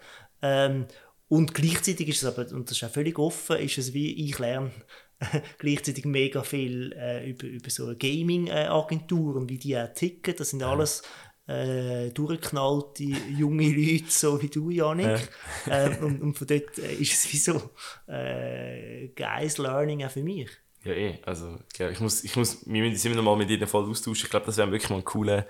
Ähm, 0.42 0.86
und 1.28 1.54
gleichzeitig 1.54 2.08
ist 2.08 2.22
es 2.22 2.28
aber, 2.28 2.52
und 2.52 2.68
das 2.68 2.76
ist 2.76 2.84
auch 2.84 2.90
völlig 2.92 3.18
offen, 3.18 3.56
ist 3.56 3.78
es 3.78 3.94
wie 3.94 4.28
ich 4.28 4.38
lerne 4.38 4.72
gleichzeitig 5.58 6.04
mega 6.04 6.42
viel 6.42 6.92
äh, 6.98 7.30
über, 7.30 7.46
über 7.46 7.70
so 7.70 7.86
eine 7.86 7.96
Gaming-Agentur 7.96 9.48
wie 9.48 9.58
die 9.58 9.78
auch 9.78 9.94
ticken. 9.94 10.34
Das 10.36 10.50
sind 10.50 10.62
alles 10.64 11.02
äh, 11.46 12.10
durchgeknallte 12.10 13.04
junge 13.04 13.68
Leute, 13.68 14.10
so 14.10 14.42
wie 14.42 14.48
du, 14.48 14.70
Janik. 14.70 15.28
Ja. 15.66 15.86
ähm, 15.86 16.04
und, 16.04 16.22
und, 16.22 16.38
von 16.38 16.46
dort 16.46 16.78
äh, 16.78 16.94
ist 16.94 17.12
es 17.12 17.32
wie 17.32 17.36
so 17.36 17.70
äh, 18.08 19.08
geiles 19.08 19.58
Learning 19.58 20.04
auch 20.04 20.10
für 20.10 20.22
mich. 20.22 20.48
Ja, 20.84 20.92
eh. 20.92 21.18
Also, 21.24 21.58
ich 21.78 22.00
muss, 22.00 22.24
ich 22.24 22.36
muss, 22.36 22.66
wir 22.66 22.82
müssen 22.82 23.06
immer 23.06 23.16
noch 23.16 23.24
mal 23.24 23.36
mit 23.36 23.50
ihnen 23.50 23.66
voll 23.66 23.88
austauschen. 23.88 24.24
Ich 24.24 24.30
glaube, 24.30 24.46
das 24.46 24.56
wäre 24.56 24.70
wirklich 24.70 24.90
mal 24.90 24.96
ein 24.96 25.04
cooles 25.04 25.44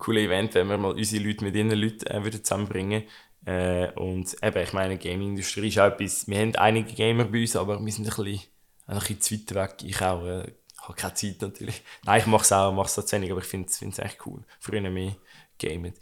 coole 0.00 0.22
Event, 0.22 0.54
wenn 0.54 0.66
wir 0.66 0.78
mal 0.78 0.92
unsere 0.92 1.22
Leute 1.22 1.44
mit 1.44 1.54
ihren 1.54 1.70
Leuten 1.70 2.06
äh, 2.08 2.24
wieder 2.24 2.42
zusammenbringen. 2.42 3.04
Äh, 3.44 3.92
und 3.92 4.36
eben, 4.42 4.62
ich 4.62 4.72
meine, 4.72 4.98
Gaming-Industrie 4.98 5.68
ist 5.68 5.78
auch 5.78 5.86
etwas, 5.86 6.26
wir 6.26 6.38
haben 6.38 6.56
einige 6.56 6.92
Gamer 6.92 7.24
bei 7.24 7.42
uns, 7.42 7.54
aber 7.54 7.84
wir 7.84 7.92
sind 7.92 8.06
ein 8.06 8.24
bisschen, 8.24 8.48
ein 8.86 8.98
bisschen 8.98 9.20
zu 9.20 9.34
weit 9.34 9.54
weg. 9.54 9.74
Ich 9.84 10.00
auch, 10.02 10.26
äh, 10.26 10.52
habe 10.82 10.94
keine 10.96 11.14
Zeit 11.14 11.40
natürlich. 11.40 11.82
Nein, 12.04 12.20
ich 12.20 12.26
mache 12.26 12.42
es 12.42 12.52
auch, 12.52 12.72
mache 12.72 12.86
es 12.86 13.06
zu 13.06 13.16
wenig, 13.16 13.30
aber 13.30 13.40
ich 13.40 13.46
finde 13.46 13.68
es 13.68 13.98
echt 13.98 14.26
cool. 14.26 14.42
Früher 14.58 14.80
mehr 14.80 15.16
gamen. 15.58 15.94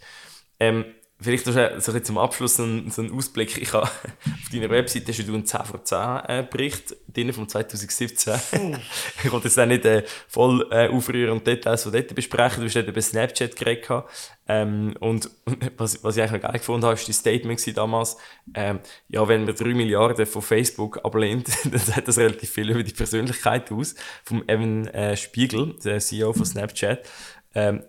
Ähm, 0.59 0.85
Vielleicht 1.21 1.45
noch 1.47 1.53
so 1.81 1.91
ein 1.91 2.03
zum 2.03 2.17
Abschluss 2.17 2.55
so 2.55 2.63
einen, 2.63 2.89
so 2.91 3.01
einen 3.01 3.11
Ausblick. 3.11 3.57
Ich 3.57 3.73
habe 3.73 3.83
auf 3.83 4.49
deiner 4.53 4.69
Webseite 4.69 5.11
hast 5.11 5.27
du 5.27 5.33
einen 5.33 5.45
10 5.45 5.65
von 5.65 5.83
10 5.83 5.97
äh, 6.27 6.47
Bericht 6.49 6.95
drin 7.13 7.33
von 7.33 7.49
2017. 7.49 8.33
Uh. 8.53 8.77
ich 9.23 9.31
wollte 9.31 9.49
jetzt 9.49 9.59
auch 9.59 9.65
nicht 9.65 9.83
äh, 9.83 10.03
voll 10.29 10.65
äh, 10.71 10.87
aufrühren 10.87 11.31
und 11.31 11.45
Details 11.45 11.83
von 11.83 11.91
dort 11.91 12.15
besprechen. 12.15 12.61
Du 12.61 12.67
hast 12.67 12.75
dort 12.75 12.87
über 12.87 13.01
Snapchat 13.01 13.55
geredet. 13.57 14.05
Ähm, 14.47 14.95
und 15.01 15.29
was, 15.77 16.03
was 16.03 16.15
ich 16.15 16.23
eigentlich 16.23 16.41
noch 16.41 16.49
geil 16.49 16.59
gefunden 16.59 16.85
habe, 16.85 16.97
war 16.97 17.05
das 17.05 17.15
Statement 17.17 17.77
damals, 17.77 18.17
ähm, 18.55 18.79
ja, 19.09 19.27
wenn 19.27 19.43
man 19.43 19.53
3 19.53 19.73
Milliarden 19.73 20.25
von 20.25 20.41
Facebook 20.41 21.03
ablehnt, 21.03 21.49
dann 21.65 21.79
sagt 21.79 22.07
das 22.07 22.17
relativ 22.17 22.49
viel 22.49 22.69
über 22.69 22.81
die 22.81 22.93
Persönlichkeit 22.93 23.71
aus. 23.71 23.93
Vom 24.23 24.43
Evan 24.47 24.87
äh, 24.87 25.17
Spiegel, 25.17 25.75
der 25.83 25.99
CEO 25.99 26.31
von 26.31 26.45
Snapchat. 26.45 27.07
Ähm, 27.55 27.83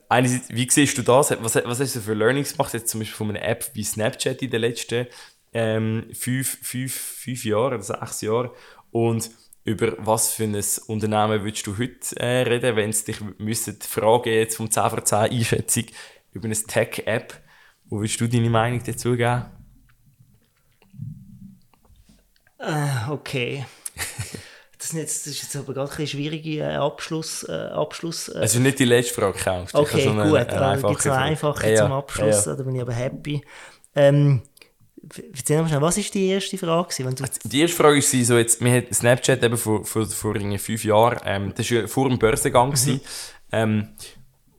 wie 0.49 0.70
siehst 0.70 0.96
du 0.96 1.03
das? 1.03 1.31
Was, 1.42 1.55
was 1.55 1.81
hast 1.81 1.96
du 1.96 2.01
für 2.01 2.14
Learnings 2.14 2.53
gemacht, 2.53 2.73
jetzt 2.73 2.88
zum 2.88 3.01
Beispiel 3.01 3.16
von 3.16 3.31
einer 3.31 3.42
App 3.42 3.70
wie 3.75 3.85
Snapchat 3.85 4.42
in 4.42 4.51
den 4.51 4.61
letzten 4.62 5.07
ähm, 5.53 6.09
fünf, 6.12 6.59
fünf, 6.62 6.94
fünf 6.94 7.44
Jahren 7.44 7.75
oder 7.75 7.83
sechs 7.83 8.23
Jahren? 8.23 8.51
Und 8.90 9.31
über 9.64 9.94
was 9.99 10.33
für 10.33 10.44
ein 10.44 10.64
Unternehmen 10.87 11.44
würdest 11.44 11.66
du 11.66 11.77
heute 11.77 12.16
äh, 12.16 12.42
reden, 12.42 12.77
wenn 12.77 12.90
es 12.90 13.05
dich 13.05 13.20
müsste 13.38 13.77
fragen 13.87 14.31
jetzt 14.31 14.57
vom 14.57 14.70
10 14.70 14.90
von 14.90 15.05
10 15.05 15.18
Einschätzung 15.18 15.85
über 16.33 16.46
eine 16.46 16.55
Tech-App? 16.55 17.35
Wo 17.85 17.99
würdest 17.99 18.20
du 18.20 18.29
deine 18.29 18.51
Meinung 18.51 18.82
dazu 18.85 19.16
geben? 19.16 19.45
Uh, 22.59 23.12
okay. 23.12 23.64
Das, 24.81 24.93
jetzt, 24.93 25.26
das 25.26 25.35
ist 25.35 25.43
jetzt 25.43 25.57
aber 25.57 25.74
gerade 25.74 25.93
eine 25.95 26.07
schwierige 26.07 26.61
äh, 26.61 26.76
Abschluss. 26.76 27.43
Äh, 27.47 27.53
Abschluss 27.53 28.28
äh. 28.28 28.39
Also 28.39 28.61
nicht 28.61 28.78
die 28.78 28.87
letzte 28.87 29.12
Frage 29.14 29.37
gekauft. 29.37 29.74
Okay, 29.74 30.07
gut, 30.07 30.18
eine, 30.18 30.22
eine 30.22 30.47
dann 30.47 30.83
gibt 30.83 31.01
es 31.01 31.07
eine 31.07 31.16
einfache 31.16 31.70
ja, 31.70 31.76
zum 31.76 31.93
Abschluss, 31.93 32.47
ja. 32.47 32.55
da 32.55 32.62
bin 32.62 32.74
ich 32.74 32.81
aber 32.81 32.95
happy. 32.95 33.43
Ähm, 33.95 34.43
Erzähl 35.35 35.62
mal 35.62 35.68
schnell, 35.68 35.81
was 35.81 35.97
war 35.97 36.05
die 36.12 36.28
erste 36.28 36.59
Frage? 36.59 37.05
Wenn 37.05 37.14
du 37.14 37.24
die 37.45 37.61
erste 37.61 37.76
Frage 37.76 37.97
war 37.97 38.24
so, 38.24 38.37
jetzt, 38.37 38.62
wir 38.62 38.72
hatten 38.72 38.93
Snapchat 38.93 39.43
eben 39.43 39.57
vor, 39.57 39.85
vor, 39.85 40.07
vor 40.07 40.35
fünf 40.35 40.85
Jahren, 40.85 41.18
ähm, 41.24 41.53
das 41.57 41.70
war 41.70 41.89
vor 41.89 42.09
dem 42.09 42.18
Börsengang. 42.18 42.70
Mhm. 42.70 43.01
Ähm, 43.53 43.89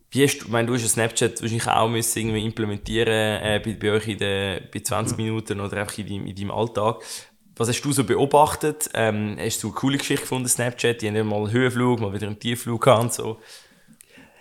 wie 0.10 0.24
hast 0.24 0.40
du, 0.40 0.46
ich 0.46 0.52
meine, 0.52 0.68
du 0.68 0.74
hast 0.74 0.88
Snapchat 0.88 1.42
wahrscheinlich 1.42 1.68
auch 1.68 1.88
müssen 1.88 2.20
irgendwie 2.20 2.44
implementieren 2.44 3.08
äh, 3.08 3.62
bei, 3.64 3.74
bei 3.74 3.92
euch 3.92 4.08
in 4.08 4.18
den, 4.18 4.64
bei 4.74 4.80
20 4.80 5.18
mhm. 5.18 5.24
Minuten 5.24 5.62
oder 5.62 5.78
einfach 5.78 5.98
in 6.00 6.08
deinem, 6.08 6.26
in 6.26 6.36
deinem 6.36 6.52
Alltag. 6.52 7.02
Was 7.56 7.68
hast 7.68 7.82
du 7.82 7.92
so 7.92 8.04
beobachtet? 8.04 8.90
Ähm, 8.94 9.38
hast 9.40 9.64
du 9.64 9.68
eine 9.68 9.76
coole 9.76 9.98
Geschichte 9.98 10.22
gefunden, 10.22 10.48
Snapchat? 10.48 11.02
Die 11.02 11.08
haben 11.10 11.28
mal 11.28 11.38
einen 11.38 11.52
Höhenflug, 11.52 12.00
mal 12.00 12.14
wieder 12.14 12.28
einen 12.28 12.40
Tiefflug 12.40 12.84
gehabt 12.84 13.04
und 13.04 13.14
so. 13.14 13.40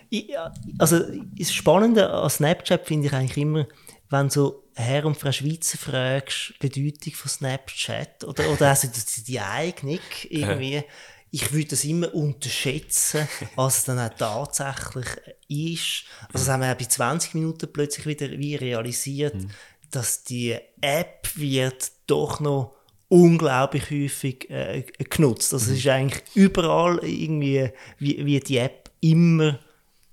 Ja, 0.09 0.53
also 0.77 0.99
das 1.37 1.53
Spannende 1.53 2.09
an 2.09 2.29
Snapchat 2.29 2.85
finde 2.85 3.07
ich 3.07 3.13
eigentlich 3.13 3.37
immer, 3.37 3.67
wenn 4.09 4.29
so 4.29 4.63
Herr 4.75 5.05
und 5.05 5.17
Frau 5.17 5.31
Schweizer 5.31 5.77
fragst, 5.77 6.53
Bedeutung 6.59 7.13
von 7.13 7.29
Snapchat 7.29 8.23
oder, 8.25 8.49
oder 8.49 8.69
also 8.69 8.87
die 9.25 9.39
Eignung 9.39 9.99
irgendwie, 10.29 10.83
ich 11.31 11.53
würde 11.53 11.69
das 11.69 11.85
immer 11.85 12.13
unterschätzen, 12.13 13.27
was 13.55 13.79
es 13.79 13.83
dann 13.85 13.99
auch 13.99 14.13
tatsächlich 14.17 15.07
ist. 15.47 16.03
Also 16.33 16.45
das 16.45 16.49
haben 16.49 16.61
wir 16.61 16.71
auch 16.73 16.77
bei 16.77 16.85
20 16.85 17.35
Minuten 17.35 17.71
plötzlich 17.71 18.05
wieder 18.05 18.29
wie 18.31 18.55
realisiert, 18.55 19.35
mhm. 19.35 19.49
dass 19.91 20.23
die 20.23 20.57
App 20.81 21.29
wird 21.35 21.91
doch 22.07 22.41
noch 22.41 22.80
unglaublich 23.11 23.91
häufig 23.91 24.49
äh, 24.49 24.83
genutzt. 25.09 25.53
Also 25.53 25.71
es 25.71 25.79
ist 25.79 25.87
eigentlich 25.87 26.23
überall 26.33 26.99
irgendwie, 27.03 27.69
wie, 27.99 28.25
wie 28.25 28.39
die 28.39 28.57
App 28.57 28.89
immer 29.01 29.59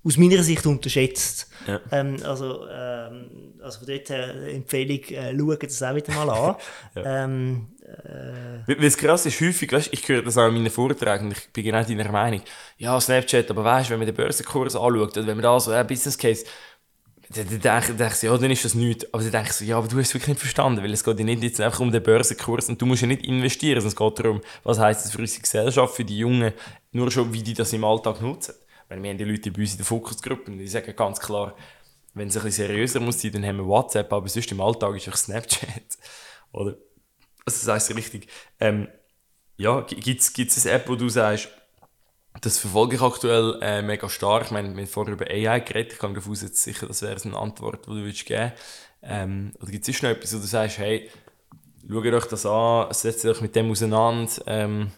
aus 0.03 0.17
meiner 0.17 0.43
Sicht 0.43 0.65
unterschätzt. 0.65 1.49
Ja. 1.65 1.79
Ähm, 1.91 2.17
also, 2.23 2.67
ähm, 2.69 3.53
also 3.61 3.79
von 3.79 3.87
dort 3.87 4.09
her 4.09 4.35
Empfehlung, 4.47 4.99
äh, 5.11 5.37
schauen 5.37 5.57
das 5.61 5.81
auch 5.81 5.95
wieder 5.95 6.13
mal 6.13 6.29
an. 6.29 6.55
ja. 6.95 7.23
ähm, 7.23 7.67
äh, 7.83 8.67
Weil 8.67 8.83
es 8.83 8.97
krass 8.97 9.25
ist, 9.25 9.39
häufig, 9.39 9.71
weißt, 9.71 9.89
ich 9.93 10.07
höre 10.07 10.21
das 10.21 10.37
auch 10.37 10.47
in 10.47 10.55
meinen 10.55 10.69
Vorträgen 10.69 11.27
und 11.27 11.37
ich 11.37 11.49
bin 11.53 11.63
genau 11.63 11.81
deiner 11.81 12.11
Meinung. 12.11 12.41
Ja, 12.77 12.99
Snapchat, 12.99 13.49
aber 13.49 13.63
weißt 13.63 13.89
du, 13.89 13.91
wenn 13.93 13.99
man 13.99 14.07
den 14.07 14.15
Börsenkurs 14.15 14.75
anschaut, 14.75 15.17
oder 15.17 15.27
wenn 15.27 15.37
man 15.37 15.43
da 15.43 15.59
so 15.59 15.71
ein 15.71 15.85
äh, 15.85 15.87
Business 15.87 16.17
Case, 16.17 16.45
dann 17.29 17.47
denke, 17.47 17.93
denke 17.93 18.13
ich, 18.15 18.21
ja, 18.23 18.37
dann 18.37 18.49
ist 18.49 18.65
das 18.65 18.73
nichts. 18.73 19.13
Aber 19.13 19.21
dann 19.21 19.31
denke 19.31 19.49
ich 19.49 19.55
so, 19.55 19.63
ja, 19.63 19.77
aber 19.77 19.87
du 19.87 19.99
hast 19.99 20.07
es 20.07 20.13
wirklich 20.15 20.29
nicht 20.29 20.39
verstanden, 20.39 20.81
weil 20.81 20.91
es 20.91 21.03
geht 21.03 21.19
ja 21.19 21.25
nicht 21.25 21.43
jetzt 21.43 21.61
einfach 21.61 21.79
um 21.79 21.91
den 21.91 22.01
Börsenkurs 22.01 22.69
und 22.69 22.81
du 22.81 22.87
musst 22.87 23.03
ja 23.03 23.07
nicht 23.07 23.23
investieren, 23.25 23.79
sondern 23.81 23.89
es 23.89 23.95
geht 23.95 24.25
darum, 24.25 24.41
was 24.63 24.79
heisst 24.79 25.05
das 25.05 25.11
für 25.11 25.19
unsere 25.19 25.41
Gesellschaft, 25.41 25.93
für 25.93 26.05
die 26.05 26.17
Jungen, 26.17 26.53
nur 26.91 27.11
schon, 27.11 27.31
wie 27.31 27.43
die 27.43 27.53
das 27.53 27.71
im 27.73 27.83
Alltag 27.83 28.21
nutzen. 28.21 28.55
Weil 28.87 29.03
wir 29.03 29.11
haben 29.11 29.17
die 29.19 29.25
Leute 29.25 29.51
bei 29.51 29.61
uns 29.61 29.71
in 29.71 29.77
der 29.77 29.85
Fokusgruppe 29.85 30.51
und 30.51 30.57
die 30.57 30.67
sagen 30.67 30.95
ganz 30.95 31.19
klar, 31.19 31.55
wenn 32.15 32.29
es 32.29 32.37
ein 32.37 32.43
bisschen 32.43 32.65
seriöser 32.65 32.99
muss 32.99 33.21
sein, 33.21 33.31
dann 33.31 33.45
haben 33.45 33.57
wir 33.57 33.67
WhatsApp, 33.67 34.11
aber 34.11 34.27
sonst 34.27 34.51
im 34.51 34.61
Alltag 34.61 34.95
ist 34.95 35.07
auch 35.07 35.15
Snapchat. 35.15 35.83
Oder? 36.51 36.77
Also 37.45 37.67
das 37.67 37.67
heisst 37.67 37.95
richtig. 37.95 38.27
Ähm, 38.59 38.87
ja, 39.57 39.81
gibt 39.81 40.21
es 40.21 40.65
eine 40.65 40.75
App, 40.75 40.89
wo 40.89 40.95
du 40.95 41.09
sagst, 41.09 41.49
das 42.41 42.57
verfolge 42.57 42.95
ich 42.95 43.01
aktuell 43.01 43.57
äh, 43.61 43.81
mega 43.81 44.07
stark. 44.09 44.45
Ich 44.45 44.51
meine, 44.51 44.69
wir 44.69 44.83
haben 44.83 44.87
vorher 44.87 45.13
über 45.13 45.27
AI 45.27 45.59
geredet. 45.59 45.93
Ich 45.93 45.99
kann 45.99 46.13
davon 46.13 46.31
aus, 46.31 46.41
jetzt 46.41 46.61
sicher, 46.61 46.87
das 46.87 47.01
wäre 47.01 47.21
eine 47.23 47.37
Antwort, 47.37 47.85
die 47.85 47.89
du 47.89 47.95
würdest 47.95 48.25
geben 48.25 48.53
ähm, 49.01 49.53
Oder 49.61 49.71
gibt 49.71 49.87
es 49.87 50.01
noch 50.01 50.09
etwas, 50.09 50.33
wo 50.33 50.39
du 50.39 50.45
sagst, 50.45 50.77
hey, 50.77 51.09
schaut 51.87 52.05
euch 52.05 52.25
das 52.25 52.45
an, 52.45 52.93
setzt 52.93 53.25
euch 53.25 53.41
mit 53.41 53.55
dem 53.55 53.71
auseinander. 53.71 54.31
Ähm, 54.45 54.91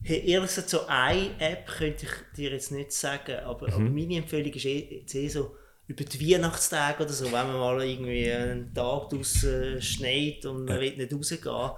Hey, 0.00 0.30
ehrlich 0.30 0.50
gesagt, 0.50 0.70
so 0.70 0.86
eine 0.86 1.30
App 1.40 1.66
könnte 1.66 2.06
ich 2.06 2.36
dir 2.36 2.50
jetzt 2.50 2.70
nicht 2.70 2.92
sagen, 2.92 3.40
aber, 3.44 3.66
mhm. 3.66 3.74
aber 3.74 3.84
meine 3.90 4.16
Empfehlung 4.18 4.52
ist 4.52 4.64
eh, 4.64 5.00
jetzt 5.00 5.14
eh 5.14 5.28
so 5.28 5.56
über 5.88 6.04
die 6.04 6.32
Weihnachtstage 6.32 7.02
oder 7.02 7.12
so, 7.12 7.24
wenn 7.24 7.32
man 7.32 7.58
mal 7.58 7.82
irgendwie 7.82 8.30
einen 8.30 8.72
Tag 8.72 9.08
draussen 9.08 9.82
schneit 9.82 10.44
und 10.46 10.66
man 10.66 10.76
ja. 10.76 10.80
will 10.80 10.96
nicht 10.96 11.12
rausgehen. 11.12 11.70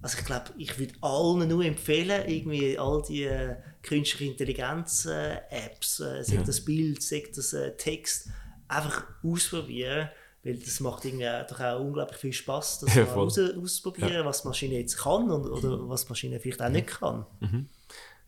Also 0.00 0.18
ich 0.18 0.24
glaube, 0.24 0.52
ich 0.56 0.78
würde 0.78 0.94
allen 1.00 1.48
nur 1.48 1.64
empfehlen, 1.64 2.28
irgendwie 2.28 2.78
all 2.78 3.02
die 3.02 3.24
äh, 3.24 3.56
künstliche 3.82 4.30
Intelligenz-Apps, 4.30 6.00
äh, 6.00 6.22
sei 6.22 6.34
ja. 6.36 6.42
das 6.42 6.64
Bild, 6.64 7.02
sei 7.02 7.24
das 7.34 7.52
äh, 7.52 7.76
Text, 7.76 8.28
einfach 8.68 9.06
ausprobieren. 9.24 10.08
Weil 10.44 10.56
das 10.56 10.78
macht 10.78 11.04
irgendwie 11.04 11.26
doch 11.48 11.60
auch 11.60 11.80
unglaublich 11.80 12.18
viel 12.18 12.32
Spaß, 12.32 12.80
das 12.80 12.94
ja, 12.94 13.04
mal 13.06 13.18
aus, 13.18 13.38
auszuprobieren, 13.38 14.12
ja. 14.12 14.24
was 14.24 14.42
die 14.42 14.48
Maschine 14.48 14.78
jetzt 14.78 14.96
kann 14.96 15.30
und, 15.30 15.46
oder 15.46 15.88
was 15.88 16.04
die 16.04 16.10
Maschine 16.10 16.38
vielleicht 16.38 16.62
auch 16.62 16.68
nicht 16.68 16.86
kann. 16.86 17.26
Mhm. 17.40 17.68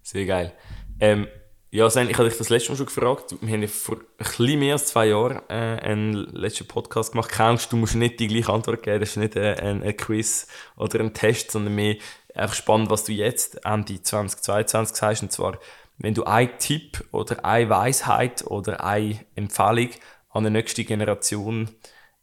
Sehr 0.02 0.26
geil. 0.26 0.52
Ähm, 0.98 1.28
ja, 1.72 1.88
Sven, 1.88 2.10
ich 2.10 2.18
habe 2.18 2.28
dich 2.28 2.36
das 2.36 2.48
letzte 2.48 2.72
Mal 2.72 2.76
schon 2.76 2.86
gefragt. 2.86 3.36
Wir 3.40 3.52
haben 3.52 3.62
ja 3.62 3.68
vor 3.68 3.96
ein 3.96 4.04
bisschen 4.18 4.58
mehr 4.58 4.72
als 4.72 4.86
zwei 4.86 5.06
Jahren 5.06 5.40
äh, 5.48 5.78
einen 5.80 6.14
letzten 6.14 6.66
Podcast 6.66 7.12
gemacht. 7.12 7.30
Kennst 7.30 7.70
du, 7.70 7.76
musst 7.76 7.94
nicht 7.94 8.18
die 8.18 8.26
gleiche 8.26 8.52
Antwort 8.52 8.82
geben. 8.82 8.98
Das 8.98 9.10
ist 9.10 9.16
nicht 9.18 9.36
äh, 9.36 9.54
ein, 9.54 9.82
ein, 9.84 9.96
Quiz 9.96 10.48
oder 10.76 10.98
ein 10.98 11.14
Test, 11.14 11.52
sondern 11.52 11.76
mehr 11.76 11.94
einfach 12.34 12.56
spannend, 12.56 12.90
was 12.90 13.04
du 13.04 13.12
jetzt 13.12 13.64
Ende 13.64 14.02
2022 14.02 14.96
sagst. 14.96 15.22
Und 15.22 15.30
zwar, 15.30 15.60
wenn 15.98 16.14
du 16.14 16.24
einen 16.24 16.58
Tipp 16.58 17.04
oder 17.12 17.44
eine 17.44 17.70
Weisheit 17.70 18.44
oder 18.46 18.82
eine 18.82 19.20
Empfehlung 19.36 19.90
an 20.30 20.44
die 20.44 20.50
nächste 20.50 20.84
Generation 20.84 21.70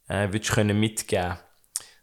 äh, 0.10 0.34
würdest 0.34 0.52
können 0.52 0.78
mitgeben 0.78 1.38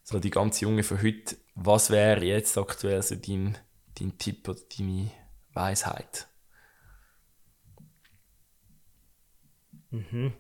So 0.02 0.18
die 0.18 0.30
ganz 0.30 0.60
Junge 0.60 0.82
von 0.82 1.02
heute, 1.02 1.36
was 1.54 1.90
wäre 1.90 2.24
jetzt 2.24 2.56
aktuell 2.56 3.02
so 3.02 3.16
dein, 3.16 3.58
dein 3.98 4.16
Tipp 4.16 4.48
oder 4.48 4.60
deine 4.78 5.10
Weisheit? 5.52 6.26
Mhm. 9.94 10.32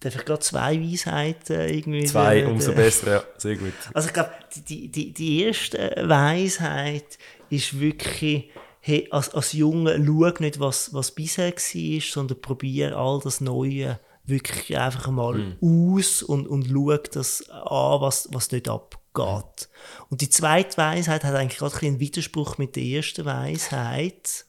Darf 0.00 0.14
ich 0.14 0.24
gerade 0.24 0.40
zwei 0.40 0.80
Weisheiten 0.80 1.60
irgendwie... 1.60 2.04
Zwei, 2.04 2.40
der, 2.40 2.48
umso 2.48 2.72
besser, 2.72 3.10
ja. 3.10 3.24
Sehr 3.38 3.56
gut. 3.56 3.72
Also 3.94 4.08
ich 4.08 4.14
glaube, 4.14 4.30
die, 4.68 4.88
die, 4.88 5.12
die 5.12 5.42
erste 5.42 5.94
Weisheit 6.04 7.18
ist 7.48 7.80
wirklich, 7.80 8.50
hey, 8.80 9.08
als, 9.10 9.34
als 9.34 9.52
Junge, 9.52 10.02
schau 10.04 10.32
nicht, 10.40 10.60
was, 10.60 10.92
was 10.92 11.12
bisher 11.12 11.50
war, 11.50 12.00
sondern 12.00 12.40
probiere 12.40 12.96
all 12.96 13.20
das 13.22 13.40
Neue 13.40 13.98
wirklich 14.26 14.76
einfach 14.76 15.10
mal 15.10 15.34
mhm. 15.34 15.96
aus 15.96 16.22
und, 16.22 16.46
und 16.46 16.66
schaut 16.68 17.14
das 17.16 17.48
an, 17.48 18.00
was, 18.00 18.28
was 18.32 18.48
dort 18.48 18.68
abgeht. 18.68 19.68
Und 20.10 20.20
die 20.20 20.28
zweite 20.28 20.76
Weisheit 20.76 21.24
hat 21.24 21.34
eigentlich 21.34 21.58
gerade 21.58 21.74
ein 21.74 21.86
einen 21.86 22.00
Widerspruch 22.00 22.58
mit 22.58 22.76
der 22.76 22.82
ersten 22.82 23.24
Weisheit. 23.24 24.45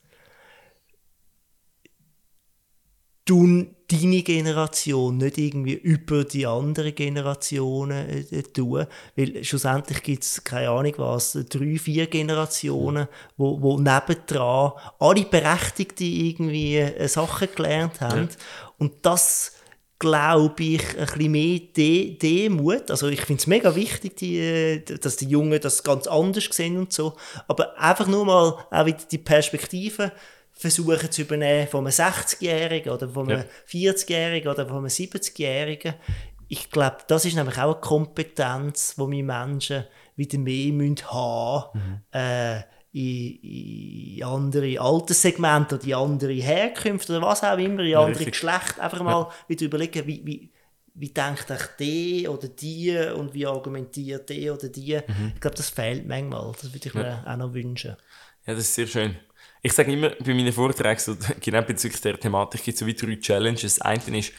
Du 3.28 3.68
deine 3.90 4.22
Generation 4.22 5.18
nicht 5.18 5.38
irgendwie 5.38 5.74
über 5.74 6.24
die 6.24 6.46
anderen 6.46 6.94
Generationen 6.94 8.26
äh, 8.32 8.44
tun, 8.44 8.86
weil 9.16 9.44
schlussendlich 9.44 10.04
gibt 10.04 10.24
es, 10.24 10.44
keine 10.44 10.70
Ahnung 10.70 10.94
was, 10.98 11.38
drei, 11.50 11.78
vier 11.78 12.08
Generationen, 12.08 13.08
wo, 13.38 13.62
wo 13.62 13.78
nebendran 13.78 14.74
alle 15.00 15.26
Berechtigte 15.26 16.04
irgendwie 16.04 16.78
äh, 16.78 17.08
Sachen 17.08 17.48
gelernt 17.56 18.02
haben. 18.02 18.30
Ja. 18.30 18.38
Und 18.78 18.94
das 19.04 19.54
glaube 20.00 20.64
ich, 20.64 20.98
ein 20.98 21.06
bisschen 21.06 21.32
mehr 21.32 21.60
De 21.76 22.18
Demut. 22.18 22.92
Also 22.92 23.08
ich 23.08 23.22
finde 23.22 23.42
es 23.42 23.48
mega 23.48 23.76
wichtig, 23.76 24.18
die, 24.18 24.84
dass 24.86 25.18
die 25.18 25.28
Jungen 25.28 25.60
das 25.60 25.82
ganz 25.84 26.06
anders 26.06 26.46
sehen 26.52 26.78
und 26.78 26.94
so. 26.94 27.16
Aber 27.48 27.78
einfach 27.80 28.08
nur 28.08 28.26
mal 28.26 28.66
auch 28.70 28.86
wieder 28.86 29.00
die 29.10 29.18
Perspektive 29.18 30.12
versuchen 30.58 31.12
zu 31.12 31.22
übernehmen 31.22 31.68
von 31.68 31.86
einem 31.86 31.94
60-Jährigen 31.94 32.92
oder 32.92 33.10
von 33.10 33.30
einem 33.30 33.44
ja. 33.44 33.92
40-Jährigen 33.92 34.52
oder 34.52 34.68
von 34.68 34.78
einem 34.78 34.88
70-Jährigen. 34.88 35.94
Ich 36.48 36.70
glaube, 36.72 36.98
das 37.08 37.26
ist 37.26 37.36
nämlich 37.36 37.58
auch 37.58 37.74
eine 37.74 37.82
Kompetenz, 37.82 38.96
die 38.96 39.02
wir 39.02 39.24
Menschen 39.24 39.86
wieder 40.16 40.38
mehr 40.38 40.74
müssen 40.74 41.12
haben 41.12 41.70
müssen. 41.74 41.90
Mhm. 41.90 42.20
Äh, 42.20 42.62
in, 42.94 44.18
in 44.18 44.24
andere 44.24 44.80
Alterssegmente 44.80 45.76
oder 45.76 45.86
in 45.86 45.94
andere 45.94 46.34
Herkünfte 46.34 47.18
oder 47.18 47.28
was 47.28 47.44
auch 47.44 47.58
immer, 47.58 47.84
in 47.84 47.96
andere 47.96 48.24
ja, 48.24 48.30
Geschlechter. 48.30 48.82
Einfach 48.82 49.04
mal 49.04 49.22
ja. 49.22 49.32
wieder 49.48 49.66
überlegen, 49.66 50.08
wie, 50.08 50.26
wie, 50.26 50.52
wie 50.96 51.10
denkt 51.10 51.52
euch 51.52 51.68
die 51.80 52.28
oder 52.28 52.48
die 52.48 52.98
und 53.16 53.34
wie 53.34 53.46
argumentiert 53.46 54.30
die 54.30 54.50
oder 54.50 54.70
die. 54.70 54.96
Mhm. 54.96 55.34
Ich 55.36 55.42
glaube, 55.42 55.58
das 55.58 55.70
fehlt 55.70 56.08
manchmal. 56.08 56.52
Das 56.54 56.74
würde 56.74 56.88
ich 56.88 56.94
ja. 56.94 57.02
mir 57.02 57.24
auch 57.28 57.38
noch 57.38 57.54
wünschen. 57.54 57.96
Ja, 58.48 58.54
das 58.56 58.64
ist 58.64 58.76
sehr 58.76 58.88
schön. 58.88 59.16
Ich 59.62 59.74
sage 59.74 59.92
immer 59.92 60.10
bei 60.10 60.34
meinen 60.34 60.54
Vorträgen, 60.54 61.00
so, 61.00 61.16
genau 61.40 61.62
bezüglich 61.62 62.02
der 62.02 62.20
Thematik, 62.20 62.64
gibt 62.64 62.76
es 62.76 62.80
so 62.80 62.86
wie 62.86 62.94
drei 62.94 63.16
Challenges. 63.16 63.76
Das 63.76 63.82
eine 63.82 64.20
ist, 64.20 64.34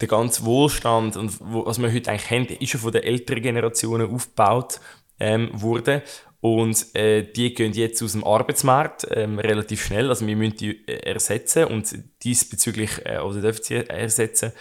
der 0.00 0.08
ganze 0.08 0.44
Wohlstand 0.44 1.16
und 1.16 1.38
was 1.40 1.78
wir 1.78 1.92
heute 1.92 2.10
eigentlich 2.10 2.30
haben, 2.30 2.46
ist 2.46 2.70
schon 2.70 2.80
von 2.80 2.92
den 2.92 3.02
älteren 3.02 3.42
Generationen 3.42 4.10
aufgebaut 4.10 4.80
ähm, 5.18 5.50
worden. 5.60 6.02
Und 6.40 6.94
äh, 6.96 7.22
die 7.22 7.52
gehen 7.52 7.74
jetzt 7.74 8.02
aus 8.02 8.12
dem 8.12 8.24
Arbeitsmarkt 8.24 9.06
ähm, 9.10 9.38
relativ 9.38 9.84
schnell. 9.84 10.08
Also 10.08 10.26
wir 10.26 10.36
müssen 10.36 10.56
die 10.56 10.88
äh, 10.88 11.10
ersetzen 11.10 11.64
und 11.64 11.94
diesbezüglich, 12.24 13.04
äh, 13.04 13.18
oder 13.18 13.42
dürfen 13.42 13.62
sie 13.62 13.74
ersetzen, 13.74 14.52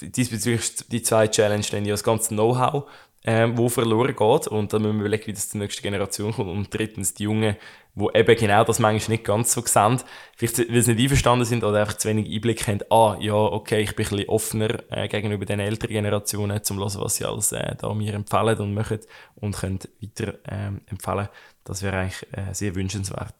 diesbezüglich 0.00 0.76
die 0.88 1.02
zwei 1.02 1.26
Challenge 1.26 1.64
dann 1.70 1.84
ja 1.84 1.92
das 1.92 2.04
ganze 2.04 2.34
Know-how, 2.34 2.88
ähm, 3.28 3.58
wo 3.58 3.68
verloren 3.68 4.16
geht. 4.16 4.46
Und 4.46 4.72
dann 4.72 4.80
müssen 4.80 4.96
wir 4.96 5.00
überlegen, 5.00 5.26
wie 5.26 5.32
das 5.34 5.50
zur 5.50 5.60
nächsten 5.60 5.82
Generation 5.82 6.32
kommt. 6.32 6.48
Und 6.48 6.72
drittens 6.72 7.12
die 7.12 7.24
Jungen, 7.24 7.56
die 7.94 8.06
eben 8.14 8.36
genau 8.36 8.64
das 8.64 8.78
manchmal 8.78 9.16
nicht 9.16 9.24
ganz 9.24 9.52
so 9.52 9.60
sehen. 9.60 10.00
Vielleicht, 10.34 10.58
weil 10.72 10.80
sie 10.80 10.94
nicht 10.94 11.02
einverstanden 11.02 11.44
sind 11.44 11.62
oder 11.62 11.80
einfach 11.80 11.98
zu 11.98 12.08
wenig 12.08 12.34
Einblick 12.34 12.66
haben. 12.66 12.80
Ah, 12.88 13.18
ja, 13.20 13.34
okay, 13.34 13.82
ich 13.82 13.94
bin 13.94 14.06
ein 14.06 14.10
bisschen 14.10 14.28
offener 14.30 14.82
äh, 14.90 15.08
gegenüber 15.08 15.44
den 15.44 15.60
älteren 15.60 15.92
Generationen, 15.92 16.64
zum 16.64 16.78
hören, 16.78 17.00
was 17.02 17.16
sie 17.16 17.26
alles 17.26 17.52
äh, 17.52 17.76
da 17.76 17.92
mir 17.92 18.14
empfehlen 18.14 18.58
und 18.60 18.72
machen 18.72 19.00
und 19.34 19.54
können 19.54 19.80
weiter 20.00 20.38
ähm, 20.50 20.80
empfehlen. 20.86 21.28
Das 21.64 21.82
wäre 21.82 21.98
eigentlich 21.98 22.26
äh, 22.32 22.54
sehr 22.54 22.74
wünschenswert. 22.74 23.34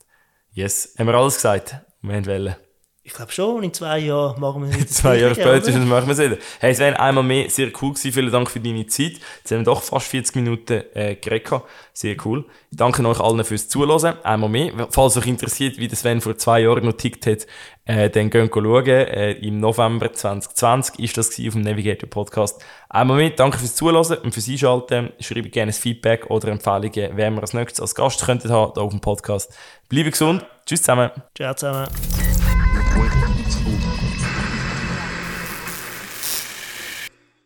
Yes, 0.53 0.97
haben 0.99 1.07
wir 1.07 1.15
alles 1.15 1.37
gesagt? 1.37 1.77
Wir 2.03 2.27
wollen. 2.27 2.68
Ich 3.09 3.15
glaube 3.15 3.33
schon, 3.33 3.63
in 3.63 3.73
zwei 3.73 4.01
Jahren 4.01 4.39
machen 4.39 4.65
wir 4.65 4.69
es 4.69 4.77
wieder. 4.81 4.87
Zwei 4.87 5.17
Jahre 5.17 5.35
später 5.35 5.79
machen 5.79 6.09
wir 6.09 6.13
es 6.13 6.19
wieder. 6.19 6.37
Hey 6.61 6.75
Sven, 6.75 6.93
einmal 6.93 7.25
mehr, 7.25 7.49
sehr 7.49 7.69
cool 7.81 7.95
gewesen. 7.95 8.13
Vielen 8.13 8.31
Dank 8.31 8.51
für 8.51 8.61
deine 8.61 8.87
Zeit. 8.87 9.13
Jetzt 9.13 9.51
haben 9.51 9.61
wir 9.61 9.65
doch 9.65 9.83
fast 9.83 10.09
40 10.09 10.37
Minuten 10.37 10.83
äh, 10.93 11.15
geredet. 11.15 11.63
Sehr 11.95 12.17
cool. 12.27 12.45
Ich 12.71 12.77
danke 12.77 13.03
euch 13.09 13.19
allen 13.19 13.43
fürs 13.45 13.71
Zuhören. 13.71 14.23
Einmal 14.25 14.51
mehr. 14.51 14.89
Falls 14.91 15.17
euch 15.17 15.27
interessiert, 15.27 15.79
wie 15.79 15.89
das 15.89 16.01
Sven 16.01 16.21
vor 16.21 16.37
zwei 16.37 16.61
Jahren 16.61 16.85
noch 16.85 16.93
tickt 16.93 17.25
hat, 17.27 17.47
äh, 17.87 18.11
dann 18.11 18.31
ihr 18.31 18.51
schauen. 18.53 18.87
Äh, 18.87 19.33
Im 19.33 19.59
November 19.59 20.13
2020 20.13 20.99
ist 20.99 21.17
das 21.17 21.31
auf 21.31 21.55
dem 21.55 21.63
Navigator 21.63 22.11
Podcast. 22.11 22.63
Einmal 22.91 23.17
mehr, 23.17 23.31
danke 23.31 23.57
fürs 23.57 23.75
Zuhören 23.75 24.19
und 24.19 24.35
fürs 24.35 24.49
Einschalten. 24.49 25.15
Schreibt 25.19 25.53
gerne 25.53 25.71
ein 25.71 25.73
Feedback 25.73 26.27
oder 26.29 26.49
Empfehlungen, 26.49 27.13
wer 27.15 27.31
wir 27.31 27.41
als 27.41 27.55
nächstes 27.55 27.81
als 27.81 27.95
Gast 27.95 28.23
könnten 28.27 28.51
haben, 28.51 28.73
hier 28.75 28.83
auf 28.83 28.91
dem 28.91 29.01
Podcast. 29.01 29.57
Bleibe 29.89 30.11
gesund. 30.11 30.45
Tschüss 30.67 30.83
zusammen. 30.83 31.11
Ciao 31.35 31.55
zusammen. 31.55 31.89